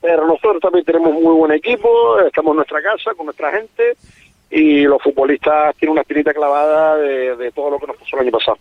pero 0.00 0.26
nosotros 0.26 0.60
también 0.60 0.84
tenemos 0.84 1.12
muy 1.12 1.34
buen 1.34 1.52
equipo, 1.52 2.18
estamos 2.20 2.52
en 2.52 2.56
nuestra 2.56 2.82
casa 2.82 3.14
con 3.14 3.26
nuestra 3.26 3.50
gente 3.52 3.96
y 4.50 4.82
los 4.82 5.00
futbolistas 5.00 5.76
tienen 5.76 5.92
una 5.92 6.00
espinita 6.02 6.34
clavada 6.34 6.96
de, 6.96 7.36
de 7.36 7.52
todo 7.52 7.70
lo 7.70 7.78
que 7.78 7.86
nos 7.86 7.96
pasó 7.96 8.16
el 8.16 8.22
año 8.22 8.32
pasado. 8.32 8.58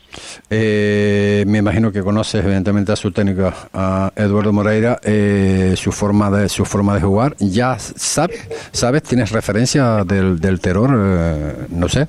Eh, 0.49 1.43
me 1.47 1.57
imagino 1.57 1.91
que 1.91 2.03
conoces 2.03 2.43
evidentemente 2.43 2.91
a 2.91 2.95
su 2.95 3.11
técnico, 3.11 3.51
a 3.73 4.11
Eduardo 4.15 4.53
Moreira, 4.53 4.99
eh, 5.03 5.73
su 5.75 5.91
forma 5.91 6.29
de 6.29 6.47
su 6.47 6.63
forma 6.63 6.93
de 6.93 7.01
jugar. 7.01 7.35
¿Ya 7.39 7.79
sabes? 7.79 8.47
¿Sabes? 8.71 9.03
¿Tienes 9.03 9.31
referencia 9.31 10.03
del, 10.03 10.39
del 10.39 10.61
terror? 10.61 10.91
Eh, 10.93 11.65
no 11.69 11.89
sé. 11.89 12.05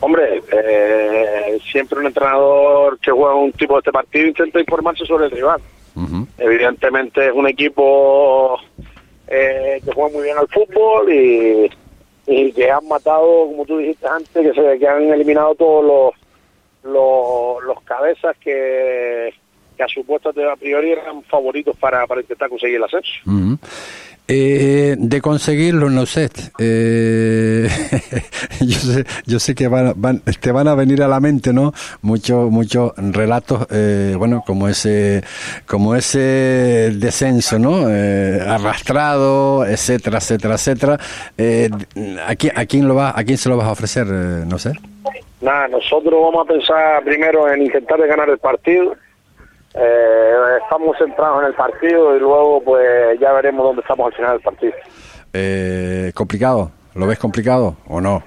Hombre, 0.00 0.42
eh, 0.52 1.58
siempre 1.70 1.98
un 1.98 2.06
entrenador 2.06 2.98
que 3.00 3.10
juega 3.10 3.34
un 3.34 3.52
tipo 3.52 3.74
de 3.74 3.78
este 3.80 3.92
partido 3.92 4.28
intenta 4.28 4.60
informarse 4.60 5.04
sobre 5.06 5.26
el 5.26 5.30
rival. 5.30 5.60
Uh-huh. 5.94 6.26
Evidentemente 6.38 7.26
es 7.26 7.32
un 7.34 7.46
equipo 7.48 8.58
eh, 9.28 9.80
que 9.84 9.92
juega 9.92 10.10
muy 10.10 10.22
bien 10.24 10.38
al 10.38 10.48
fútbol 10.48 11.12
y, 11.12 11.70
y, 12.30 12.52
que 12.52 12.70
han 12.70 12.86
matado, 12.86 13.46
como 13.46 13.64
tú 13.66 13.78
dijiste 13.78 14.06
antes, 14.06 14.30
que, 14.30 14.54
se, 14.54 14.78
que 14.78 14.88
han 14.88 15.02
eliminado 15.02 15.54
todos 15.54 15.84
los, 15.84 16.92
los, 16.92 17.64
los 17.64 17.82
cabezas 17.82 18.36
que, 18.38 19.34
que 19.76 19.82
a 19.82 19.88
su 19.88 20.04
puesto 20.04 20.30
a 20.30 20.56
priori 20.56 20.92
eran 20.92 21.22
favoritos 21.24 21.76
para, 21.76 22.06
para 22.06 22.20
intentar 22.20 22.48
conseguir 22.48 22.76
el 22.76 22.84
ascenso. 22.84 23.10
Eh, 24.32 24.94
de 24.96 25.20
conseguirlo, 25.20 25.90
no 25.90 26.06
sé. 26.06 26.30
Eh, 26.58 27.68
yo 28.60 28.78
sé, 28.78 29.04
yo 29.26 29.40
sé 29.40 29.56
que 29.56 29.66
van, 29.66 29.92
van, 29.96 30.20
te 30.20 30.52
van 30.52 30.68
a 30.68 30.76
venir 30.76 31.02
a 31.02 31.08
la 31.08 31.18
mente, 31.18 31.52
¿no? 31.52 31.72
Muchos, 32.02 32.48
muchos 32.48 32.92
relatos, 32.96 33.66
eh, 33.72 34.14
bueno, 34.16 34.44
como 34.46 34.68
ese, 34.68 35.24
como 35.66 35.96
ese 35.96 36.92
descenso, 36.94 37.58
¿no? 37.58 37.90
Eh, 37.90 38.40
arrastrado, 38.46 39.66
etcétera, 39.66 40.18
etcétera, 40.18 40.54
etcétera. 40.54 40.98
Eh, 41.36 41.68
¿a, 42.24 42.36
quién, 42.36 42.52
¿A 42.56 42.66
quién 42.66 42.86
lo 42.86 42.94
va, 42.94 43.12
a 43.16 43.24
quién 43.24 43.36
se 43.36 43.48
lo 43.48 43.56
vas 43.56 43.66
a 43.66 43.72
ofrecer? 43.72 44.06
Eh, 44.08 44.44
no 44.46 44.58
sé. 44.58 44.74
Nada, 45.40 45.66
nosotros 45.66 46.14
vamos 46.22 46.46
a 46.46 46.52
pensar 46.52 47.02
primero 47.02 47.52
en 47.52 47.62
intentar 47.62 47.98
ganar 48.06 48.30
el 48.30 48.38
partido. 48.38 48.94
Eh, 49.74 50.58
estamos 50.62 50.96
centrados 50.98 51.42
en 51.42 51.48
el 51.48 51.54
partido 51.54 52.16
y 52.16 52.20
luego 52.20 52.62
pues 52.62 53.18
ya 53.20 53.32
veremos 53.32 53.64
dónde 53.64 53.82
estamos 53.82 54.06
al 54.06 54.14
final 54.14 54.32
del 54.32 54.40
partido. 54.40 54.72
Eh, 55.32 56.12
¿Complicado? 56.14 56.72
¿Lo 56.94 57.06
ves 57.06 57.18
complicado 57.18 57.76
o 57.88 58.00
no? 58.00 58.22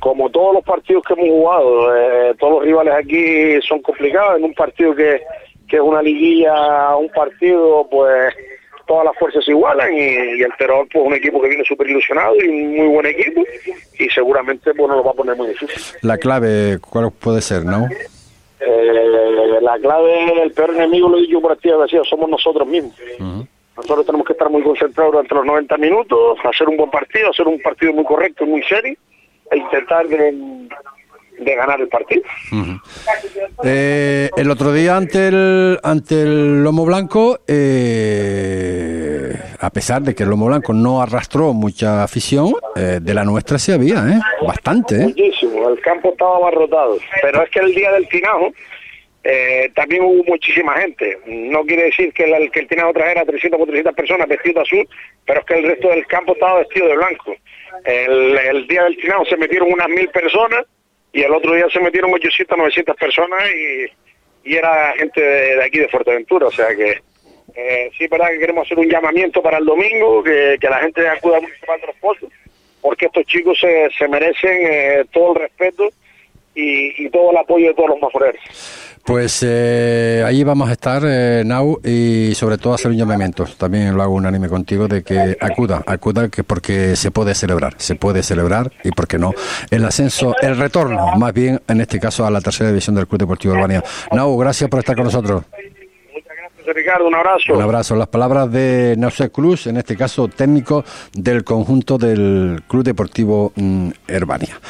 Como 0.00 0.28
todos 0.30 0.54
los 0.54 0.64
partidos 0.64 1.04
que 1.06 1.14
hemos 1.14 1.28
jugado, 1.28 1.96
eh, 1.96 2.34
todos 2.38 2.54
los 2.54 2.64
rivales 2.64 2.94
aquí 2.94 3.60
son 3.62 3.80
complicados. 3.82 4.38
En 4.38 4.44
un 4.44 4.54
partido 4.54 4.94
que, 4.94 5.22
que 5.68 5.76
es 5.76 5.82
una 5.82 6.02
liguilla, 6.02 6.96
un 6.96 7.08
partido, 7.08 7.86
pues 7.90 8.34
todas 8.86 9.04
las 9.06 9.16
fuerzas 9.16 9.44
se 9.44 9.52
igualan 9.52 9.94
y, 9.94 10.00
y 10.00 10.42
el 10.42 10.52
Terror 10.58 10.86
pues 10.92 11.06
un 11.06 11.14
equipo 11.14 11.40
que 11.40 11.48
viene 11.48 11.64
súper 11.64 11.88
ilusionado 11.88 12.34
y 12.36 12.48
un 12.48 12.76
muy 12.76 12.88
buen 12.88 13.06
equipo 13.06 13.42
y 13.98 14.08
seguramente 14.10 14.74
pues 14.74 14.88
nos 14.88 14.98
lo 14.98 15.04
va 15.04 15.12
a 15.12 15.14
poner 15.14 15.36
muy 15.36 15.48
difícil. 15.48 15.98
La 16.02 16.18
clave, 16.18 16.78
¿cuál 16.80 17.10
puede 17.12 17.40
ser, 17.40 17.64
no? 17.64 17.88
Eh, 18.60 19.58
la 19.60 19.78
clave, 19.78 20.42
el 20.42 20.52
peor 20.52 20.70
enemigo, 20.70 21.08
lo 21.08 21.18
he 21.18 21.22
dicho 21.22 21.40
por 21.40 21.52
activa 21.52 21.82
decía, 21.82 22.00
somos 22.08 22.28
nosotros 22.30 22.66
mismos. 22.66 22.94
Nosotros 23.76 24.06
tenemos 24.06 24.26
que 24.26 24.34
estar 24.34 24.48
muy 24.50 24.62
concentrados 24.62 25.12
durante 25.12 25.34
los 25.34 25.44
90 25.44 25.76
minutos, 25.78 26.38
hacer 26.44 26.68
un 26.68 26.76
buen 26.76 26.90
partido, 26.90 27.30
hacer 27.30 27.48
un 27.48 27.60
partido 27.60 27.92
muy 27.92 28.04
correcto, 28.04 28.46
muy 28.46 28.62
serio, 28.62 28.96
e 29.50 29.58
intentar 29.58 30.06
de, 30.06 30.32
de 31.40 31.54
ganar 31.56 31.80
el 31.80 31.88
partido. 31.88 32.22
Eh, 33.64 34.30
el 34.36 34.50
otro 34.50 34.72
día 34.72 34.96
ante 34.96 35.28
el 35.28 35.80
ante 35.82 36.22
el 36.22 36.62
Lomo 36.62 36.84
Blanco, 36.84 37.40
eh, 37.48 39.36
a 39.58 39.70
pesar 39.70 40.02
de 40.02 40.14
que 40.14 40.22
el 40.22 40.30
Lomo 40.30 40.46
Blanco 40.46 40.72
no 40.72 41.02
arrastró 41.02 41.52
mucha 41.52 42.04
afición, 42.04 42.52
eh, 42.76 43.00
de 43.02 43.14
la 43.14 43.24
nuestra 43.24 43.58
sí 43.58 43.72
había, 43.72 44.08
¿eh? 44.08 44.20
Bastante, 44.46 45.02
¿eh? 45.04 45.14
El 45.70 45.80
campo 45.80 46.10
estaba 46.10 46.36
abarrotado. 46.36 46.98
Pero 47.22 47.42
es 47.42 47.50
que 47.50 47.60
el 47.60 47.74
día 47.74 47.92
del 47.92 48.08
Tinajo 48.08 48.52
eh, 49.24 49.70
también 49.74 50.02
hubo 50.04 50.22
muchísima 50.24 50.74
gente. 50.74 51.18
No 51.26 51.64
quiere 51.64 51.84
decir 51.84 52.12
que 52.12 52.24
el, 52.24 52.50
que 52.50 52.60
el 52.60 52.68
Tinajo 52.68 52.92
trajera 52.92 53.24
300 53.24 53.56
o 53.56 53.64
400 53.64 53.94
personas 53.94 54.28
vestidos 54.28 54.54
de 54.54 54.60
azul, 54.60 54.88
pero 55.24 55.40
es 55.40 55.46
que 55.46 55.54
el 55.54 55.64
resto 55.64 55.88
del 55.88 56.06
campo 56.06 56.34
estaba 56.34 56.58
vestido 56.58 56.88
de 56.88 56.96
blanco. 56.96 57.34
El, 57.84 58.66
día 58.66 58.84
del 58.84 58.96
Tinajo 58.96 59.24
se 59.24 59.36
metieron 59.36 59.72
unas 59.72 59.88
mil 59.88 60.08
personas 60.08 60.64
y 61.12 61.22
el 61.22 61.32
otro 61.32 61.54
día 61.54 61.66
se 61.72 61.80
metieron 61.80 62.12
800, 62.12 62.56
900 62.58 62.96
personas 62.96 63.40
y, 63.50 63.90
era 64.44 64.92
gente 64.98 65.22
de, 65.22 65.64
aquí 65.64 65.78
de 65.78 65.88
Fuerteventura, 65.88 66.48
o 66.48 66.50
sea 66.50 66.76
que 66.76 67.00
eh, 67.54 67.90
sí 67.96 68.06
verdad 68.08 68.28
que 68.28 68.38
queremos 68.38 68.66
hacer 68.66 68.78
un 68.78 68.90
llamamiento 68.90 69.40
para 69.42 69.56
el 69.56 69.64
domingo, 69.64 70.22
que, 70.22 70.58
la 70.60 70.80
gente 70.80 71.08
acuda 71.08 71.40
mucho 71.40 71.54
de 71.54 71.86
los 71.86 71.96
pozos, 71.96 72.30
porque 72.84 73.06
estos 73.06 73.24
chicos 73.24 73.58
se, 73.58 73.88
se 73.98 74.06
merecen 74.08 74.58
eh, 74.60 75.04
todo 75.10 75.32
el 75.34 75.40
respeto 75.40 75.84
y, 76.54 77.02
y, 77.02 77.08
todo 77.08 77.30
el 77.30 77.38
apoyo 77.38 77.68
de 77.68 77.74
todos 77.74 77.88
los 77.88 77.98
maforeros. 77.98 78.42
Pues 79.02 79.42
eh, 79.46 80.22
allí 80.24 80.44
vamos 80.44 80.68
a 80.68 80.72
estar, 80.72 81.02
eh, 81.06 81.42
Nau, 81.46 81.80
y 81.82 82.34
sobre 82.34 82.58
todo 82.58 82.74
hacer 82.74 82.90
un 82.90 82.98
llamamiento. 82.98 83.46
También 83.56 83.94
lo 83.96 84.02
hago 84.02 84.14
unánime 84.14 84.50
contigo 84.50 84.86
de 84.86 85.02
que 85.02 85.36
acuda, 85.40 85.82
acuda, 85.86 86.28
que 86.28 86.44
porque 86.44 86.94
se 86.94 87.10
puede 87.10 87.34
celebrar, 87.34 87.74
se 87.78 87.94
puede 87.94 88.22
celebrar 88.22 88.70
y 88.82 88.90
por 88.90 89.08
qué 89.08 89.18
no 89.18 89.32
el 89.70 89.84
ascenso, 89.86 90.34
el 90.42 90.58
retorno, 90.58 91.16
más 91.16 91.32
bien 91.32 91.60
en 91.68 91.80
este 91.80 91.98
caso 91.98 92.26
a 92.26 92.30
la 92.30 92.42
tercera 92.42 92.68
división 92.68 92.96
del 92.96 93.06
Club 93.06 93.20
Deportivo 93.20 93.54
Albania. 93.54 93.82
Nau, 94.12 94.36
gracias 94.36 94.68
por 94.68 94.80
estar 94.80 94.94
con 94.94 95.06
nosotros. 95.06 95.42
Ricardo, 96.72 97.06
un 97.06 97.14
abrazo. 97.14 97.54
Un 97.54 97.62
abrazo. 97.62 97.96
Las 97.96 98.08
palabras 98.08 98.50
de 98.50 98.94
Nausé 98.96 99.30
Cruz, 99.30 99.66
en 99.66 99.76
este 99.76 99.96
caso 99.96 100.28
técnico 100.28 100.84
del 101.12 101.44
conjunto 101.44 101.98
del 101.98 102.62
Club 102.66 102.84
Deportivo 102.84 103.52
mm, 103.56 103.90
Herbania. 104.08 104.60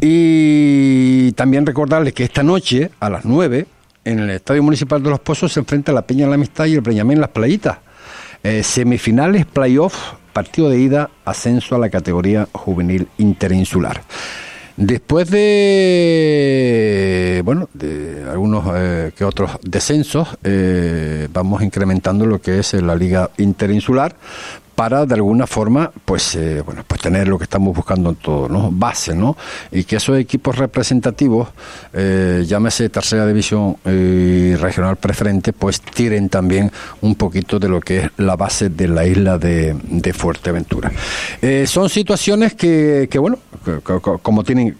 Y 0.00 1.32
también 1.32 1.66
recordarles 1.66 2.12
que 2.14 2.24
esta 2.24 2.42
noche, 2.42 2.90
a 3.00 3.10
las 3.10 3.24
9, 3.24 3.66
en 4.04 4.18
el 4.18 4.30
Estadio 4.30 4.62
Municipal 4.62 5.02
de 5.02 5.10
Los 5.10 5.20
Pozos 5.20 5.52
se 5.52 5.60
enfrenta 5.60 5.92
la 5.92 6.02
Peña 6.02 6.24
en 6.24 6.30
la 6.30 6.36
Amistad 6.36 6.66
y 6.66 6.74
el 6.74 6.80
Breñamén 6.80 7.20
Las 7.20 7.30
Playitas. 7.30 7.78
Eh, 8.42 8.62
semifinales, 8.62 9.46
playoff, 9.46 10.14
partido 10.32 10.68
de 10.68 10.78
ida, 10.78 11.10
ascenso 11.24 11.76
a 11.76 11.78
la 11.78 11.90
categoría 11.90 12.48
juvenil 12.52 13.06
interinsular. 13.18 14.02
Después 14.84 15.30
de 15.30 16.60
bueno 17.44 17.68
de 17.72 18.26
algunos 18.28 18.64
eh, 18.74 19.12
que 19.16 19.24
otros 19.24 19.52
descensos, 19.62 20.26
eh, 20.42 21.28
vamos 21.32 21.62
incrementando 21.62 22.26
lo 22.26 22.40
que 22.40 22.58
es 22.58 22.72
la 22.74 22.96
liga 22.96 23.30
interinsular 23.38 24.16
para 24.74 25.06
de 25.06 25.14
alguna 25.14 25.46
forma 25.46 25.90
pues 26.04 26.34
eh, 26.34 26.62
bueno 26.64 26.82
pues 26.86 27.00
tener 27.00 27.28
lo 27.28 27.38
que 27.38 27.44
estamos 27.44 27.76
buscando 27.76 28.10
en 28.10 28.16
todo 28.16 28.48
no 28.48 28.70
base 28.72 29.14
no 29.14 29.36
y 29.70 29.84
que 29.84 29.96
esos 29.96 30.18
equipos 30.18 30.56
representativos 30.56 31.48
eh, 31.92 32.44
llámese 32.46 32.88
tercera 32.88 33.26
división 33.26 33.76
y 33.84 34.54
regional 34.54 34.96
preferente 34.96 35.52
pues 35.52 35.80
tiren 35.80 36.28
también 36.28 36.70
un 37.02 37.14
poquito 37.14 37.58
de 37.58 37.68
lo 37.68 37.80
que 37.80 37.98
es 37.98 38.10
la 38.16 38.36
base 38.36 38.70
de 38.70 38.88
la 38.88 39.06
isla 39.06 39.38
de, 39.38 39.76
de 39.82 40.12
Fuerteventura. 40.12 40.90
Eh, 41.40 41.66
son 41.66 41.88
situaciones 41.88 42.54
que, 42.54 43.08
que 43.10 43.18
bueno 43.18 43.38
como 44.22 44.44
tienen 44.44 44.76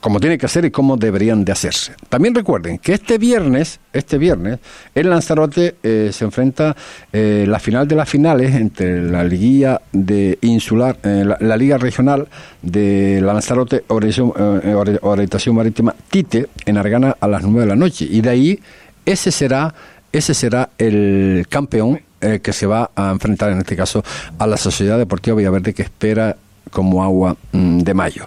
como 0.00 0.20
tiene 0.20 0.38
que 0.38 0.46
hacer 0.46 0.64
y 0.64 0.70
cómo 0.70 0.96
deberían 0.96 1.44
de 1.44 1.52
hacerse. 1.52 1.92
También 2.08 2.34
recuerden 2.34 2.78
que 2.78 2.92
este 2.94 3.18
viernes, 3.18 3.80
este 3.92 4.18
viernes, 4.18 4.58
el 4.94 5.10
Lanzarote 5.10 5.76
eh, 5.82 6.10
se 6.12 6.24
enfrenta 6.24 6.76
eh, 7.12 7.44
la 7.48 7.58
final 7.58 7.88
de 7.88 7.96
las 7.96 8.08
finales 8.08 8.54
entre 8.54 9.02
la 9.02 9.24
liguilla 9.24 9.80
de 9.92 10.38
insular, 10.42 10.98
eh, 11.02 11.24
la, 11.40 11.56
liga 11.56 11.78
regional 11.78 12.28
de 12.62 13.20
Lanzarote 13.20 13.84
orientación, 13.88 14.32
eh, 14.38 14.98
orientación 15.02 15.56
marítima 15.56 15.94
Tite 16.08 16.48
en 16.64 16.78
Argana 16.78 17.16
a 17.18 17.26
las 17.26 17.42
9 17.42 17.60
de 17.62 17.66
la 17.66 17.76
noche 17.76 18.06
y 18.08 18.20
de 18.20 18.30
ahí 18.30 18.60
ese 19.04 19.32
será 19.32 19.74
ese 20.12 20.34
será 20.34 20.70
el 20.78 21.46
campeón 21.48 22.00
que 22.20 22.52
se 22.52 22.66
va 22.66 22.90
a 22.96 23.10
enfrentar 23.10 23.52
en 23.52 23.58
este 23.58 23.76
caso 23.76 24.02
a 24.38 24.46
la 24.46 24.56
Sociedad 24.56 24.98
Deportiva 24.98 25.36
Villaverde 25.36 25.74
que 25.74 25.82
espera 25.82 26.36
como 26.70 27.02
agua 27.02 27.36
mmm, 27.52 27.78
de 27.80 27.94
mayo. 27.94 28.24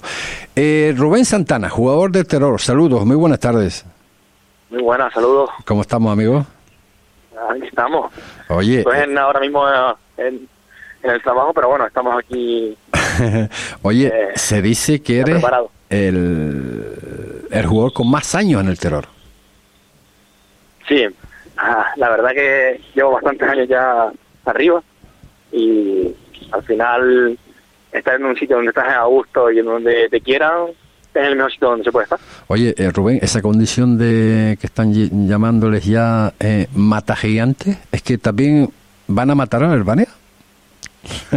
Eh, 0.56 0.94
Rubén 0.98 1.26
Santana, 1.26 1.70
jugador 1.70 2.12
de 2.12 2.24
terror, 2.24 2.60
saludos, 2.60 3.06
muy 3.06 3.16
buenas 3.16 3.40
tardes. 3.40 3.86
Muy 4.70 4.82
buenas, 4.82 5.14
saludos. 5.14 5.50
¿Cómo 5.66 5.82
estamos, 5.82 6.12
amigo? 6.12 6.46
Aquí 7.50 7.66
estamos. 7.68 8.12
Oye. 8.50 8.84
Pues 8.84 9.02
en, 9.04 9.18
ahora 9.18 9.40
mismo 9.40 9.64
en, 10.18 10.48
en 11.04 11.10
el 11.10 11.22
trabajo, 11.22 11.54
pero 11.54 11.70
bueno, 11.70 11.86
estamos 11.88 12.16
aquí. 12.24 12.78
Oye, 13.82 14.08
Eh, 14.08 14.30
se 14.36 14.62
dice 14.62 15.02
que 15.02 15.20
eres 15.20 15.36
preparado. 15.36 15.72
el, 15.90 17.48
el 17.50 17.66
jugador 17.66 17.94
con 17.94 18.10
más 18.10 18.36
años 18.36 18.62
en 18.62 18.68
el 18.70 18.78
terror. 18.80 19.06
Sí, 20.88 21.06
ah, 21.58 21.86
la 21.96 22.10
verdad 22.10 22.32
que 22.32 22.82
llevo 22.96 23.12
bastantes 23.14 23.48
años 23.50 23.68
ya 23.68 24.12
arriba 24.46 24.82
y 25.52 26.14
al 26.52 26.64
final 26.64 27.38
estar 27.92 28.16
en 28.16 28.26
un 28.26 28.36
sitio 28.36 28.56
donde 28.58 28.70
estás 28.70 28.88
a 28.88 29.04
gusto 29.06 29.52
y 29.52 29.60
en 29.60 29.66
donde 29.66 30.08
te 30.10 30.22
quieran 30.22 30.68
es 31.14 31.28
el 31.28 31.36
mejor 31.36 31.52
sitio 31.52 31.68
donde 31.70 31.84
se 31.84 31.92
puede 31.92 32.06
estar. 32.06 32.20
Oye, 32.48 32.74
eh, 32.78 32.90
Rubén, 32.92 33.20
esa 33.22 33.42
condición 33.42 33.98
de 33.98 34.58
que 34.62 34.68
están 34.68 34.94
ll- 34.94 35.28
llamándoles 35.28 35.84
ya 35.86 36.34
eh, 36.40 36.68
mata 36.74 37.16
gigantes, 37.18 37.78
es 37.92 38.02
que 38.02 38.18
también 38.18 38.70
van 39.08 39.30
a 39.30 39.36
matar 39.36 39.64
a 39.64 39.72
Albania. 39.74 40.08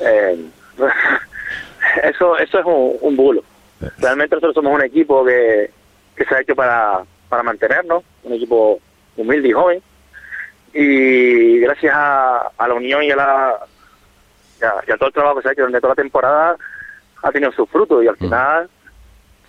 Eh, 0.00 0.38
eso 2.04 2.38
eso 2.38 2.58
es 2.60 2.64
un, 2.64 2.96
un 3.00 3.16
bulo. 3.16 3.42
Realmente 3.98 4.34
nosotros 4.36 4.54
somos 4.54 4.74
un 4.74 4.82
equipo 4.84 5.24
que, 5.24 5.70
que 6.16 6.24
se 6.24 6.34
ha 6.34 6.40
hecho 6.40 6.54
para, 6.54 7.00
para 7.28 7.42
mantenernos, 7.42 8.02
un 8.24 8.32
equipo 8.34 8.78
humilde 9.16 9.48
y 9.48 9.52
joven. 9.52 9.82
Y 10.74 11.58
gracias 11.60 11.92
a, 11.96 12.50
a 12.56 12.68
la 12.68 12.74
unión 12.74 13.02
y 13.02 13.10
a, 13.10 13.16
la, 13.16 13.54
y 14.60 14.64
a, 14.64 14.72
y 14.86 14.92
a 14.92 14.96
todo 14.96 15.08
el 15.08 15.12
trabajo 15.14 15.36
que 15.36 15.42
se 15.42 15.48
ha 15.48 15.52
hecho 15.52 15.62
durante 15.62 15.80
toda 15.80 15.92
la 15.92 16.02
temporada, 16.02 16.56
ha 17.22 17.30
tenido 17.32 17.52
sus 17.52 17.68
frutos 17.68 18.04
y 18.04 18.08
al 18.08 18.16
final 18.16 18.68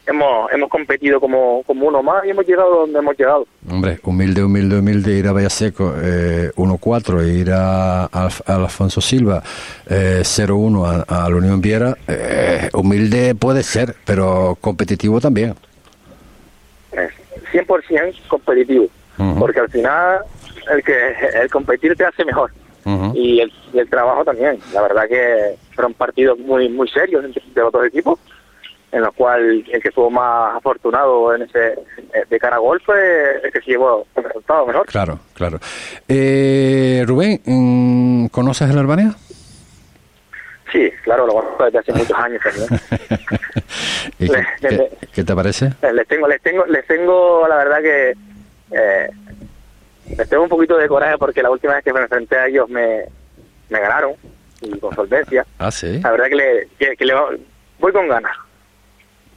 hemos 0.07 0.51
hemos 0.51 0.69
competido 0.69 1.19
como, 1.19 1.61
como 1.67 1.85
uno 1.87 2.01
más 2.01 2.25
y 2.25 2.29
hemos 2.31 2.45
llegado 2.47 2.79
donde 2.81 2.97
hemos 2.99 3.15
llegado. 3.17 3.45
Hombre, 3.69 3.99
humilde, 4.03 4.43
humilde, 4.43 4.79
humilde, 4.79 5.11
ir 5.13 5.27
a 5.27 5.33
Vallaseco 5.33 5.93
eh, 6.01 6.51
1-4 6.55 7.21
e 7.21 7.27
ir 7.33 7.51
a, 7.51 8.05
a 8.05 8.07
Alf- 8.27 8.41
a 8.47 8.55
Alfonso 8.55 9.01
Silva 9.01 9.43
eh, 9.87 10.21
0-1 10.23 11.05
a, 11.07 11.25
a 11.25 11.29
la 11.29 11.35
Unión 11.35 11.61
Viera, 11.61 11.95
eh, 12.07 12.69
humilde 12.73 13.35
puede 13.35 13.61
ser, 13.61 13.95
pero 14.05 14.57
competitivo 14.59 15.21
también. 15.21 15.53
es 16.91 17.11
100% 17.53 18.27
competitivo, 18.27 18.87
porque 19.37 19.59
al 19.59 19.69
final 19.69 20.19
el 20.71 20.83
que 20.83 20.93
el 21.41 21.49
competir 21.51 21.95
te 21.95 22.05
hace 22.05 22.23
mejor 22.25 22.51
Y 23.15 23.39
el, 23.41 23.51
y 23.73 23.79
el 23.79 23.89
trabajo 23.89 24.23
también. 24.25 24.59
La 24.73 24.81
verdad 24.81 25.07
que 25.07 25.55
fueron 25.75 25.93
partidos 25.93 26.37
muy 26.39 26.69
muy 26.69 26.87
serios 26.89 27.23
de 27.23 27.61
los 27.61 27.71
dos 27.71 27.85
equipos, 27.85 28.19
en 28.91 29.01
los 29.01 29.13
cuales 29.13 29.63
el 29.71 29.81
que 29.81 29.89
estuvo 29.89 30.09
más 30.09 30.55
afortunado 30.55 31.33
en 31.35 31.43
ese 31.43 31.73
eh, 31.73 32.25
de 32.29 32.39
cara 32.39 32.55
a 32.55 32.59
gol 32.59 32.81
fue 32.85 33.39
el 33.43 33.51
que 33.51 33.61
se 33.61 33.71
llevó 33.71 34.05
el 34.15 34.23
resultado 34.23 34.65
mejor. 34.65 34.85
Claro, 34.87 35.19
claro. 35.33 35.59
Eh, 36.07 37.03
Rubén, 37.07 37.39
mm, 37.45 38.27
¿conoces 38.27 38.69
el 38.69 38.77
Albania? 38.77 39.13
Sí, 40.71 40.89
claro, 41.03 41.25
lo 41.25 41.33
conozco 41.33 41.65
desde 41.65 41.79
hace 41.79 41.93
muchos 41.97 42.17
años 42.17 42.41
también. 42.43 42.67
¿Y 44.19 44.27
Le- 44.27 44.45
qué, 44.61 44.89
qué- 45.13 45.23
te 45.23 45.35
parece? 45.35 45.73
Les 45.93 46.07
tengo 46.07 46.27
les 46.27 46.41
tengo 46.41 46.65
les 46.65 46.85
tengo 46.87 47.47
la 47.47 47.55
verdad 47.57 47.81
que 47.81 48.13
eh, 48.71 49.09
les 50.17 50.29
tengo 50.29 50.43
un 50.43 50.49
poquito 50.49 50.77
de 50.77 50.87
coraje 50.87 51.17
porque 51.17 51.41
la 51.43 51.49
última 51.49 51.75
vez 51.75 51.83
que 51.83 51.93
me 51.93 52.01
enfrenté 52.01 52.37
a 52.37 52.47
ellos 52.47 52.69
me, 52.69 53.03
me 53.69 53.79
ganaron 53.79 54.13
y 54.61 54.77
con 54.79 54.93
solvencia. 54.95 55.45
Ah, 55.57 55.71
sí. 55.71 55.99
la 55.99 56.11
verdad 56.11 56.25
que 56.27 56.35
le, 56.35 56.67
que, 56.77 56.95
que 56.97 57.05
le 57.05 57.13
voy 57.79 57.91
con 57.93 58.07
ganas. 58.07 58.35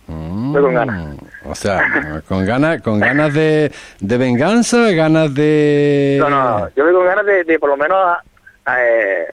Voy 0.07 0.61
con 0.63 0.75
ganas. 0.75 1.17
O 1.45 1.55
sea, 1.55 2.21
con 2.29 2.45
ganas, 2.45 2.83
con 2.83 3.01
ganas 3.01 3.33
de, 3.33 3.73
de 4.01 4.19
venganza, 4.19 4.91
ganas 4.91 5.33
de... 5.35 6.17
no 6.21 6.29
no 6.29 6.69
yo 6.77 6.85
voy 6.85 6.93
con 6.93 7.07
ganas 7.07 7.25
de, 7.25 7.45
de 7.45 7.59
por 7.59 7.71
lo 7.71 7.77
menos 7.77 8.19
eh, 8.79 9.27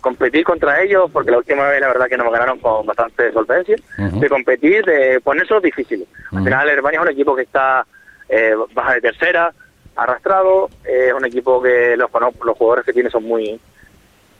competir 0.00 0.44
contra 0.44 0.80
ellos 0.80 1.10
porque 1.12 1.30
la 1.32 1.38
última 1.38 1.68
vez 1.68 1.80
la 1.80 1.88
verdad 1.88 2.06
que 2.06 2.16
nos 2.16 2.32
ganaron 2.32 2.58
con 2.60 2.86
bastante 2.86 3.32
solvencia. 3.32 3.76
De 3.96 4.28
competir 4.28 4.84
de 4.84 5.20
ponerse 5.20 5.54
difíciles. 5.60 6.06
Al 6.30 6.36
Ujú. 6.38 6.44
final 6.44 6.68
Alemania 6.68 7.00
es 7.00 7.06
un 7.06 7.12
equipo 7.12 7.36
que 7.36 7.42
está 7.42 7.84
eh, 8.28 8.54
baja 8.74 8.94
de 8.94 9.00
tercera 9.00 9.52
arrastrado 10.02 10.70
eh, 10.84 11.06
es 11.08 11.12
un 11.12 11.24
equipo 11.26 11.60
que 11.62 11.96
los 11.96 12.10
los 12.44 12.56
jugadores 12.56 12.84
que 12.86 12.92
tiene 12.92 13.10
son 13.10 13.24
muy 13.24 13.60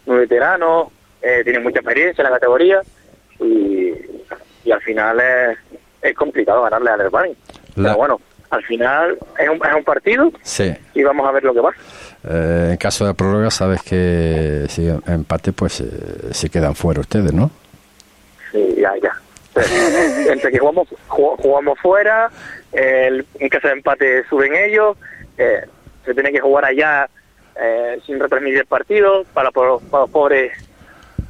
muy 0.06 0.16
veteranos 0.18 0.88
eh, 1.20 1.40
tienen 1.44 1.62
mucha 1.62 1.80
experiencia 1.80 2.22
en 2.22 2.30
la 2.30 2.36
categoría 2.38 2.80
y, 3.40 3.92
y 4.64 4.70
al 4.72 4.80
final 4.82 5.20
es, 5.20 5.58
es 6.02 6.14
complicado 6.14 6.62
ganarle 6.62 6.90
a 6.90 6.94
Alemania 6.94 7.34
La- 7.76 7.82
pero 7.90 7.96
bueno 7.96 8.20
al 8.50 8.62
final 8.64 9.18
es 9.38 9.48
un, 9.48 9.56
es 9.56 9.74
un 9.74 9.84
partido 9.84 10.32
Sí. 10.42 10.72
y 10.94 11.02
vamos 11.02 11.28
a 11.28 11.32
ver 11.32 11.44
lo 11.44 11.52
que 11.52 11.60
pasa 11.60 11.78
Eh, 12.28 12.68
en 12.72 12.76
caso 12.78 13.06
de 13.06 13.14
prórroga 13.14 13.50
sabes 13.50 13.82
que 13.82 14.64
si 14.68 14.88
empate 15.06 15.52
pues 15.52 15.80
eh, 15.80 15.86
se 16.32 16.48
quedan 16.50 16.74
fuera 16.74 17.00
ustedes, 17.00 17.32
¿no? 17.32 17.50
Sí, 18.50 18.74
ya, 18.78 18.92
ya. 19.02 19.12
Entre 20.32 20.50
que 20.50 20.58
jugamos, 20.58 20.88
ju- 21.08 21.36
jugamos 21.42 21.78
fuera, 21.78 22.30
el, 22.72 23.24
en 23.38 23.48
caso 23.48 23.68
de 23.68 23.74
empate 23.74 24.24
suben 24.28 24.52
ellos, 24.54 24.96
eh, 25.38 25.66
se 26.04 26.14
tiene 26.14 26.30
que 26.32 26.40
jugar 26.40 26.64
allá 26.66 27.08
eh, 27.60 28.00
sin 28.06 28.18
retransmitir 28.20 28.58
el 28.60 28.66
partido 28.66 29.24
para, 29.32 29.50
para 29.50 29.68
los 29.68 29.82
pobres 30.10 30.52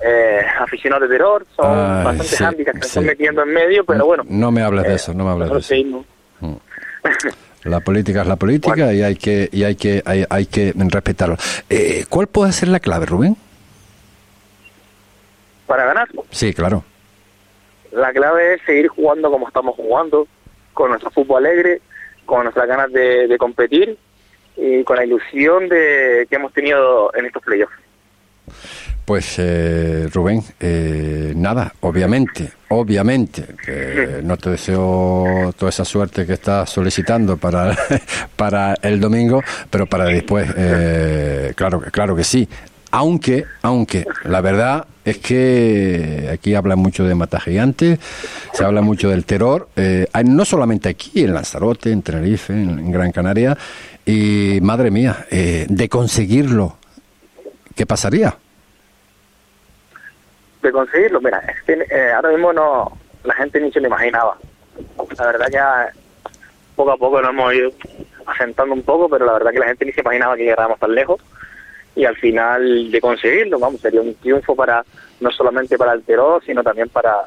eh, 0.04 0.40
aficionados 0.60 1.08
de 1.08 1.16
terror. 1.16 1.46
Son 1.56 1.66
Ay, 1.66 2.04
bastantes 2.04 2.26
sí, 2.28 2.44
handicaps 2.44 2.78
que 2.78 2.82
se 2.84 2.88
sí. 2.88 2.98
están 2.98 3.06
metiendo 3.06 3.42
en 3.42 3.52
medio, 3.52 3.84
pero 3.84 4.06
bueno. 4.06 4.24
No 4.28 4.50
me 4.50 4.62
hables 4.62 4.84
de 4.84 4.92
eh, 4.92 4.96
eso, 4.96 5.14
no 5.14 5.24
me 5.24 5.30
hables 5.30 5.50
de 5.50 5.58
eso. 5.58 5.68
seguimos. 5.68 6.06
La 7.64 7.80
política 7.80 8.22
es 8.22 8.26
la 8.28 8.36
política 8.36 8.92
y 8.92 9.02
hay 9.02 9.16
que 9.16 9.48
y 9.52 9.64
hay 9.64 9.74
que 9.74 10.00
hay, 10.04 10.24
hay 10.30 10.46
que 10.46 10.72
respetarlo. 10.76 11.36
Eh, 11.68 12.04
¿Cuál 12.08 12.28
puede 12.28 12.52
ser 12.52 12.68
la 12.68 12.78
clave, 12.80 13.06
Rubén? 13.06 13.36
Para 15.66 15.84
ganar, 15.84 16.08
Sí, 16.30 16.54
claro. 16.54 16.82
la 17.92 18.12
clave 18.12 18.54
es 18.54 18.62
seguir 18.64 18.88
jugando 18.88 19.30
como 19.30 19.48
estamos 19.48 19.74
jugando, 19.76 20.26
con 20.72 20.90
nuestro 20.90 21.10
fútbol 21.10 21.44
alegre, 21.44 21.80
con 22.28 22.42
nuestras 22.42 22.68
ganas 22.68 22.92
de, 22.92 23.26
de 23.26 23.38
competir 23.38 23.96
y 24.56 24.84
con 24.84 24.96
la 24.96 25.04
ilusión 25.04 25.66
de 25.68 26.26
que 26.28 26.36
hemos 26.36 26.52
tenido 26.52 27.10
en 27.14 27.24
estos 27.24 27.42
playoffs. 27.42 27.72
Pues 29.06 29.36
eh, 29.38 30.06
Rubén, 30.12 30.42
eh, 30.60 31.32
nada, 31.34 31.72
obviamente, 31.80 32.52
obviamente, 32.68 33.46
eh, 33.66 34.20
no 34.22 34.36
te 34.36 34.50
deseo 34.50 35.50
toda 35.58 35.70
esa 35.70 35.86
suerte 35.86 36.26
que 36.26 36.34
estás 36.34 36.68
solicitando 36.68 37.38
para, 37.38 37.74
para 38.36 38.74
el 38.82 39.00
domingo, 39.00 39.42
pero 39.70 39.86
para 39.86 40.04
después, 40.04 40.52
eh, 40.54 41.52
claro, 41.56 41.80
que- 41.80 41.90
claro 41.90 42.14
que 42.14 42.24
sí. 42.24 42.46
Aunque, 42.90 43.44
aunque, 43.62 44.06
la 44.24 44.40
verdad 44.40 44.86
es 45.04 45.18
que 45.18 46.28
aquí 46.32 46.54
habla 46.54 46.76
mucho 46.76 47.04
de 47.04 47.14
mata 47.14 47.38
gigantes, 47.40 47.98
se 48.52 48.64
habla 48.64 48.80
mucho 48.80 49.10
del 49.10 49.24
terror, 49.24 49.68
eh, 49.76 50.06
no 50.24 50.44
solamente 50.44 50.88
aquí, 50.88 51.24
en 51.24 51.34
Lanzarote, 51.34 51.92
en 51.92 52.02
Tenerife, 52.02 52.52
en, 52.52 52.78
en 52.78 52.90
Gran 52.90 53.12
Canaria, 53.12 53.56
y 54.06 54.58
madre 54.62 54.90
mía, 54.90 55.26
eh, 55.30 55.66
de 55.68 55.88
conseguirlo, 55.88 56.76
¿qué 57.74 57.84
pasaría? 57.84 58.36
de 60.62 60.72
conseguirlo, 60.72 61.20
mira, 61.20 61.38
es 61.38 61.62
que 61.62 61.86
eh, 61.90 62.12
ahora 62.12 62.30
mismo 62.30 62.52
no, 62.52 62.92
la 63.24 63.34
gente 63.34 63.60
ni 63.60 63.70
se 63.72 63.80
lo 63.80 63.86
imaginaba. 63.86 64.36
La 65.18 65.26
verdad 65.26 65.48
ya 65.50 65.88
poco 66.76 66.92
a 66.92 66.96
poco 66.96 67.20
nos 67.20 67.30
hemos 67.30 67.54
ido 67.54 67.72
asentando 68.26 68.74
un 68.74 68.82
poco, 68.82 69.08
pero 69.08 69.26
la 69.26 69.32
verdad 69.34 69.52
que 69.52 69.58
la 69.58 69.66
gente 69.66 69.84
ni 69.84 69.92
se 69.92 70.00
imaginaba 70.00 70.36
que 70.36 70.44
llegáramos 70.44 70.78
tan 70.78 70.94
lejos. 70.94 71.20
Y 71.98 72.04
al 72.04 72.16
final 72.16 72.90
de 72.92 73.00
conseguirlo, 73.00 73.58
vamos, 73.58 73.80
sería 73.80 74.00
un 74.00 74.14
triunfo 74.14 74.54
para 74.54 74.84
no 75.18 75.32
solamente 75.32 75.76
para 75.76 75.94
el 75.94 76.04
Teró, 76.04 76.40
sino 76.46 76.62
también 76.62 76.88
para 76.88 77.24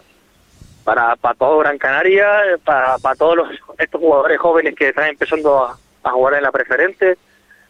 para, 0.86 1.16
para 1.18 1.36
todo 1.36 1.58
Gran 1.60 1.78
Canaria, 1.78 2.28
para, 2.64 2.98
para 3.00 3.16
todos 3.16 3.36
los, 3.36 3.50
estos 3.78 4.00
jugadores 4.02 4.40
jóvenes 4.40 4.74
que 4.76 4.90
están 4.90 5.10
empezando 5.10 5.60
a, 5.66 5.78
a 6.04 6.10
jugar 6.12 6.36
en 6.36 6.44
la 6.44 6.52
preferente, 6.52 7.18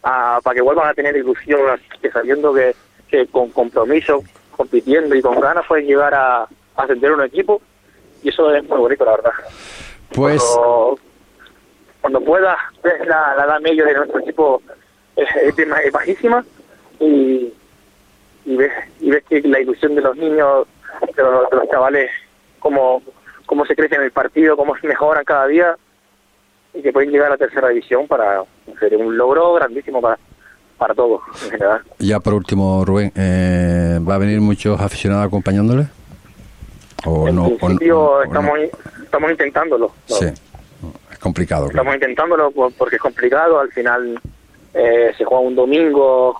a- 0.03 0.39
para 0.43 0.53
que 0.55 0.61
vuelvan 0.61 0.87
a 0.89 0.93
tener 0.93 1.17
ilusión, 1.17 1.59
que 2.01 2.11
sabiendo 2.11 2.53
que, 2.53 2.73
que 3.09 3.25
con 3.27 3.49
compromiso, 3.49 4.23
compitiendo 4.55 5.15
y 5.15 5.21
con 5.21 5.39
ganas 5.41 5.65
pueden 5.67 5.87
llegar 5.87 6.13
a, 6.13 6.47
ascender 6.77 7.11
un 7.11 7.23
equipo 7.23 7.61
y 8.23 8.29
eso 8.29 8.53
es 8.53 8.63
muy 8.69 8.77
bonito, 8.77 9.03
la 9.05 9.11
verdad. 9.11 9.31
Pues 10.15 10.41
Cuando, 10.41 10.99
cuando 12.01 12.21
pueda, 12.21 12.57
ves 12.83 13.05
la, 13.07 13.33
la 13.35 13.43
edad 13.45 13.59
media 13.59 13.83
de 13.85 13.93
nuestro 13.95 14.19
equipo 14.19 14.61
es, 15.15 15.27
es 15.35 15.55
bien- 15.55 15.73
es 15.83 15.91
bajísima 15.91 16.45
y, 17.01 17.53
y 18.45 18.55
ves 18.55 18.71
y 18.99 19.09
ves 19.11 19.23
que 19.27 19.41
la 19.41 19.59
ilusión 19.59 19.95
de 19.95 20.01
los 20.01 20.15
niños, 20.15 20.67
de 21.15 21.23
los, 21.23 21.49
de 21.49 21.57
los 21.57 21.69
chavales, 21.69 22.09
cómo, 22.59 23.01
cómo 23.45 23.65
se 23.65 23.75
crece 23.75 23.95
en 23.95 24.03
el 24.03 24.11
partido, 24.11 24.55
cómo 24.55 24.75
se 24.77 24.87
mejoran 24.87 25.23
cada 25.25 25.47
día 25.47 25.75
y 26.73 26.81
que 26.81 26.93
pueden 26.93 27.11
llegar 27.11 27.27
a 27.27 27.31
la 27.31 27.37
tercera 27.37 27.67
división 27.69 28.07
para 28.07 28.43
ser 28.79 28.95
un 28.95 29.17
logro 29.17 29.53
grandísimo 29.55 30.01
para, 30.01 30.17
para 30.77 30.93
todos 30.93 31.21
en 31.45 31.51
general. 31.51 31.81
Ya 31.99 32.19
por 32.19 32.33
último, 32.35 32.85
Rubén, 32.85 33.11
eh, 33.15 33.99
¿va 34.07 34.15
a 34.15 34.19
venir 34.19 34.39
muchos 34.39 34.79
aficionados 34.79 35.27
acompañándole? 35.27 35.87
¿O 37.05 37.27
en 37.27 37.35
no? 37.35 37.45
o 37.45 37.49
no- 37.49 37.57
principio 37.57 37.99
o 37.99 38.17
no? 38.19 38.23
estamos, 38.23 38.59
estamos 39.03 39.31
intentándolo. 39.31 39.91
¿no? 40.09 40.15
Sí, 40.15 40.25
es 41.11 41.17
complicado. 41.19 41.63
claro. 41.67 41.71
Estamos 41.79 41.95
intentándolo 41.95 42.51
por- 42.51 42.73
porque 42.73 42.95
es 42.97 43.01
complicado. 43.01 43.59
Al 43.59 43.71
final 43.71 44.19
eh, 44.73 45.11
se 45.17 45.25
juega 45.25 45.43
un 45.43 45.55
domingo 45.55 46.39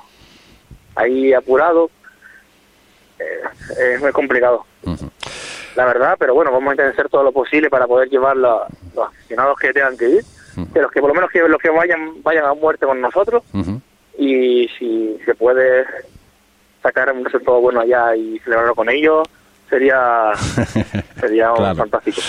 ahí 0.96 1.34
apurado 1.34 1.90
eh, 3.20 3.94
es 3.96 4.02
muy 4.02 4.12
complicado. 4.12 4.66
La 5.76 5.86
verdad, 5.86 6.16
pero 6.20 6.34
bueno, 6.34 6.52
vamos 6.52 6.70
a 6.70 6.74
intentar 6.74 6.94
hacer 6.94 7.10
todo 7.10 7.24
lo 7.24 7.32
posible 7.32 7.70
para 7.70 7.88
poder 7.88 8.10
llevar 8.10 8.36
la- 8.36 8.68
los 8.96 9.08
aficionados 9.08 9.58
que 9.58 9.72
tengan 9.74 9.98
que 9.98 10.10
ir, 10.10 10.24
que 10.74 10.82
los 10.82 10.92
que 10.92 11.00
por 11.00 11.08
lo 11.10 11.14
menos 11.16 11.30
que 11.32 11.40
los 11.48 11.62
que 11.62 11.70
vayan 11.70 12.22
vayan 12.24 12.46
a 12.46 12.54
muerte 12.54 12.86
con 12.86 13.00
nosotros. 13.00 13.44
Y 14.18 14.68
si 14.78 15.18
se 15.26 15.34
puede 15.36 15.86
sacar 16.84 17.12
un 17.14 17.24
resultado 17.24 17.62
bueno 17.62 17.80
allá 17.82 18.16
y 18.16 18.38
celebrarlo 18.40 18.76
con 18.76 18.90
ellos 18.90 19.28
sería 19.72 19.98
sería 21.20 21.50
Claro. 21.56 21.76
fantástico. 21.76 22.22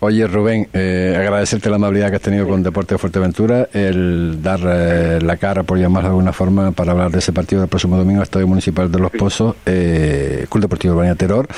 Oye, 0.00 0.26
Rubén, 0.26 0.68
eh, 0.74 1.14
agradecerte 1.18 1.70
la 1.70 1.76
amabilidad 1.76 2.10
que 2.10 2.16
has 2.16 2.22
tenido 2.22 2.46
con 2.46 2.62
Deporte 2.62 2.94
de 2.94 2.98
Fuerteventura, 2.98 3.68
el 3.72 4.42
dar 4.42 4.60
eh, 4.64 5.18
la 5.22 5.36
cara, 5.38 5.62
por 5.62 5.78
llamarlo 5.78 6.08
de 6.10 6.12
alguna 6.12 6.32
forma, 6.34 6.72
para 6.72 6.92
hablar 6.92 7.10
de 7.10 7.20
ese 7.20 7.32
partido 7.32 7.62
del 7.62 7.70
próximo 7.70 7.96
domingo, 7.96 8.22
Estadio 8.22 8.46
Municipal 8.46 8.90
de 8.92 8.98
Los 8.98 9.10
Pozos, 9.12 9.56
eh, 9.64 10.46
Club 10.50 10.62
Deportivo 10.62 10.94
Urbania 10.94 11.14
Terror, 11.14 11.48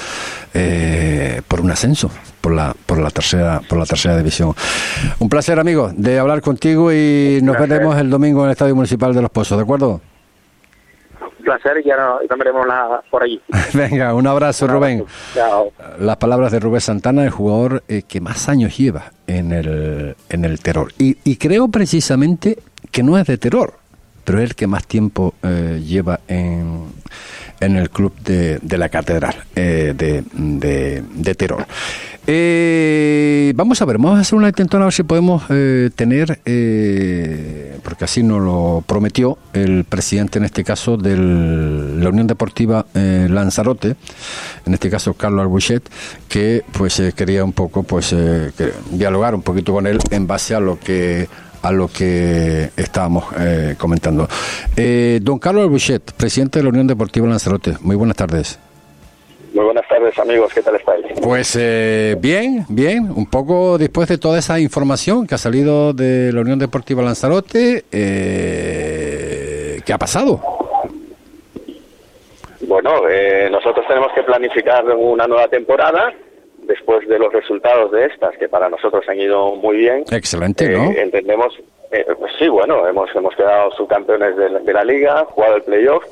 eh, 0.54 1.42
por 1.48 1.60
un 1.60 1.70
ascenso, 1.70 2.10
por 2.40 2.52
la, 2.52 2.74
por 2.86 2.98
la 2.98 3.10
tercera, 3.10 3.60
por 3.68 3.78
la 3.78 3.86
tercera 3.86 4.16
división. 4.16 4.54
Un 5.18 5.28
placer, 5.28 5.58
amigo, 5.58 5.90
de 5.96 6.18
hablar 6.18 6.40
contigo 6.42 6.92
y 6.92 7.40
nos 7.42 7.58
veremos 7.58 7.96
el 7.98 8.10
domingo 8.10 8.40
en 8.42 8.46
el 8.46 8.52
Estadio 8.52 8.74
Municipal 8.76 9.14
de 9.14 9.22
Los 9.22 9.30
Pozos, 9.30 9.58
¿de 9.58 9.64
acuerdo? 9.64 10.00
Placer 11.42 11.78
y 11.84 11.88
ya 11.88 11.96
nos, 11.96 12.22
y 12.24 12.26
nos 12.28 12.38
veremos 12.38 12.66
la- 12.66 13.02
por 13.10 13.22
allí. 13.22 13.40
Venga, 13.74 14.14
un 14.14 14.26
abrazo, 14.26 14.66
Rubén. 14.66 15.04
Chao. 15.34 15.72
Las 15.98 16.16
palabras 16.16 16.52
de 16.52 16.60
Rubén 16.60 16.80
Santana, 16.80 17.24
el 17.24 17.30
jugador 17.30 17.82
eh, 17.88 18.02
que 18.06 18.20
más 18.20 18.48
años 18.48 18.76
lleva 18.76 19.12
en 19.26 19.52
el, 19.52 20.16
en 20.28 20.44
el 20.44 20.60
terror. 20.60 20.92
Y, 20.98 21.18
y 21.24 21.36
creo 21.36 21.68
precisamente 21.68 22.58
que 22.90 23.02
no 23.02 23.18
es 23.18 23.26
de 23.26 23.38
terror, 23.38 23.74
pero 24.24 24.38
es 24.38 24.50
el 24.50 24.54
que 24.54 24.66
más 24.66 24.86
tiempo 24.86 25.34
eh, 25.42 25.82
lleva 25.84 26.20
en, 26.28 26.84
en 27.60 27.76
el 27.76 27.90
club 27.90 28.12
de, 28.22 28.58
de 28.60 28.78
la 28.78 28.88
catedral 28.88 29.34
eh, 29.54 29.94
de, 29.96 30.24
de, 30.32 31.02
de 31.14 31.34
terror. 31.34 31.66
Eh, 32.26 33.52
vamos 33.56 33.80
a 33.80 33.86
ver, 33.86 33.96
vamos 33.96 34.18
a 34.18 34.20
hacer 34.20 34.36
una 34.38 34.48
intentona 34.48 34.84
a 34.84 34.86
ver 34.86 34.92
si 34.92 35.02
podemos 35.02 35.42
eh, 35.48 35.90
tener, 35.96 36.38
eh, 36.44 37.78
porque 37.82 38.04
así 38.04 38.22
nos 38.22 38.42
lo 38.42 38.84
prometió 38.86 39.38
el 39.54 39.84
presidente 39.84 40.38
en 40.38 40.44
este 40.44 40.62
caso 40.62 40.96
de 40.96 41.16
la 41.16 42.08
Unión 42.08 42.26
Deportiva 42.26 42.86
Lanzarote, 42.94 43.96
en 44.66 44.74
este 44.74 44.90
caso 44.90 45.14
Carlos 45.14 45.40
Albuchet, 45.40 45.82
que 46.28 46.62
pues 46.72 47.02
quería 47.16 47.42
un 47.42 47.52
poco 47.52 47.82
pues 47.82 48.14
dialogar 48.92 49.34
un 49.34 49.42
poquito 49.42 49.72
con 49.72 49.86
él 49.86 49.98
en 50.10 50.26
base 50.26 50.54
a 50.54 50.60
lo 50.60 50.78
que 50.78 51.26
a 51.62 51.72
lo 51.72 51.88
que 51.88 52.70
estábamos 52.76 53.24
eh, 53.38 53.74
comentando. 53.78 54.28
Eh, 54.76 55.20
don 55.22 55.38
Carlos 55.38 55.64
Albuchet, 55.64 56.12
presidente 56.12 56.58
de 56.58 56.64
la 56.64 56.70
Unión 56.70 56.86
Deportiva 56.86 57.26
Lanzarote, 57.26 57.76
muy 57.80 57.96
buenas 57.96 58.16
tardes. 58.16 58.58
Muy 59.52 59.64
buenas 59.64 59.86
tardes, 59.88 60.16
amigos. 60.18 60.52
¿Qué 60.54 60.62
tal 60.62 60.76
estáis? 60.76 61.06
Pues 61.20 61.56
eh, 61.58 62.16
bien, 62.20 62.64
bien, 62.68 63.10
un 63.14 63.26
poco 63.26 63.78
después 63.78 64.08
de 64.08 64.16
toda 64.16 64.38
esa 64.38 64.60
información 64.60 65.26
que 65.26 65.34
ha 65.34 65.38
salido 65.38 65.92
de 65.92 66.32
la 66.32 66.40
Unión 66.42 66.58
Deportiva 66.58 67.02
Lanzarote, 67.02 67.84
eh, 67.90 69.80
¿qué 69.84 69.92
ha 69.92 69.98
pasado? 69.98 70.40
Bueno, 72.60 73.08
eh, 73.08 73.48
nosotros 73.50 73.84
tenemos 73.88 74.12
que 74.14 74.22
planificar 74.22 74.84
una 74.84 75.26
nueva 75.26 75.48
temporada 75.48 76.12
después 76.70 77.06
de 77.08 77.18
los 77.18 77.32
resultados 77.32 77.90
de 77.90 78.06
estas, 78.06 78.36
que 78.38 78.48
para 78.48 78.68
nosotros 78.68 79.04
han 79.08 79.18
ido 79.20 79.56
muy 79.56 79.76
bien. 79.76 80.04
Excelente, 80.12 80.64
Eh, 80.66 80.68
¿no? 80.78 80.90
entendemos, 80.92 81.58
eh, 81.90 82.06
pues 82.18 82.32
sí, 82.38 82.48
bueno, 82.48 82.86
hemos, 82.86 83.10
hemos 83.16 83.34
quedado 83.34 83.72
subcampeones 83.72 84.36
de, 84.36 84.48
la- 84.50 84.60
de 84.60 84.72
la 84.72 84.84
liga, 84.84 85.24
jugado 85.30 85.56
el 85.56 85.62
playoff. 85.62 86.04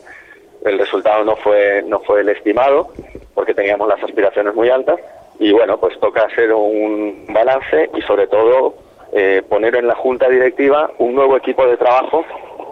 El 0.65 0.77
resultado 0.79 1.25
no 1.25 1.37
fue, 1.37 1.85
no 1.87 2.01
fue 2.01 2.23
el 2.23 2.29
estimado, 2.31 2.89
porque 3.35 3.55
teníamos 3.55 3.89
las 3.89 4.03
aspiraciones 4.03 4.53
muy 4.55 4.69
altas. 4.69 4.99
Y 5.39 5.53
bueno, 5.53 5.79
pues 5.79 5.97
toca 6.01 6.23
hacer 6.23 6.53
un 6.53 7.25
balance 7.29 7.89
y 7.97 8.01
sobre 8.03 8.27
todo 8.27 8.75
eh, 9.13 9.41
poner 9.49 9.77
en 9.77 9.87
la 9.87 9.95
junta 9.95 10.29
directiva 10.29 10.91
un 10.99 11.15
nuevo 11.15 11.37
equipo 11.37 11.65
de 11.65 11.77
trabajo 11.77 12.25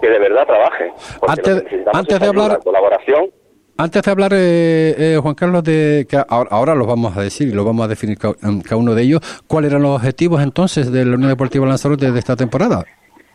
que 0.02 0.08
de 0.10 0.18
verdad 0.18 0.44
trabaje. 0.46 0.92
Porque 1.20 1.40
Antes- 1.52 1.86
antes 1.92 2.14
es 2.14 2.20
de 2.20 2.26
hablar- 2.26 2.58
colaboración 2.64 3.30
Antes 3.78 4.02
de 4.02 4.10
hablar, 4.10 4.32
eh, 4.34 4.94
eh, 4.96 5.18
Juan 5.20 5.34
Carlos, 5.34 5.62
de 5.62 6.06
que 6.08 6.16
ahora, 6.28 6.48
ahora 6.50 6.74
los 6.74 6.86
vamos 6.86 7.14
a 7.16 7.20
decir 7.20 7.48
y 7.48 7.52
lo 7.52 7.62
vamos 7.64 7.84
a 7.84 7.88
definir 7.88 8.16
cada 8.18 8.76
uno 8.76 8.94
de 8.94 9.02
ellos, 9.02 9.20
¿cuáles 9.46 9.70
eran 9.70 9.82
los 9.82 9.96
objetivos 9.96 10.42
entonces 10.42 10.90
de 10.90 11.04
la 11.04 11.14
Unión 11.16 11.28
Deportiva 11.30 11.66
Lanzarote 11.66 12.10
de 12.10 12.18
esta 12.18 12.36
temporada? 12.36 12.84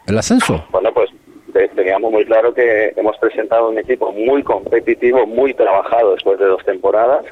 ¿El 0.08 0.18
ascenso? 0.18 0.66
Bueno, 0.72 0.90
pues 0.96 1.12
te- 1.54 1.68
teníamos 1.70 2.12
muy 2.12 2.26
claro 2.26 2.54
que 2.56 2.92
hemos 2.98 3.16
presentado 3.20 3.70
un 3.70 3.78
equipo 3.78 4.12
muy 4.12 4.42
competitivo, 4.42 5.28
muy 5.28 5.54
trabajado 5.54 6.14
después 6.14 6.40
de 6.40 6.46
dos 6.46 6.66
temporadas. 6.66 7.24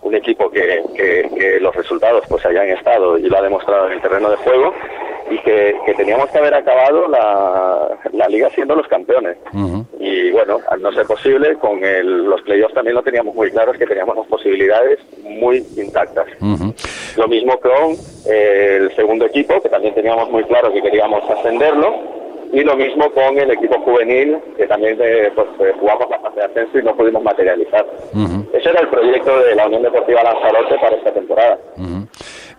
Un 0.00 0.14
equipo 0.14 0.48
que, 0.48 0.80
que- 0.96 1.28
que 1.36 1.58
los 1.60 1.74
resultados 1.74 2.22
pues 2.28 2.46
hayan 2.46 2.68
estado 2.68 3.18
y 3.18 3.22
lo 3.28 3.36
ha 3.36 3.42
demostrado 3.42 3.88
en 3.88 3.94
el 3.94 4.00
terreno 4.00 4.30
de 4.30 4.36
juego 4.36 4.72
y 5.30 5.38
que, 5.40 5.76
que 5.86 5.94
teníamos 5.94 6.28
que 6.30 6.38
haber 6.38 6.54
acabado 6.54 7.08
la, 7.08 7.98
la 8.12 8.28
liga 8.28 8.48
siendo 8.50 8.74
los 8.74 8.86
campeones. 8.88 9.36
Y 10.00 10.30
bueno, 10.30 10.58
al 10.68 10.80
no 10.82 10.92
ser 10.92 11.06
posible, 11.06 11.54
con 11.56 11.82
el- 11.84 12.24
los 12.24 12.40
playoffs 12.42 12.74
también 12.74 12.94
lo 12.94 13.02
teníamos 13.02 13.34
muy 13.34 13.50
claro, 13.50 13.72
es 13.72 13.78
que 13.78 13.86
teníamos 13.86 14.16
las 14.16 14.26
posibilidades 14.26 14.98
muy 15.22 15.64
intactas. 15.76 16.26
Lo 17.16 17.26
mismo 17.28 17.58
con 17.58 17.96
eh, 18.30 18.78
el 18.82 18.94
segundo 18.96 19.26
equipo, 19.26 19.60
que 19.60 19.68
también 19.68 19.94
teníamos 19.94 20.30
muy 20.30 20.44
claro 20.44 20.72
que 20.72 20.82
queríamos 20.82 21.22
ascenderlo. 21.30 22.18
Y 22.50 22.60
lo 22.64 22.76
mismo 22.76 23.10
con 23.10 23.38
el 23.38 23.50
equipo 23.50 23.78
juvenil, 23.80 24.38
que 24.56 24.66
también 24.66 24.96
eh, 25.02 25.30
pues, 25.34 25.46
eh, 25.60 25.74
jugamos 25.78 26.08
la 26.08 26.18
fase 26.18 26.36
de 26.40 26.46
ascenso 26.46 26.78
y 26.78 26.82
no 26.82 26.96
pudimos 26.96 27.22
materializar. 27.22 27.84
Ese 28.54 28.70
era 28.70 28.80
el 28.80 28.88
proyecto 28.88 29.38
de 29.40 29.54
la 29.54 29.66
Unión 29.66 29.82
Deportiva 29.82 30.22
Lanzarote 30.22 30.78
para 30.80 30.96
esta 30.96 31.12
temporada. 31.12 31.58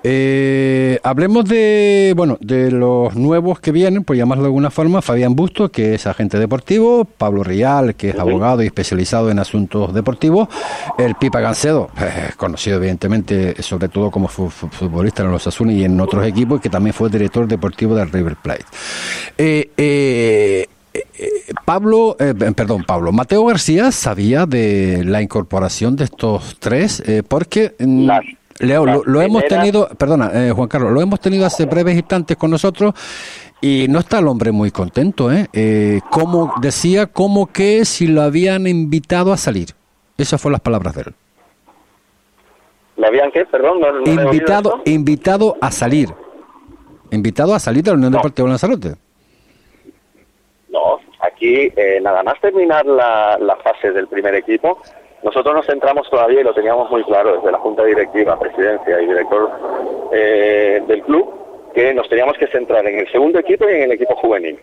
Eh, 0.02 0.98
hablemos 1.04 1.44
de 1.46 2.14
bueno 2.16 2.38
de 2.40 2.72
los 2.72 3.16
nuevos 3.16 3.60
que 3.60 3.72
vienen, 3.74 4.04
por 4.06 4.16
llamarlo 4.16 4.44
de 4.44 4.48
alguna 4.48 4.70
forma, 4.72 5.02
Fabián 5.02 5.36
Busto, 5.36 5.70
que 5.70 5.96
es 5.96 6.08
agente 6.08 6.40
deportivo, 6.40 7.04
Pablo 7.06 7.44
Rial, 7.44 7.96
que 7.96 8.10
es 8.12 8.20
abogado 8.20 8.64
y 8.64 8.68
especializado 8.68 9.30
en 9.30 9.40
asuntos 9.40 9.94
deportivos, 9.94 10.48
el 10.98 11.16
Pipa 11.16 11.42
Gancedo, 11.42 11.90
eh, 12.00 12.30
conocido 12.38 12.78
evidentemente 12.78 13.62
sobre 13.62 13.90
todo 13.90 14.10
como 14.10 14.28
fu- 14.30 14.50
fu- 14.50 14.70
futbolista 14.70 15.24
en 15.24 15.32
los 15.32 15.46
Asuna 15.48 15.74
y 15.74 15.84
en 15.84 16.00
otros 16.00 16.26
equipos, 16.26 16.60
y 16.60 16.62
que 16.62 16.70
también 16.70 16.94
fue 16.94 17.10
director 17.10 17.48
deportivo 17.48 17.94
del 17.96 18.10
River 18.12 18.38
Plate. 18.38 18.66
Eh, 19.38 19.70
eh, 19.78 20.66
Pablo, 21.66 22.16
eh, 22.20 22.34
perdón, 22.56 22.84
Pablo, 22.88 23.12
Mateo 23.12 23.46
García 23.46 23.92
sabía 23.92 24.46
de 24.46 25.04
la 25.06 25.22
incorporación 25.22 25.96
de 25.96 26.06
estos 26.06 26.56
tres, 26.60 27.04
eh, 27.06 27.22
porque 27.28 27.76
mm, 27.80 28.06
Leo, 28.60 28.86
lo, 28.86 29.04
lo 29.06 29.22
hemos 29.22 29.46
tenido, 29.46 29.88
perdona, 29.98 30.32
eh, 30.34 30.52
Juan 30.52 30.68
Carlos, 30.68 30.92
lo 30.92 31.02
hemos 31.02 31.20
tenido 31.20 31.46
hace 31.46 31.66
breves 31.66 31.96
instantes 31.96 32.36
con 32.36 32.52
nosotros 32.52 32.94
y 33.62 33.88
no 33.90 34.00
está 34.00 34.20
el 34.20 34.28
hombre 34.28 34.52
muy 34.52 34.72
contento, 34.72 35.32
¿eh? 35.32 35.48
eh 35.54 36.00
como 36.10 36.54
decía, 36.62 37.08
como 37.08 37.48
que 37.48 37.86
si 37.86 38.08
lo 38.08 38.22
habían 38.22 38.68
invitado 38.68 39.34
a 39.34 39.38
salir. 39.38 39.70
Esas 40.18 40.42
fueron 40.42 40.54
las 40.54 40.62
palabras 40.62 40.96
de 40.96 41.02
él. 41.02 41.14
¿Le 42.98 43.08
habían 43.08 43.32
qué? 43.32 43.46
Perdón, 43.46 43.80
no, 43.80 43.92
no 43.94 44.24
Invitado, 44.24 44.82
invitado 44.86 45.56
a 45.62 45.72
salir. 45.72 46.10
Invitado 47.12 47.56
a 47.56 47.60
salir 47.60 47.84
de 47.84 47.92
la 47.92 47.98
Unión 47.98 48.12
Deportiva 48.12 48.50
Lanzarote. 48.50 48.96
No, 50.70 51.00
aquí 51.22 51.72
eh, 51.76 52.00
nada 52.02 52.24
más 52.24 52.40
terminar 52.42 52.86
la, 52.86 53.38
la 53.40 53.56
fase 53.58 53.92
del 53.92 54.08
primer 54.08 54.36
equipo, 54.36 54.82
nosotros 55.24 55.54
nos 55.54 55.66
centramos 55.66 56.10
todavía 56.10 56.42
y 56.42 56.44
lo 56.44 56.54
teníamos 56.54 56.90
muy 56.90 57.04
claro 57.04 57.36
desde 57.38 57.52
la 57.52 57.58
Junta 57.60 57.84
Directiva, 57.84 58.40
Presidencia 58.40 59.02
y 59.02 59.06
Director 59.06 59.52
eh, 60.12 60.82
del 60.88 61.02
club, 61.04 61.72
que 61.74 61.94
nos 61.94 62.08
teníamos 62.10 62.38
que 62.38 62.48
centrar 62.48 62.86
en 62.88 63.00
el 63.00 63.12
segundo 63.12 63.40
equipo 63.40 63.70
y 63.70 63.74
en 63.74 63.84
el 63.84 63.92
equipo 63.92 64.16
juvenil. 64.16 64.60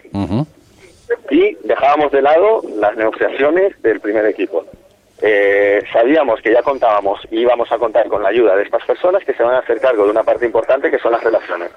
Y 1.31 1.55
dejábamos 1.63 2.11
de 2.11 2.23
lado 2.23 2.63
las 2.79 2.97
negociaciones 2.97 3.81
del 3.83 4.01
primer 4.01 4.27
equipo. 4.27 4.65
Eh, 5.23 5.83
sabíamos 5.93 6.41
que 6.43 6.53
ya 6.53 6.63
contábamos 6.63 7.21
y 7.31 7.41
íbamos 7.41 7.71
a 7.73 7.79
contar 7.79 8.09
con 8.09 8.23
la 8.23 8.29
ayuda 8.29 8.57
de 8.57 8.65
estas 8.65 8.85
personas 8.85 9.25
que 9.25 9.33
se 9.33 9.43
van 9.43 9.55
a 9.55 9.59
hacer 9.61 9.81
cargo 9.81 10.05
de 10.05 10.11
una 10.11 10.25
parte 10.25 10.45
importante 10.45 10.91
que 10.91 10.99
son 10.99 11.13
las 11.13 11.25
relaciones 11.25 11.71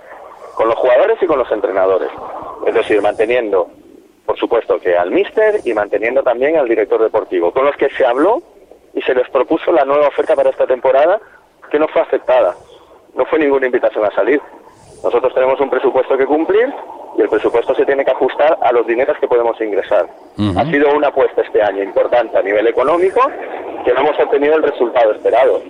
con 0.59 0.67
los 0.67 0.77
jugadores 0.77 1.17
y 1.21 1.25
con 1.25 1.39
los 1.39 1.49
entrenadores. 1.53 2.09
Es 2.67 2.73
decir, 2.73 3.01
manteniendo, 3.01 3.69
por 4.25 4.37
supuesto, 4.37 4.77
que 4.77 4.93
al 4.97 5.09
míster 5.09 5.61
y 5.63 5.73
manteniendo 5.73 6.21
también 6.21 6.57
al 6.57 6.67
director 6.67 7.01
deportivo, 7.01 7.53
con 7.53 7.63
los 7.63 7.77
que 7.77 7.89
se 7.91 8.05
habló 8.05 8.43
y 8.93 9.01
se 9.01 9.13
les 9.13 9.29
propuso 9.29 9.71
la 9.71 9.85
nueva 9.85 10.07
oferta 10.07 10.35
para 10.35 10.49
esta 10.49 10.65
temporada 10.65 11.19
que 11.69 11.79
no 11.79 11.87
fue 11.87 12.01
aceptada. 12.01 12.55
No 13.15 13.25
fue 13.25 13.39
ninguna 13.39 13.65
invitación 13.65 14.05
a 14.05 14.11
salir. 14.11 14.41
Nosotros 15.03 15.33
tenemos 15.33 15.59
un 15.59 15.69
presupuesto 15.69 16.17
que 16.17 16.25
cumplir 16.25 16.73
y 17.17 17.21
el 17.21 17.29
presupuesto 17.29 17.73
se 17.75 17.85
tiene 17.85 18.03
que 18.03 18.11
ajustar 18.11 18.57
a 18.61 18.71
los 18.71 18.85
dineros 18.85 19.17
que 19.19 19.27
podemos 19.27 19.59
ingresar. 19.61 20.07
Ha 20.57 20.65
sido 20.65 20.93
una 20.95 21.07
apuesta 21.07 21.41
este 21.41 21.61
año 21.61 21.83
importante 21.83 22.37
a 22.37 22.41
nivel 22.41 22.67
económico 22.67 23.21
que 23.85 23.93
no 23.93 24.01
hemos 24.01 24.19
obtenido 24.19 24.55
el 24.55 24.63
resultado 24.63 25.11
esperado. 25.13 25.61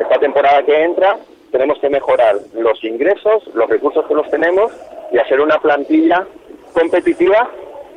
Esta 0.00 0.18
temporada 0.18 0.62
que 0.64 0.82
entra 0.82 1.16
tenemos 1.50 1.78
que 1.78 1.90
mejorar 1.90 2.36
los 2.54 2.82
ingresos, 2.82 3.46
los 3.54 3.68
recursos 3.68 4.06
que 4.06 4.14
los 4.14 4.28
tenemos 4.30 4.72
y 5.12 5.18
hacer 5.18 5.40
una 5.40 5.58
plantilla 5.58 6.26
competitiva 6.72 7.48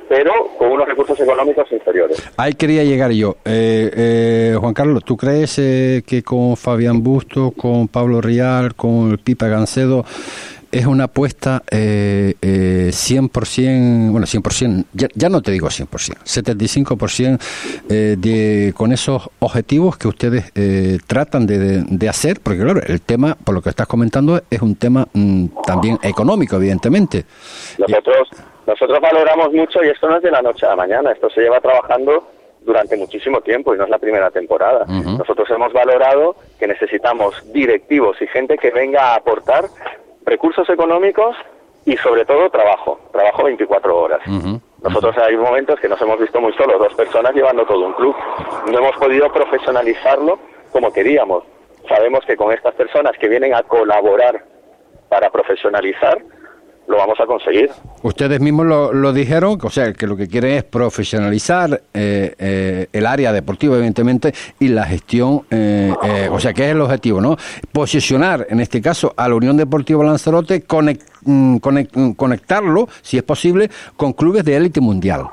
pero 0.08 0.32
con 0.58 0.72
unos 0.72 0.88
recursos 0.88 1.20
económicos 1.20 1.72
inferiores. 1.72 2.22
Ahí 2.38 2.54
quería 2.54 2.84
llegar 2.84 3.12
yo. 3.12 3.38
Eh, 3.46 3.92
eh, 3.96 4.58
Juan 4.60 4.74
Carlos, 4.74 5.04
¿tú 5.04 5.18
crees 5.18 5.58
eh, 5.60 6.04
que 6.06 6.24
con 6.24 6.56
Fabián 6.58 7.04
Busto, 7.04 7.52
con 7.52 7.88
Pablo 7.88 8.22
Rial, 8.22 8.76
con 8.76 9.12
el 9.12 9.20
Pipa 9.20 9.48
Gancedo, 9.48 10.06
es 10.80 10.86
una 10.86 11.06
apuesta 11.06 11.64
eh, 11.72 12.34
eh, 12.42 12.90
100%, 12.92 14.12
bueno, 14.12 14.26
100%, 14.28 14.86
ya, 14.94 15.08
ya 15.16 15.30
no 15.30 15.42
te 15.42 15.52
digo 15.52 15.68
100%, 15.68 15.88
75% 16.24 17.40
eh, 17.90 18.16
de, 18.18 18.74
con 18.76 18.92
esos 18.92 19.30
objetivos 19.40 19.98
que 19.98 20.08
ustedes 20.08 20.52
eh, 20.56 20.98
tratan 21.08 21.46
de, 21.48 21.58
de- 21.60 21.84
de 21.88 22.10
hacer, 22.10 22.40
porque 22.42 22.60
claro, 22.60 22.82
el 22.86 23.02
tema, 23.02 23.36
por 23.42 23.56
lo 23.56 23.62
que 23.62 23.70
estás 23.70 23.88
comentando, 23.88 24.42
es 24.50 24.62
un 24.62 24.76
tema 24.76 25.08
mm, 25.14 25.46
también 25.66 25.98
económico, 26.04 26.58
evidentemente. 26.58 27.26
Nosotros, 27.78 28.28
nosotros 28.68 29.00
valoramos 29.02 29.54
mucho 29.54 29.84
y 29.84 29.88
esto 29.90 30.10
no 30.10 30.18
es 30.18 30.24
de 30.24 30.32
la 30.32 30.42
noche 30.42 30.66
a 30.66 30.70
la 30.70 30.76
mañana, 30.76 31.12
esto 31.12 31.30
se 31.30 31.42
lleva 31.42 31.62
trabajando 31.62 32.32
durante 32.66 32.98
muchísimo 32.98 33.42
tiempo 33.42 33.74
y 33.74 33.78
no 33.78 33.84
es 33.86 33.90
la 33.92 34.00
primera 34.00 34.32
temporada. 34.32 34.86
Nosotros 34.88 35.48
hemos 35.52 35.72
valorado 35.72 36.36
que 36.60 36.68
necesitamos 36.68 37.36
directivos 37.54 38.18
y 38.22 38.28
gente 38.28 38.58
que 38.58 38.72
venga 38.72 39.14
a 39.14 39.16
aportar 39.18 39.66
recursos 40.26 40.70
económicos 40.70 41.36
y 41.86 41.96
sobre 41.98 42.26
todo 42.26 42.50
trabajo, 42.50 43.00
trabajo 43.12 43.44
24 43.44 43.98
horas. 43.98 44.20
Nosotros 44.82 45.18
hay 45.18 45.38
momentos 45.38 45.80
que 45.80 45.88
nos 45.88 46.02
hemos 46.02 46.20
visto 46.20 46.42
muy 46.42 46.54
solos, 46.54 46.80
dos 46.80 46.94
personas 46.94 47.34
llevando 47.34 47.66
todo 47.66 47.86
un 47.86 47.94
club. 47.94 48.16
No 48.72 48.78
hemos 48.78 48.96
podido 48.98 49.32
profesionalizarlo 49.32 50.40
como 50.72 50.92
queríamos. 50.92 51.44
Sabemos 51.88 52.26
que 52.26 52.36
con 52.36 52.52
estas 52.52 52.74
personas 52.76 53.18
que 53.18 53.28
vienen 53.28 53.54
a 53.54 53.64
colaborar 53.64 54.44
para 55.10 55.30
profesionalizar, 55.30 56.20
lo 56.88 56.98
vamos 56.98 57.20
a 57.20 57.26
conseguir. 57.26 57.70
Ustedes 58.04 58.40
mismos 58.40 58.66
lo, 58.68 58.94
lo 58.94 59.12
dijeron, 59.14 59.58
o 59.62 59.70
sea, 59.70 59.92
que 59.94 60.06
lo 60.08 60.16
que 60.16 60.28
quieren 60.28 60.52
es 60.52 60.64
profesionalizar 60.64 61.82
eh, 61.94 62.36
eh, 62.38 62.88
el 62.94 63.06
área 63.06 63.32
deportiva, 63.34 63.76
evidentemente, 63.76 64.34
y 64.60 64.68
la 64.68 64.86
gestión, 64.86 65.42
eh, 65.50 65.94
eh, 66.04 66.30
o 66.32 66.40
sea, 66.40 66.54
que 66.54 66.66
es 66.66 66.72
el 66.72 66.82
objetivo, 66.82 67.22
¿no? 67.22 67.38
Posicionar, 67.72 68.46
en 68.50 68.60
este 68.60 68.82
caso, 68.82 69.14
a 69.18 69.28
la 69.28 69.36
Unión 69.36 69.58
Deportiva 69.58 70.04
Lanzarote, 70.04 70.68
conec- 70.68 71.02
mm, 71.24 71.58
conec- 71.58 71.90
mm, 71.94 72.12
conectarlo, 72.12 72.88
si 73.02 73.18
es 73.18 73.24
posible, 73.24 73.70
con 73.98 74.14
clubes 74.14 74.44
de 74.46 74.56
élite 74.56 74.80
mundial. 74.82 75.24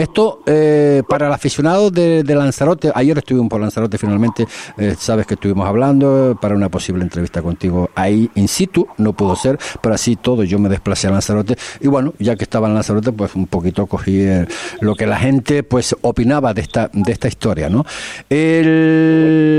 Esto, 0.00 0.40
eh, 0.46 1.02
para 1.06 1.26
el 1.26 1.32
aficionado 1.34 1.90
de, 1.90 2.24
Lanzarote, 2.24 2.90
ayer 2.94 3.18
estuvimos 3.18 3.50
por 3.50 3.60
Lanzarote 3.60 3.98
finalmente, 3.98 4.46
eh, 4.78 4.94
sabes 4.96 5.26
que 5.26 5.34
estuvimos 5.34 5.68
hablando 5.68 6.38
para 6.40 6.54
una 6.54 6.70
posible 6.70 7.02
entrevista 7.02 7.42
contigo 7.42 7.90
ahí 7.94 8.30
in 8.34 8.48
situ, 8.48 8.88
no 8.96 9.12
pudo 9.12 9.36
ser, 9.36 9.58
pero 9.82 9.94
así 9.94 10.16
todo 10.16 10.42
yo 10.42 10.58
me 10.58 10.70
desplacé 10.70 11.08
a 11.08 11.10
Lanzarote 11.10 11.56
y 11.82 11.88
bueno, 11.88 12.14
ya 12.18 12.34
que 12.34 12.44
estaba 12.44 12.66
en 12.66 12.72
Lanzarote, 12.72 13.12
pues 13.12 13.34
un 13.34 13.46
poquito 13.46 13.84
cogí 13.84 14.22
eh, 14.22 14.46
lo 14.80 14.94
que 14.94 15.06
la 15.06 15.18
gente 15.18 15.62
pues 15.64 15.94
opinaba 16.00 16.54
de 16.54 16.62
esta, 16.62 16.88
de 16.94 17.12
esta 17.12 17.28
historia, 17.28 17.68
¿no? 17.68 17.84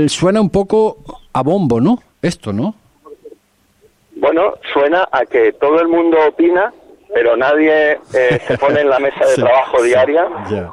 Suena 0.08 0.40
un 0.40 0.50
poco 0.50 0.98
a 1.32 1.42
bombo, 1.44 1.80
¿no? 1.80 2.02
Esto, 2.20 2.52
¿no? 2.52 2.74
Bueno, 4.16 4.54
suena 4.72 5.08
a 5.12 5.24
que 5.24 5.52
todo 5.52 5.80
el 5.80 5.86
mundo 5.86 6.16
opina, 6.28 6.74
pero 7.14 7.36
nadie 7.36 7.98
eh, 8.14 8.38
se 8.46 8.58
pone 8.58 8.80
en 8.80 8.88
la 8.90 8.98
mesa 8.98 9.20
de 9.20 9.34
Sí, 9.34 9.40
trabajo 9.42 9.78
sí, 9.80 9.88
diaria. 9.88 10.26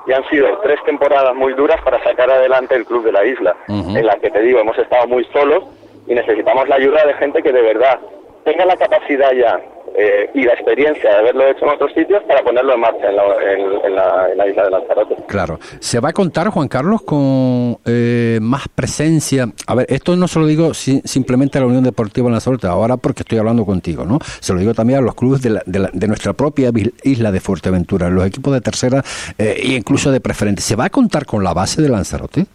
Y 0.07 0.13
han 0.13 0.27
sido 0.29 0.57
tres 0.63 0.79
temporadas 0.85 1.35
muy 1.35 1.53
duras 1.53 1.81
para 1.83 2.01
sacar 2.03 2.29
adelante 2.29 2.75
el 2.75 2.85
club 2.85 3.03
de 3.05 3.11
la 3.11 3.25
isla, 3.25 3.55
en 3.67 4.05
la 4.05 4.15
que 4.15 4.29
te 4.31 4.41
digo, 4.41 4.59
hemos 4.59 4.77
estado 4.77 5.07
muy 5.07 5.23
solos 5.33 5.63
y 6.07 6.13
necesitamos 6.15 6.67
la 6.69 6.75
ayuda 6.75 7.05
de 7.05 7.13
gente 7.15 7.41
que 7.43 7.51
de 7.51 7.61
verdad 7.61 7.99
tenga 8.45 8.65
la 8.65 8.75
capacidad 8.77 9.31
ya 9.33 9.59
eh, 9.97 10.29
y 10.33 10.43
la 10.43 10.53
experiencia 10.53 11.09
de 11.09 11.15
haberlo 11.17 11.47
hecho 11.47 11.65
en 11.65 11.71
otros 11.71 11.91
sitios 11.93 12.23
para 12.23 12.41
ponerlo 12.43 12.73
en 12.73 12.79
marcha 12.79 13.09
en 13.09 13.15
la, 13.15 13.23
en- 13.23 13.85
en 13.85 13.95
la- 13.95 14.27
en 14.31 14.37
la 14.37 14.47
isla 14.47 14.63
de 14.65 14.69
Lanzarote. 14.71 15.15
Claro. 15.27 15.59
¿Se 15.79 15.99
va 15.99 16.09
a 16.09 16.13
contar, 16.13 16.47
Juan 16.49 16.67
Carlos, 16.67 17.01
con 17.03 17.77
eh, 17.85 18.39
más 18.41 18.67
presencia? 18.73 19.47
A 19.67 19.75
ver, 19.75 19.85
esto 19.89 20.15
no 20.15 20.27
se 20.27 20.39
lo 20.39 20.45
digo 20.45 20.73
si- 20.73 21.01
simplemente 21.05 21.57
a 21.57 21.61
la 21.61 21.67
Unión 21.67 21.83
Deportiva 21.83 22.29
Lanzarote, 22.29 22.67
ahora 22.67 22.97
porque 22.97 23.23
estoy 23.23 23.37
hablando 23.39 23.65
contigo, 23.65 24.05
¿no? 24.05 24.19
Se 24.39 24.53
lo 24.53 24.59
digo 24.59 24.73
también 24.73 24.99
a 24.99 25.01
los 25.01 25.15
clubes 25.15 25.41
de, 25.41 25.49
la- 25.51 25.63
de 25.65 25.79
la- 25.79 25.89
de 25.91 26.07
nuestra 26.07 26.33
propia 26.33 26.71
isla 27.03 27.31
de 27.31 27.39
Fuerteventura, 27.39 28.09
los 28.09 28.25
equipos 28.25 28.53
de 28.53 28.61
tercera 28.61 29.03
eh, 29.37 29.55
e 29.63 29.67
incluso 29.75 30.11
de 30.11 30.19
preferente. 30.21 30.61
¿Se 30.61 30.75
va 30.75 30.85
a 30.85 30.89
contar 30.89 31.25
con 31.25 31.43
la 31.43 31.53
base 31.53 31.81
de 31.81 31.89
Lanzarote? 31.89 32.45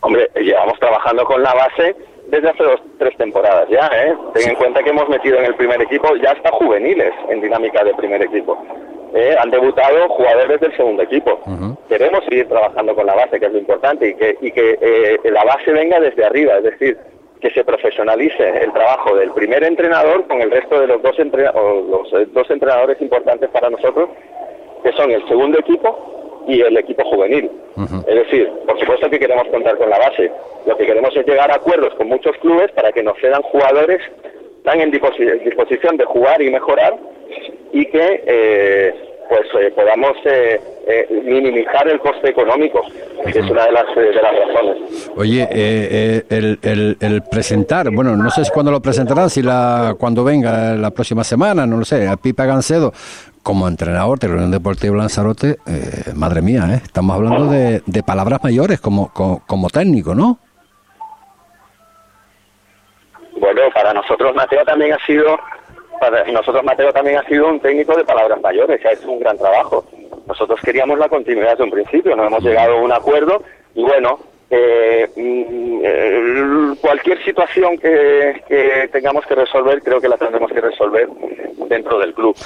Hombre, 0.00 0.28
llevamos 0.36 0.78
trabajando 0.80 1.24
con 1.24 1.42
la 1.42 1.54
base 1.54 1.94
desde 2.32 2.48
hace 2.48 2.62
dos, 2.64 2.80
tres 2.98 3.14
temporadas 3.18 3.68
ya, 3.68 3.86
¿eh? 3.94 4.14
Ten 4.34 4.48
en 4.50 4.56
cuenta 4.56 4.82
que 4.82 4.90
hemos 4.90 5.08
metido 5.08 5.38
en 5.38 5.44
el 5.44 5.54
primer 5.54 5.80
equipo 5.82 6.16
ya 6.16 6.30
hasta 6.32 6.50
juveniles 6.50 7.12
en 7.28 7.40
dinámica 7.42 7.84
de 7.84 7.92
primer 7.94 8.22
equipo. 8.22 8.56
¿eh? 9.14 9.36
Han 9.38 9.50
debutado 9.50 10.08
jugadores 10.08 10.58
del 10.60 10.74
segundo 10.76 11.02
equipo. 11.02 11.38
Queremos 11.88 12.24
seguir 12.24 12.48
trabajando 12.48 12.94
con 12.94 13.04
la 13.06 13.14
base, 13.14 13.38
que 13.38 13.46
es 13.46 13.52
lo 13.52 13.58
importante, 13.58 14.08
y 14.08 14.14
que, 14.14 14.36
y 14.40 14.50
que 14.50 14.78
eh, 14.80 15.18
la 15.30 15.44
base 15.44 15.70
venga 15.72 16.00
desde 16.00 16.24
arriba, 16.24 16.56
es 16.56 16.64
decir, 16.64 16.96
que 17.38 17.50
se 17.50 17.64
profesionalice 17.64 18.48
el 18.64 18.72
trabajo 18.72 19.14
del 19.14 19.30
primer 19.32 19.62
entrenador 19.64 20.26
con 20.26 20.40
el 20.40 20.50
resto 20.50 20.80
de 20.80 20.86
los 20.86 21.02
dos, 21.02 21.18
entre- 21.18 21.48
o 21.50 21.82
los 21.82 22.12
eh, 22.14 22.26
dos 22.32 22.48
entrenadores 22.50 22.98
importantes 23.02 23.50
para 23.50 23.68
nosotros, 23.68 24.08
que 24.82 24.92
son 24.92 25.10
el 25.10 25.26
segundo 25.28 25.58
equipo 25.58 26.21
y 26.48 26.60
el 26.60 26.76
equipo 26.76 27.04
juvenil. 27.04 27.50
Es 28.06 28.14
decir, 28.14 28.50
por 28.66 28.78
supuesto 28.78 29.08
que 29.10 29.18
queremos 29.18 29.46
contar 29.48 29.76
con 29.76 29.88
la 29.90 29.98
base. 29.98 30.30
Lo 30.66 30.76
que 30.76 30.86
queremos 30.86 31.16
es 31.16 31.26
llegar 31.26 31.50
a 31.50 31.54
acuerdos 31.56 31.94
con 31.94 32.08
muchos 32.08 32.36
clubes 32.38 32.70
para 32.72 32.92
que 32.92 33.02
nos 33.02 33.18
cedan 33.18 33.42
jugadores 33.42 34.00
tan 34.64 34.80
en 34.80 34.92
disposi- 34.92 35.42
disposición 35.44 35.96
de 35.96 36.04
jugar 36.04 36.40
y 36.42 36.50
mejorar 36.50 36.96
y 37.72 37.86
que 37.86 38.22
eh, 38.26 38.94
pues 39.32 39.46
eh, 39.64 39.70
podamos 39.74 40.12
eh, 40.26 40.60
eh, 40.86 41.22
minimizar 41.24 41.88
el 41.88 41.98
coste 42.00 42.28
económico, 42.28 42.82
que 43.24 43.38
es 43.38 43.48
una 43.50 43.64
de 43.64 43.72
las, 43.72 43.86
de 43.94 44.12
las 44.12 44.34
razones. 44.46 45.10
Oye, 45.16 45.48
el, 46.28 46.58
el- 46.60 46.96
el 47.00 47.22
presentar, 47.22 47.88
bueno, 47.90 48.14
no 48.14 48.28
sé 48.30 48.44
si 48.44 48.50
cuándo 48.50 48.70
lo 48.70 48.82
presentarán, 48.82 49.30
si 49.30 49.40
la 49.42 49.94
cuando 49.98 50.22
venga 50.22 50.74
la 50.74 50.90
próxima 50.90 51.24
semana, 51.24 51.64
no 51.64 51.78
lo 51.78 51.84
sé, 51.86 52.06
a 52.06 52.16
Pipa 52.18 52.44
Gancedo 52.44 52.92
como 53.42 53.66
entrenador 53.68 54.18
de 54.18 54.28
la 54.28 54.34
Unión 54.34 54.50
Deportiva 54.50 54.96
Lanzarote, 54.98 55.56
eh, 55.66 56.12
madre 56.14 56.42
mía, 56.42 56.66
¿eh? 56.74 56.80
estamos 56.84 57.16
hablando 57.16 57.46
de, 57.46 57.80
de 57.86 58.02
palabras 58.02 58.40
mayores 58.44 58.80
como, 58.80 59.10
como, 59.14 59.42
como 59.46 59.70
técnico, 59.70 60.14
¿no? 60.14 60.38
Bueno, 63.40 63.62
para 63.74 63.94
nosotros 63.94 64.34
Mateo 64.34 64.62
también 64.64 64.92
ha 64.92 65.06
sido, 65.06 65.38
para 66.02 66.24
nosotros 66.32 66.64
Mateo 66.64 66.92
también 66.92 67.16
ha 67.18 67.22
sido 67.28 67.46
un 67.46 67.60
técnico 67.60 67.96
de 67.96 68.04
palabras 68.04 68.40
mayores, 68.40 68.84
ha 68.84 68.90
hecho 68.90 69.08
un 69.08 69.20
gran 69.20 69.38
trabajo. 69.38 69.84
Nosotros 70.26 70.60
queríamos 70.60 70.98
la 70.98 71.08
continuidad 71.08 71.50
desde 71.52 71.62
un 71.62 71.70
principio, 71.70 72.16
no 72.16 72.24
hemos 72.24 72.42
llegado 72.42 72.72
a 72.72 72.82
un 72.82 72.92
acuerdo 72.92 73.44
y 73.76 73.82
bueno, 73.82 74.18
eh, 74.54 75.08
mm, 75.16 75.80
eh, 75.82 76.74
cualquier 76.80 77.22
situación 77.24 77.78
que, 77.78 78.42
que 78.46 78.88
tengamos 78.92 79.24
que 79.26 79.34
resolver, 79.34 79.82
creo 79.82 79.98
que 80.00 80.08
la 80.08 80.18
tendremos 80.18 80.52
que 80.52 80.60
resolver 80.60 81.08
dentro 81.68 81.98
del 81.98 82.12
club. 82.12 82.36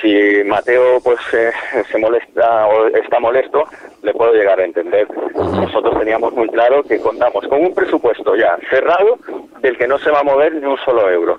Si 0.00 0.42
Mateo 0.44 0.98
pues 1.04 1.18
eh, 1.34 1.52
se 1.90 1.98
molesta 1.98 2.66
o 2.66 2.88
está 2.88 3.20
molesto, 3.20 3.64
le 4.02 4.12
puedo 4.12 4.32
llegar 4.34 4.58
a 4.60 4.64
entender. 4.64 5.06
Nosotros 5.36 5.96
teníamos 6.00 6.32
muy 6.32 6.48
claro 6.48 6.82
que 6.82 6.98
contamos 6.98 7.46
con 7.46 7.60
un 7.60 7.72
presupuesto 7.72 8.34
ya 8.34 8.56
cerrado 8.68 9.18
del 9.60 9.78
que 9.78 9.86
no 9.86 9.98
se 10.00 10.10
va 10.10 10.18
a 10.20 10.24
mover 10.24 10.52
ni 10.54 10.66
un 10.66 10.76
solo 10.78 11.08
euro 11.08 11.38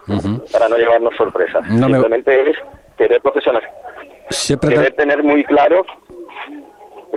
para 0.53 0.69
no 0.69 0.77
llevarnos 0.77 1.13
sorpresas. 1.17 1.67
No 1.69 1.89
me- 1.89 1.95
Simplemente 1.99 2.49
es 2.51 2.57
querer 2.97 3.19
profesional, 3.21 3.63
Siempre 4.29 4.69
querer 4.69 4.93
tener 4.93 5.21
muy 5.21 5.43
claro 5.43 5.85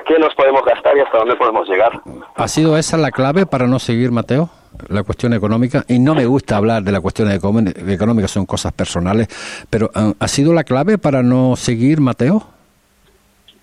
qué 0.05 0.18
nos 0.18 0.34
podemos 0.34 0.62
gastar 0.64 0.97
y 0.97 1.01
hasta 1.01 1.18
dónde 1.18 1.36
podemos 1.36 1.68
llegar. 1.68 2.01
¿Ha 2.34 2.49
sido 2.49 2.76
esa 2.76 2.97
la 2.97 3.11
clave 3.11 3.47
para 3.47 3.66
no 3.66 3.78
seguir, 3.78 4.11
Mateo? 4.11 4.51
La 4.88 5.03
cuestión 5.03 5.32
económica. 5.32 5.84
Y 5.88 5.99
no 5.99 6.14
me 6.14 6.26
gusta 6.26 6.57
hablar 6.57 6.82
de 6.82 6.92
la 6.92 7.01
cuestión 7.01 7.30
económica, 7.30 8.28
son 8.28 8.47
cosas 8.47 8.72
personales, 8.72 9.28
pero 9.70 9.90
ah, 9.94 10.12
¿ha 10.18 10.28
sido 10.28 10.53
la 10.53 10.64
clave 10.64 10.99
para 10.99 11.22
no 11.22 11.57
seguir, 11.57 12.01
Mateo? 12.01 12.42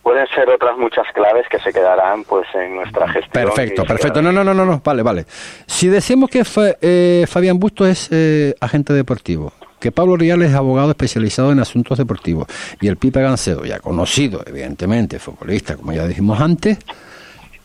Pueden 0.02 0.28
ser 0.36 0.50
otras 0.50 0.78
muchas 0.78 1.06
claves 1.14 1.48
que 1.50 1.60
se 1.60 1.72
quedarán 1.72 2.26
pues 2.26 2.46
en 2.56 2.76
nuestra 2.76 3.08
gestión. 3.08 3.46
Perfecto, 3.46 3.86
perfecto. 3.86 4.22
No, 4.22 4.34
no, 4.34 4.44
no, 4.44 4.54
no, 4.54 4.66
no. 4.66 4.82
Vale, 4.84 5.02
vale. 5.02 5.26
Si 5.66 5.88
decimos 5.88 6.30
que 6.30 6.44
eh, 6.82 7.26
Fabián 7.26 7.58
Busto 7.58 7.88
es 7.88 8.10
eh, 8.12 8.54
agente 8.60 8.92
deportio, 8.92 9.54
que 9.84 9.92
Pablo 9.92 10.16
Rial 10.16 10.42
es 10.44 10.54
abogado 10.54 10.92
especializado 10.92 11.52
en 11.52 11.60
asuntos 11.60 11.98
deportivos 11.98 12.48
y 12.80 12.88
el 12.88 12.96
Pipe 12.96 13.22
Gancedo, 13.22 13.66
ya 13.66 13.80
conocido, 13.80 14.42
evidentemente, 14.48 15.20
futbolista, 15.20 15.76
como 15.76 15.92
ya 15.92 16.08
dijimos 16.08 16.40
antes, 16.40 16.80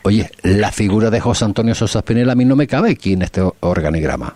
oye, 0.02 0.28
la 0.42 0.72
figura 0.72 1.10
de 1.10 1.20
José 1.20 1.44
Antonio 1.44 1.76
Sosa 1.76 2.00
Spinel 2.00 2.28
a 2.28 2.34
mí 2.34 2.44
no 2.44 2.56
me 2.56 2.66
cabe 2.66 2.90
aquí 2.90 3.12
en 3.12 3.22
este 3.22 3.40
organigrama. 3.60 4.34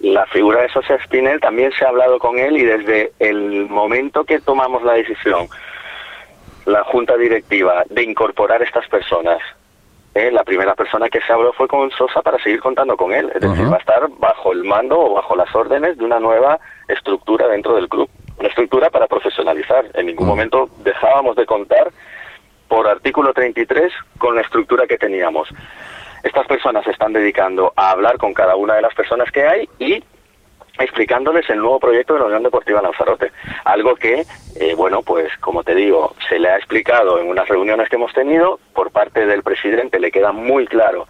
La 0.00 0.24
figura 0.28 0.62
de 0.62 0.70
Sosa 0.70 0.96
Spinel 1.04 1.40
también 1.40 1.72
se 1.78 1.84
ha 1.84 1.90
hablado 1.90 2.18
con 2.18 2.38
él 2.38 2.56
y 2.56 2.64
desde 2.64 3.12
el 3.18 3.68
momento 3.68 4.24
que 4.24 4.40
tomamos 4.40 4.82
la 4.82 4.94
decisión, 4.94 5.48
la 6.64 6.82
junta 6.84 7.18
directiva, 7.18 7.84
de 7.90 8.02
incorporar 8.02 8.62
estas 8.62 8.88
personas, 8.88 9.42
eh, 10.14 10.30
la 10.30 10.44
primera 10.44 10.74
persona 10.74 11.08
que 11.08 11.20
se 11.22 11.32
habló 11.32 11.52
fue 11.54 11.66
con 11.68 11.90
Sosa 11.90 12.20
para 12.20 12.38
seguir 12.42 12.60
contando 12.60 12.96
con 12.96 13.12
él. 13.12 13.30
Es 13.34 13.40
decir, 13.40 13.70
va 13.70 13.76
a 13.76 13.80
estar 13.80 14.08
bajo 14.18 14.52
el 14.52 14.62
mando 14.64 14.98
o 14.98 15.14
bajo 15.14 15.34
las 15.34 15.54
órdenes 15.54 15.96
de 15.96 16.04
una 16.04 16.20
nueva 16.20 16.60
estructura 16.88 17.48
dentro 17.48 17.74
del 17.74 17.88
club. 17.88 18.10
Una 18.38 18.48
estructura 18.48 18.90
para 18.90 19.06
profesionalizar. 19.06 19.86
En 19.94 20.06
ningún 20.06 20.26
momento 20.26 20.68
dejábamos 20.78 21.36
de 21.36 21.46
contar 21.46 21.90
por 22.68 22.86
artículo 22.88 23.32
33 23.32 23.92
con 24.18 24.34
la 24.34 24.42
estructura 24.42 24.86
que 24.86 24.98
teníamos. 24.98 25.48
Estas 26.22 26.46
personas 26.46 26.84
se 26.84 26.90
están 26.90 27.12
dedicando 27.12 27.72
a 27.74 27.90
hablar 27.90 28.18
con 28.18 28.34
cada 28.34 28.54
una 28.56 28.74
de 28.74 28.82
las 28.82 28.94
personas 28.94 29.30
que 29.30 29.44
hay 29.44 29.68
y 29.78 30.04
explicándoles 30.82 31.48
el 31.50 31.58
nuevo 31.58 31.78
proyecto 31.80 32.14
de 32.14 32.20
la 32.20 32.26
Unión 32.26 32.42
Deportiva 32.42 32.82
Lanzarote. 32.82 33.32
Algo 33.64 33.94
que, 33.94 34.24
eh, 34.56 34.74
bueno, 34.74 35.02
pues 35.02 35.28
como 35.40 35.62
te 35.62 35.74
digo, 35.74 36.14
se 36.28 36.38
le 36.38 36.48
ha 36.48 36.56
explicado 36.56 37.18
en 37.18 37.28
unas 37.28 37.48
reuniones 37.48 37.88
que 37.88 37.96
hemos 37.96 38.12
tenido, 38.12 38.58
por 38.74 38.90
parte 38.90 39.26
del 39.26 39.42
presidente 39.42 40.00
le 40.00 40.10
queda 40.10 40.32
muy 40.32 40.66
claro 40.66 41.06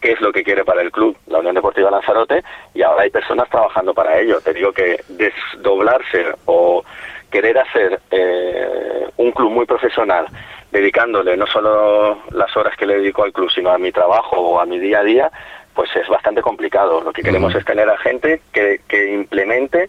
qué 0.00 0.12
es 0.12 0.20
lo 0.20 0.32
que 0.32 0.42
quiere 0.42 0.64
para 0.64 0.82
el 0.82 0.90
club, 0.90 1.16
la 1.26 1.38
Unión 1.38 1.54
Deportiva 1.54 1.90
Lanzarote, 1.90 2.42
y 2.74 2.82
ahora 2.82 3.02
hay 3.02 3.10
personas 3.10 3.48
trabajando 3.50 3.92
para 3.92 4.18
ello. 4.18 4.40
Te 4.40 4.54
digo 4.54 4.72
que 4.72 5.02
desdoblarse 5.08 6.24
o 6.46 6.82
querer 7.30 7.58
hacer 7.58 8.00
eh, 8.10 9.08
un 9.18 9.30
club 9.32 9.50
muy 9.50 9.66
profesional, 9.66 10.26
dedicándole 10.72 11.36
no 11.36 11.46
solo 11.46 12.18
las 12.32 12.56
horas 12.56 12.76
que 12.76 12.86
le 12.86 12.96
dedico 12.96 13.22
al 13.22 13.32
club, 13.32 13.50
sino 13.50 13.70
a 13.70 13.78
mi 13.78 13.92
trabajo 13.92 14.36
o 14.36 14.60
a 14.60 14.66
mi 14.66 14.78
día 14.78 15.00
a 15.00 15.04
día, 15.04 15.30
pues 15.74 15.90
es 15.96 16.08
bastante 16.08 16.42
complicado. 16.42 17.00
Lo 17.00 17.12
que 17.12 17.22
queremos 17.22 17.54
es 17.54 17.64
tener 17.64 17.88
a 17.88 17.98
gente 17.98 18.40
que, 18.52 18.80
que 18.88 19.12
implemente 19.12 19.88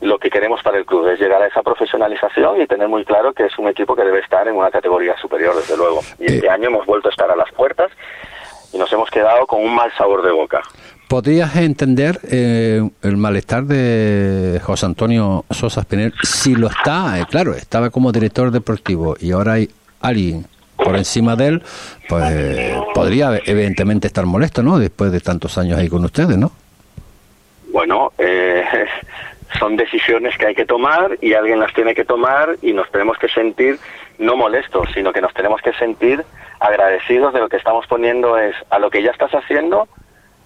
lo 0.00 0.18
que 0.18 0.30
queremos 0.30 0.62
para 0.62 0.78
el 0.78 0.86
club, 0.86 1.08
es 1.08 1.20
llegar 1.20 1.42
a 1.42 1.46
esa 1.46 1.62
profesionalización 1.62 2.60
y 2.60 2.66
tener 2.66 2.88
muy 2.88 3.04
claro 3.04 3.32
que 3.32 3.44
es 3.44 3.58
un 3.58 3.68
equipo 3.68 3.94
que 3.94 4.02
debe 4.02 4.20
estar 4.20 4.48
en 4.48 4.56
una 4.56 4.70
categoría 4.70 5.14
superior, 5.18 5.54
desde 5.54 5.76
luego. 5.76 6.00
Y 6.18 6.26
este 6.26 6.48
año 6.48 6.68
hemos 6.68 6.86
vuelto 6.86 7.08
a 7.08 7.10
estar 7.10 7.30
a 7.30 7.36
las 7.36 7.50
puertas 7.52 7.90
y 8.72 8.78
nos 8.78 8.90
hemos 8.92 9.10
quedado 9.10 9.46
con 9.46 9.62
un 9.62 9.74
mal 9.74 9.92
sabor 9.96 10.22
de 10.22 10.32
boca. 10.32 10.62
¿Podrías 11.08 11.54
entender 11.56 12.20
eh, 12.30 12.88
el 13.02 13.16
malestar 13.16 13.64
de 13.64 14.60
José 14.62 14.86
Antonio 14.86 15.44
Sosa 15.50 15.80
Espinel 15.80 16.14
si 16.22 16.54
lo 16.54 16.68
está? 16.68 17.18
eh, 17.18 17.24
claro, 17.28 17.52
estaba 17.54 17.90
como 17.90 18.12
director 18.12 18.52
deportivo 18.52 19.16
y 19.20 19.32
ahora 19.32 19.54
hay 19.54 19.68
alguien 20.00 20.46
por 20.90 20.98
encima 20.98 21.36
de 21.36 21.46
él, 21.46 21.62
pues 22.08 22.74
podría 22.94 23.40
evidentemente 23.46 24.08
estar 24.08 24.26
molesto, 24.26 24.62
¿no? 24.62 24.78
Después 24.78 25.12
de 25.12 25.20
tantos 25.20 25.56
años 25.56 25.78
ahí 25.78 25.88
con 25.88 26.04
ustedes, 26.04 26.36
¿no? 26.36 26.50
Bueno, 27.72 28.12
eh, 28.18 28.64
son 29.58 29.76
decisiones 29.76 30.36
que 30.36 30.46
hay 30.46 30.54
que 30.54 30.66
tomar 30.66 31.16
y 31.20 31.34
alguien 31.34 31.60
las 31.60 31.72
tiene 31.74 31.94
que 31.94 32.04
tomar 32.04 32.56
y 32.60 32.72
nos 32.72 32.90
tenemos 32.90 33.18
que 33.18 33.28
sentir 33.28 33.78
no 34.18 34.36
molestos, 34.36 34.88
sino 34.92 35.12
que 35.12 35.20
nos 35.20 35.32
tenemos 35.32 35.62
que 35.62 35.72
sentir 35.74 36.24
agradecidos 36.58 37.32
de 37.32 37.40
lo 37.40 37.48
que 37.48 37.56
estamos 37.56 37.86
poniendo 37.86 38.36
es 38.36 38.54
a 38.70 38.78
lo 38.78 38.90
que 38.90 39.02
ya 39.02 39.12
estás 39.12 39.30
haciendo 39.32 39.88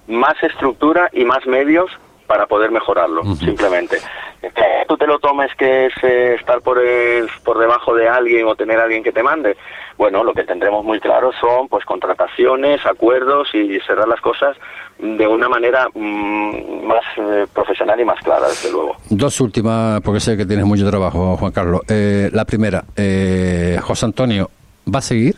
más 0.06 0.34
estructura 0.42 1.08
y 1.12 1.24
más 1.24 1.46
medios 1.46 1.90
para 2.26 2.46
poder 2.46 2.70
mejorarlo, 2.70 3.22
simplemente. 3.36 3.98
Que 4.40 4.50
tú 4.88 4.96
te 4.96 5.06
lo 5.06 5.18
tomes 5.18 5.50
que 5.56 5.86
es 5.86 5.92
eh, 6.02 6.34
estar 6.38 6.60
por, 6.60 6.78
el- 6.78 7.28
por 7.44 7.58
debajo 7.58 7.94
de 7.94 8.08
alguien 8.08 8.46
o 8.46 8.54
tener 8.54 8.78
a 8.78 8.84
alguien 8.84 9.02
que 9.02 9.12
te 9.12 9.22
mande. 9.22 9.56
Bueno, 9.96 10.22
lo 10.24 10.34
que 10.34 10.44
tendremos 10.44 10.84
muy 10.84 11.00
claro 11.00 11.30
son 11.40 11.68
pues 11.68 11.84
contrataciones, 11.84 12.84
acuerdos 12.84 13.48
y 13.54 13.78
cerrar 13.86 14.08
las 14.08 14.20
cosas 14.20 14.56
de 14.98 15.26
una 15.26 15.48
manera 15.48 15.88
mm, 15.94 16.86
más 16.86 17.02
eh, 17.16 17.46
profesional 17.52 17.98
y 18.00 18.04
más 18.04 18.20
clara, 18.20 18.48
desde 18.48 18.70
luego. 18.70 18.96
Dos 19.10 19.40
últimas, 19.40 20.00
porque 20.02 20.20
sé 20.20 20.36
que 20.36 20.46
tienes 20.46 20.64
mucho 20.66 20.88
trabajo, 20.88 21.36
Juan 21.36 21.52
Carlos. 21.52 21.80
Eh, 21.88 22.28
la 22.32 22.44
primera, 22.44 22.84
eh, 22.96 23.78
José 23.82 24.06
Antonio, 24.06 24.50
¿va 24.92 24.98
a 24.98 25.02
seguir? 25.02 25.36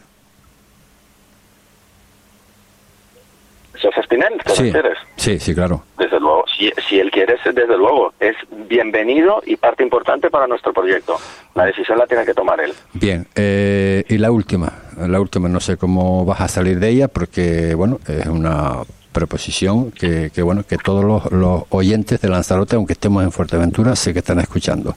José 3.83 4.01
Espinel, 4.01 4.33
¿te 4.45 4.55
Sí, 4.55 4.73
sí, 5.17 5.39
sí, 5.39 5.55
claro. 5.55 5.83
Desde 5.99 6.19
luego, 6.21 6.45
si, 6.57 6.71
si 6.89 6.99
él 6.99 7.11
quiere, 7.11 7.35
es- 7.35 7.55
desde 7.55 7.77
luego, 7.77 8.13
es 8.21 8.35
bienvenido 8.69 9.43
y 9.47 9.57
parte 9.57 9.83
importante 9.83 10.31
para 10.31 10.47
nuestro 10.47 10.73
proyecto. 10.73 11.17
La 11.55 11.65
decisión 11.65 11.99
la 11.99 12.07
tiene 12.07 12.25
que 12.25 12.35
tomar 12.35 12.61
él. 12.61 12.73
Bien, 12.93 13.27
eh, 13.35 14.05
y 14.09 14.19
la 14.19 14.31
última, 14.31 14.73
la 14.99 15.21
última, 15.21 15.49
no 15.49 15.61
sé 15.61 15.77
cómo 15.77 16.25
vas 16.25 16.41
a 16.41 16.49
salir 16.49 16.79
de 16.79 16.89
ella, 16.91 17.09
porque, 17.09 17.75
bueno, 17.75 18.01
es 18.09 18.27
una 18.27 18.77
preposición 19.13 19.93
que, 19.93 20.31
que 20.35 20.43
bueno, 20.43 20.63
que 20.69 20.77
todos 20.77 21.03
los, 21.05 21.33
los 21.33 21.63
oyentes 21.71 22.21
de 22.21 22.29
Lanzarote, 22.29 22.77
aunque 22.77 22.93
estemos 22.93 23.23
en 23.25 23.33
Fuerteventura, 23.33 23.97
sé 23.97 24.13
que 24.13 24.19
están 24.19 24.41
escuchando. 24.41 24.95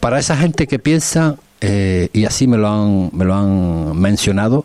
Para 0.00 0.18
esa 0.20 0.36
gente 0.36 0.66
que 0.68 0.78
piensa, 0.78 1.34
eh, 1.60 2.08
y 2.12 2.24
así 2.24 2.46
me 2.46 2.56
lo 2.56 2.68
han, 2.68 3.10
me 3.12 3.24
lo 3.24 3.34
han 3.34 4.00
mencionado, 4.00 4.64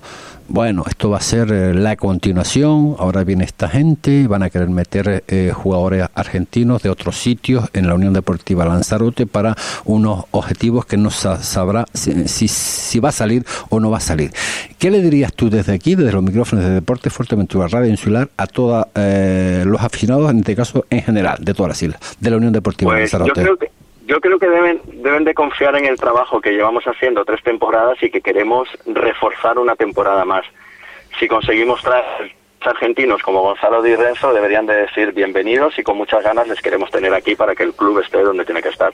bueno, 0.49 0.83
esto 0.87 1.09
va 1.09 1.17
a 1.17 1.21
ser 1.21 1.51
eh, 1.51 1.73
la 1.73 1.95
continuación, 1.95 2.95
ahora 2.99 3.23
viene 3.23 3.43
esta 3.43 3.67
gente, 3.69 4.27
van 4.27 4.43
a 4.43 4.49
querer 4.49 4.69
meter 4.69 5.23
eh, 5.27 5.51
jugadores 5.53 6.05
argentinos 6.13 6.81
de 6.83 6.89
otros 6.89 7.17
sitios 7.17 7.69
en 7.73 7.87
la 7.87 7.95
Unión 7.95 8.13
Deportiva 8.13 8.65
Lanzarote 8.65 9.25
para 9.27 9.55
unos 9.85 10.25
objetivos 10.31 10.85
que 10.85 10.97
no 10.97 11.09
sa- 11.11 11.41
sabrá 11.43 11.85
si, 11.93 12.27
si, 12.27 12.47
si 12.47 12.99
va 12.99 13.09
a 13.09 13.11
salir 13.11 13.45
o 13.69 13.79
no 13.79 13.89
va 13.89 13.97
a 13.97 14.01
salir. 14.01 14.31
¿Qué 14.79 14.89
le 14.91 15.01
dirías 15.01 15.33
tú 15.33 15.49
desde 15.49 15.73
aquí, 15.73 15.95
desde 15.95 16.11
los 16.13 16.23
micrófonos 16.23 16.65
de 16.65 16.71
Deportes 16.71 17.11
Fuerteventura 17.11 17.67
Radio 17.67 17.89
Insular, 17.89 18.29
a 18.37 18.47
todos 18.47 18.85
los 18.95 19.81
aficionados, 19.81 20.29
en 20.31 20.39
este 20.39 20.55
caso 20.55 20.85
en 20.89 21.01
general, 21.03 21.37
de 21.43 21.53
todas 21.53 21.69
las 21.69 21.83
islas, 21.83 21.99
de 22.19 22.29
la 22.29 22.37
Unión 22.37 22.53
Deportiva 22.53 22.91
Pues 22.91 23.11
yo 23.11 23.17
Lanzarote? 23.19 23.41
creo 23.41 23.57
que 23.57 23.76
yo 24.07 24.19
creo 24.21 24.39
que 24.39 24.49
deben 24.49 24.81
deben 24.87 25.23
de 25.25 25.33
confiar 25.33 25.75
en 25.77 25.85
el 25.85 25.97
trabajo 25.97 26.41
que 26.41 26.51
llevamos 26.51 26.85
haciendo 26.87 27.23
tres 27.25 27.43
temporadas 27.43 28.01
y 28.01 28.09
que 28.09 28.21
queremos 28.21 28.67
reforzar 28.85 29.59
una 29.59 29.75
temporada 29.75 30.25
más. 30.25 30.45
Si 31.19 31.27
conseguimos 31.27 31.81
traer 31.83 32.35
argentinos 32.61 33.21
como 33.21 33.41
Gonzalo 33.43 33.81
Di 33.81 33.95
Renzo 33.95 34.33
deberían 34.33 34.65
de 34.65 34.75
decir 34.75 35.13
bienvenidos 35.13 35.77
y 35.79 35.83
con 35.83 35.95
muchas 35.95 36.21
ganas 36.23 36.47
les 36.49 36.61
queremos 36.61 36.89
tener 36.89 37.13
aquí 37.13 37.33
para 37.35 37.55
que 37.55 37.63
el 37.63 37.73
club 37.73 37.99
esté 37.99 38.21
donde 38.21 38.43
tiene 38.43 38.61
que 38.61 38.69
estar. 38.69 38.91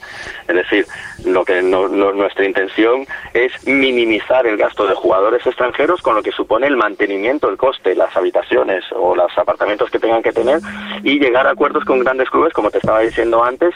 Es 0.48 0.56
decir, 0.56 0.86
lo 1.26 1.44
que 1.44 1.62
no- 1.64 1.88
lo- 1.88 2.14
nuestra 2.14 2.46
intención 2.46 3.08
es 3.34 3.52
minimizar 3.66 4.46
el 4.46 4.58
gasto 4.58 4.86
de 4.86 4.94
jugadores 4.94 5.44
extranjeros 5.48 6.02
con 6.04 6.14
lo 6.14 6.22
que 6.22 6.32
supone 6.32 6.68
el 6.68 6.76
mantenimiento, 6.78 7.50
el 7.50 7.58
coste, 7.58 7.96
las 7.96 8.16
habitaciones 8.16 8.84
o 8.92 9.16
los 9.16 9.36
apartamentos 9.38 9.90
que 9.90 9.98
tengan 10.00 10.22
que 10.22 10.34
tener 10.34 10.60
y 11.04 11.18
llegar 11.20 11.48
a 11.48 11.52
acuerdos 11.52 11.84
con 11.86 12.00
grandes 12.02 12.30
clubes, 12.30 12.54
como 12.54 12.70
te 12.70 12.78
estaba 12.78 13.00
diciendo 13.00 13.44
antes, 13.44 13.74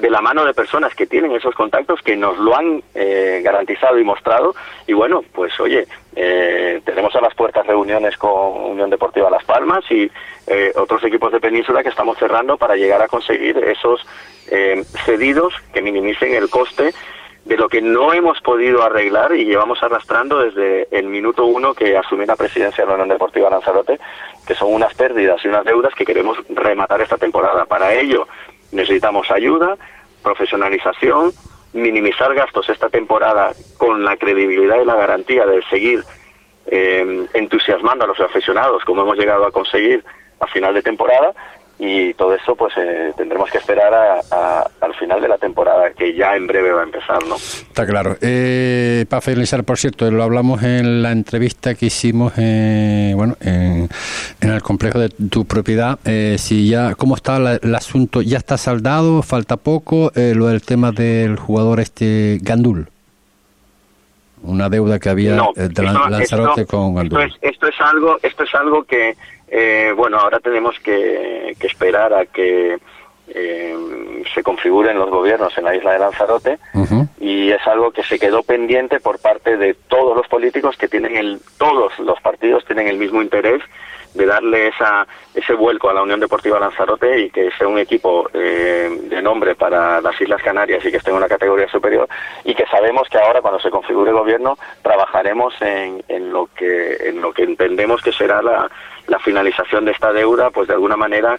de 0.00 0.10
la 0.10 0.20
mano 0.20 0.44
de 0.44 0.54
personas 0.54 0.94
que 0.94 1.06
tienen 1.06 1.32
esos 1.32 1.54
contactos, 1.54 2.00
que 2.02 2.16
nos 2.16 2.38
lo 2.38 2.56
han 2.56 2.82
eh, 2.94 3.40
garantizado 3.42 3.98
y 3.98 4.04
mostrado. 4.04 4.54
Y 4.86 4.92
bueno, 4.92 5.22
pues 5.32 5.58
oye, 5.60 5.86
eh, 6.14 6.80
tenemos 6.84 7.14
a 7.14 7.20
las 7.20 7.34
puertas 7.34 7.66
reuniones 7.66 8.16
con 8.16 8.72
Unión 8.72 8.90
Deportiva 8.90 9.30
Las 9.30 9.44
Palmas 9.44 9.84
y 9.90 10.10
eh, 10.46 10.72
otros 10.76 11.02
equipos 11.04 11.32
de 11.32 11.40
Península 11.40 11.82
que 11.82 11.90
estamos 11.90 12.18
cerrando 12.18 12.56
para 12.56 12.76
llegar 12.76 13.02
a 13.02 13.08
conseguir 13.08 13.56
esos 13.58 14.06
eh, 14.50 14.82
cedidos 15.04 15.54
que 15.72 15.82
minimicen 15.82 16.34
el 16.34 16.48
coste 16.48 16.92
de 17.44 17.56
lo 17.56 17.68
que 17.68 17.80
no 17.80 18.12
hemos 18.12 18.40
podido 18.40 18.82
arreglar 18.82 19.34
y 19.34 19.46
llevamos 19.46 19.82
arrastrando 19.82 20.38
desde 20.40 20.86
el 20.90 21.06
minuto 21.06 21.46
uno 21.46 21.72
que 21.72 21.96
asumí 21.96 22.26
la 22.26 22.36
presidencia 22.36 22.84
de 22.84 22.88
la 22.88 22.94
Unión 22.94 23.08
Deportiva 23.08 23.48
Lanzarote, 23.48 23.98
que 24.46 24.54
son 24.54 24.72
unas 24.72 24.92
pérdidas 24.94 25.42
y 25.44 25.48
unas 25.48 25.64
deudas 25.64 25.94
que 25.94 26.04
queremos 26.04 26.36
rematar 26.50 27.00
esta 27.00 27.16
temporada. 27.16 27.64
Para 27.64 27.94
ello 27.94 28.26
necesitamos 28.72 29.30
ayuda, 29.30 29.76
profesionalización, 30.22 31.32
minimizar 31.72 32.34
gastos 32.34 32.68
esta 32.68 32.88
temporada 32.88 33.52
con 33.76 34.04
la 34.04 34.16
credibilidad 34.16 34.80
y 34.80 34.84
la 34.84 34.96
garantía 34.96 35.46
de 35.46 35.62
seguir 35.64 36.02
eh, 36.66 37.26
entusiasmando 37.34 38.04
a 38.04 38.08
los 38.08 38.20
aficionados 38.20 38.84
como 38.84 39.02
hemos 39.02 39.16
llegado 39.16 39.46
a 39.46 39.52
conseguir 39.52 40.04
a 40.40 40.46
final 40.46 40.74
de 40.74 40.82
temporada 40.82 41.34
y 41.80 42.12
todo 42.14 42.34
eso 42.34 42.56
pues 42.56 42.74
eh, 42.76 43.12
tendremos 43.16 43.48
que 43.50 43.58
esperar 43.58 43.94
a- 43.94 44.20
a- 44.32 44.68
al 44.80 44.94
final 44.96 45.20
de 45.20 45.28
la 45.28 45.38
temporada 45.38 45.92
que 45.92 46.12
ya 46.12 46.34
en 46.34 46.46
breve 46.48 46.72
va 46.72 46.80
a 46.80 46.84
empezar, 46.84 47.24
¿no? 47.28 47.36
Está 47.36 47.86
claro. 47.86 48.16
Eh, 48.20 49.04
para 49.08 49.20
finalizar, 49.20 49.62
por 49.62 49.78
cierto, 49.78 50.10
lo 50.10 50.24
hablamos 50.24 50.60
en 50.64 51.02
la 51.02 51.12
entrevista 51.12 51.76
que 51.76 51.86
hicimos 51.86 52.32
eh, 52.36 53.12
bueno, 53.14 53.36
en, 53.40 53.88
en 54.40 54.50
el 54.50 54.60
complejo 54.60 54.98
de 54.98 55.08
tu 55.08 55.44
propiedad. 55.44 56.00
Eh, 56.04 56.34
si 56.38 56.68
ya, 56.68 56.96
¿Cómo 56.96 57.14
está 57.14 57.38
la- 57.38 57.54
el 57.62 57.74
asunto? 57.74 58.22
¿Ya 58.22 58.38
está 58.38 58.56
saldado? 58.58 59.22
¿Falta 59.22 59.56
poco? 59.56 60.10
Eh, 60.16 60.32
lo 60.34 60.46
del 60.48 60.62
tema 60.62 60.90
del 60.90 61.36
jugador 61.38 61.78
este 61.78 62.38
Gandul. 62.42 62.88
Una 64.42 64.68
deuda 64.68 64.98
que 64.98 65.08
había 65.10 65.34
No, 65.34 65.50
eh, 65.56 65.62
de 65.62 65.66
esto- 65.66 65.82
Lanzarote 65.82 66.62
esto- 66.62 66.76
con 66.76 66.88
esto 67.04 67.16
Gandul. 67.16 67.22
es, 67.22 67.34
esto 67.52 67.66
es 67.68 67.74
algo 67.80 68.16
esto 68.22 68.44
es 68.44 68.54
algo 68.54 68.84
que 68.84 69.16
eh, 69.50 69.92
bueno 69.96 70.18
ahora 70.18 70.40
tenemos 70.40 70.78
que, 70.80 71.54
que 71.58 71.66
esperar 71.66 72.12
a 72.12 72.26
que 72.26 72.78
eh, 73.28 73.76
se 74.34 74.42
configuren 74.42 74.98
los 74.98 75.10
gobiernos 75.10 75.56
en 75.58 75.64
la 75.64 75.74
isla 75.74 75.92
de 75.92 75.98
Lanzarote 75.98 76.58
y 77.20 77.50
es 77.50 77.66
algo 77.66 77.90
que 77.90 78.02
se 78.02 78.18
quedó 78.18 78.42
pendiente 78.42 79.00
por 79.00 79.18
parte 79.18 79.56
de 79.56 79.74
todos 79.74 80.16
los 80.16 80.26
políticos 80.28 80.76
que 80.78 80.88
tienen 80.88 81.16
el 81.16 81.40
todos 81.58 81.98
los 81.98 82.20
partidos 82.20 82.64
tienen 82.64 82.88
el 82.88 82.96
mismo 82.96 83.20
interés 83.20 83.62
de 84.14 84.26
darle 84.26 84.68
esa 84.68 85.06
ese 85.34 85.54
vuelco 85.54 85.88
a 85.88 85.94
la 85.94 86.02
Unión 86.02 86.20
Deportiva 86.20 86.58
Lanzarote 86.58 87.20
y 87.20 87.30
que 87.30 87.50
sea 87.52 87.68
un 87.68 87.78
equipo 87.78 88.28
eh, 88.32 88.90
de 89.04 89.22
nombre 89.22 89.54
para 89.54 90.00
las 90.00 90.20
Islas 90.20 90.42
Canarias 90.42 90.84
y 90.84 90.90
que 90.90 90.96
esté 90.96 91.10
en 91.10 91.16
una 91.16 91.28
categoría 91.28 91.68
superior 91.68 92.08
y 92.44 92.54
que 92.54 92.66
sabemos 92.66 93.08
que 93.08 93.18
ahora 93.18 93.40
cuando 93.40 93.60
se 93.60 93.70
configure 93.70 94.10
el 94.10 94.16
gobierno 94.16 94.58
trabajaremos 94.82 95.54
en, 95.60 96.02
en 96.08 96.32
lo 96.32 96.48
que 96.54 96.96
en 97.08 97.20
lo 97.20 97.32
que 97.32 97.44
entendemos 97.44 98.02
que 98.02 98.12
será 98.12 98.42
la, 98.42 98.70
la 99.06 99.18
finalización 99.20 99.84
de 99.84 99.92
esta 99.92 100.12
deuda 100.12 100.50
pues 100.50 100.68
de 100.68 100.74
alguna 100.74 100.96
manera 100.96 101.38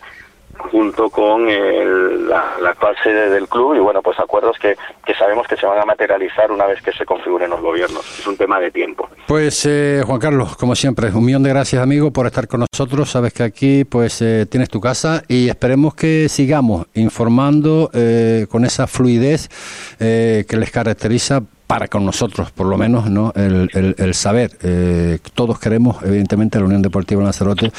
junto 0.59 1.09
con 1.09 1.49
el- 1.49 2.27
la, 2.29 2.43
la 2.61 2.69
actual 2.71 2.95
sede 3.03 3.29
del 3.29 3.47
club 3.47 3.75
y 3.75 3.79
bueno, 3.79 4.01
pues 4.01 4.19
acuerdos 4.19 4.57
que, 4.59 4.75
que 5.05 5.13
sabemos 5.15 5.47
que 5.47 5.55
se 5.57 5.65
van 5.65 5.79
a 5.79 5.85
materializar 5.85 6.51
una 6.51 6.65
vez 6.67 6.81
que 6.81 6.91
se 6.91 7.05
configuren 7.05 7.49
los 7.49 7.61
gobiernos. 7.61 8.19
Es 8.19 8.27
un 8.27 8.37
tema 8.37 8.59
de 8.59 8.69
tiempo. 8.71 9.09
Pues 9.27 9.65
eh, 9.65 10.03
Juan 10.05 10.19
Carlos, 10.19 10.55
como 10.57 10.75
siempre, 10.75 11.09
un 11.09 11.25
millón 11.25 11.43
de 11.43 11.49
gracias 11.49 11.81
amigo 11.81 12.11
por 12.11 12.25
estar 12.27 12.47
con 12.47 12.65
nosotros. 12.71 13.09
Sabes 13.09 13.33
que 13.33 13.43
aquí 13.43 13.83
pues 13.85 14.21
eh, 14.21 14.45
tienes 14.49 14.69
tu 14.69 14.79
casa 14.79 15.23
y 15.27 15.49
esperemos 15.49 15.95
que 15.95 16.27
sigamos 16.29 16.85
informando 16.93 17.89
eh, 17.93 18.45
con 18.49 18.65
esa 18.65 18.85
fluidez 18.87 19.49
eh, 19.99 20.45
que 20.47 20.57
les 20.57 20.71
caracteriza 20.71 21.41
para 21.69 21.87
con 21.87 22.03
nosotros, 22.03 22.49
por 22.51 22.65
lo 22.65 22.77
menos, 22.79 23.11
no 23.11 23.31
el, 23.35 23.69
el- 23.75 23.93
el 23.99 24.13
saber. 24.15 24.49
Eh, 24.63 25.19
todos 25.35 25.59
queremos, 25.59 26.01
evidentemente, 26.01 26.57
la 26.57 26.65
Unión 26.65 26.81
Deportiva 26.81 27.21
Lanzarote, 27.21 27.71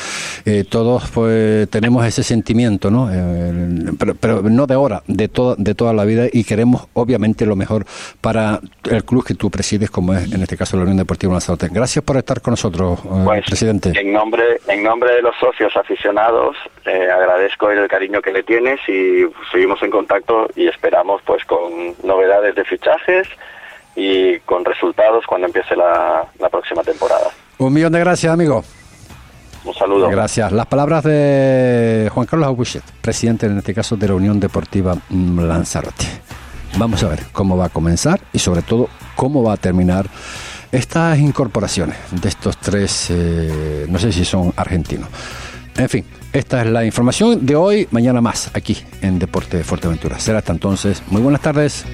eh, 0.45 0.62
todos 0.62 1.11
pues 1.11 1.68
tenemos 1.70 2.07
ese 2.07 2.22
sentimiento, 2.22 2.88
¿no? 2.88 3.09
Eh, 3.12 3.91
pero, 3.99 4.14
pero 4.14 4.43
no 4.43 4.68
de 4.68 4.74
ahora, 4.74 5.03
de 5.09 5.26
toda, 5.26 5.57
de 5.59 5.74
toda 5.74 5.93
la 5.93 6.05
vida 6.05 6.26
y 6.32 6.45
queremos, 6.45 6.86
obviamente, 6.93 7.45
lo 7.47 7.57
mejor 7.57 7.84
para 8.20 8.61
el 8.88 9.03
club 9.05 9.24
que 9.26 9.34
tú 9.34 9.51
presides, 9.51 9.91
como 9.91 10.14
es 10.14 10.32
en 10.32 10.41
este 10.41 10.57
caso 10.57 10.76
la 10.76 10.84
Unión 10.84 10.99
Deportiva 10.99 11.32
Lanzarote. 11.32 11.66
Gracias 11.72 12.05
por 12.05 12.16
estar 12.16 12.41
con 12.41 12.53
nosotros, 12.53 13.01
eh, 13.05 13.43
presidente. 13.45 13.93
En 14.01 14.12
nombre, 14.12 14.61
en 14.68 14.84
nombre 14.84 15.16
de 15.16 15.22
los 15.22 15.34
socios 15.41 15.76
aficionados, 15.76 16.55
eh, 16.86 17.09
agradezco 17.12 17.68
el 17.72 17.88
cariño 17.88 18.22
que 18.22 18.30
le 18.32 18.45
tienes 18.45 18.78
y 18.88 19.24
seguimos 19.51 19.82
en 19.82 19.91
contacto 19.91 20.49
y 20.55 20.68
esperamos 20.68 21.22
pues 21.26 21.45
con 21.45 21.72
novedades 22.05 22.55
de 22.55 22.64
fichajes 22.64 23.26
y 23.97 24.38
con 24.41 24.64
resultados 24.64 25.24
cuando 25.26 25.47
empiece 25.47 25.76
la, 25.76 26.26
la 26.38 26.49
próxima 26.49 26.82
temporada. 26.82 27.28
Un 27.59 27.72
millón 27.72 27.93
de 27.93 28.01
gracias, 28.01 28.32
amigo. 28.32 28.64
Un 29.64 29.74
saludo. 29.74 30.09
Gracias. 30.09 30.53
Las 30.53 30.66
palabras 30.66 31.05
de 31.05 32.11
Juan 32.12 32.26
Carlos 32.26 32.49
Abuchet, 32.49 32.82
presidente 33.03 33.47
en 33.47 33.59
este 33.59 33.74
caso 33.74 33.97
de 33.97 34.09
la 34.09 34.14
Unión 34.14 34.41
Deportiva 34.41 34.97
Lanzarote. 35.11 36.07
Vamos 36.78 37.03
a 37.03 37.09
ver 37.09 37.24
cómo 37.32 37.57
va 37.57 37.66
a 37.66 37.68
comenzar 37.68 38.20
y 38.32 38.38
sobre 38.38 38.62
todo 38.62 38.88
cómo 39.16 39.43
va 39.43 39.55
a 39.55 39.57
terminar 39.57 40.07
estas 40.72 41.18
incorporaciones 41.18 41.97
de 42.11 42.28
estos 42.28 42.57
tres, 42.59 43.09
eh, 43.11 43.86
no 43.88 43.99
sé 43.99 44.12
si 44.12 44.24
son 44.24 44.53
argentinos. 44.57 45.09
En 45.76 45.88
fin, 45.88 46.05
esta 46.32 46.62
es 46.62 46.68
la 46.68 46.84
información 46.84 47.45
de 47.45 47.57
hoy, 47.57 47.88
mañana 47.91 48.20
más, 48.20 48.51
aquí 48.55 48.76
en 49.03 49.18
Deporte 49.18 49.59
de 49.59 49.64
Fuerteventura. 49.64 50.18
Será 50.18 50.38
hasta 50.38 50.53
entonces. 50.53 51.03
Muy 51.09 51.22
buenas 51.22 51.41
tardes. 51.41 51.84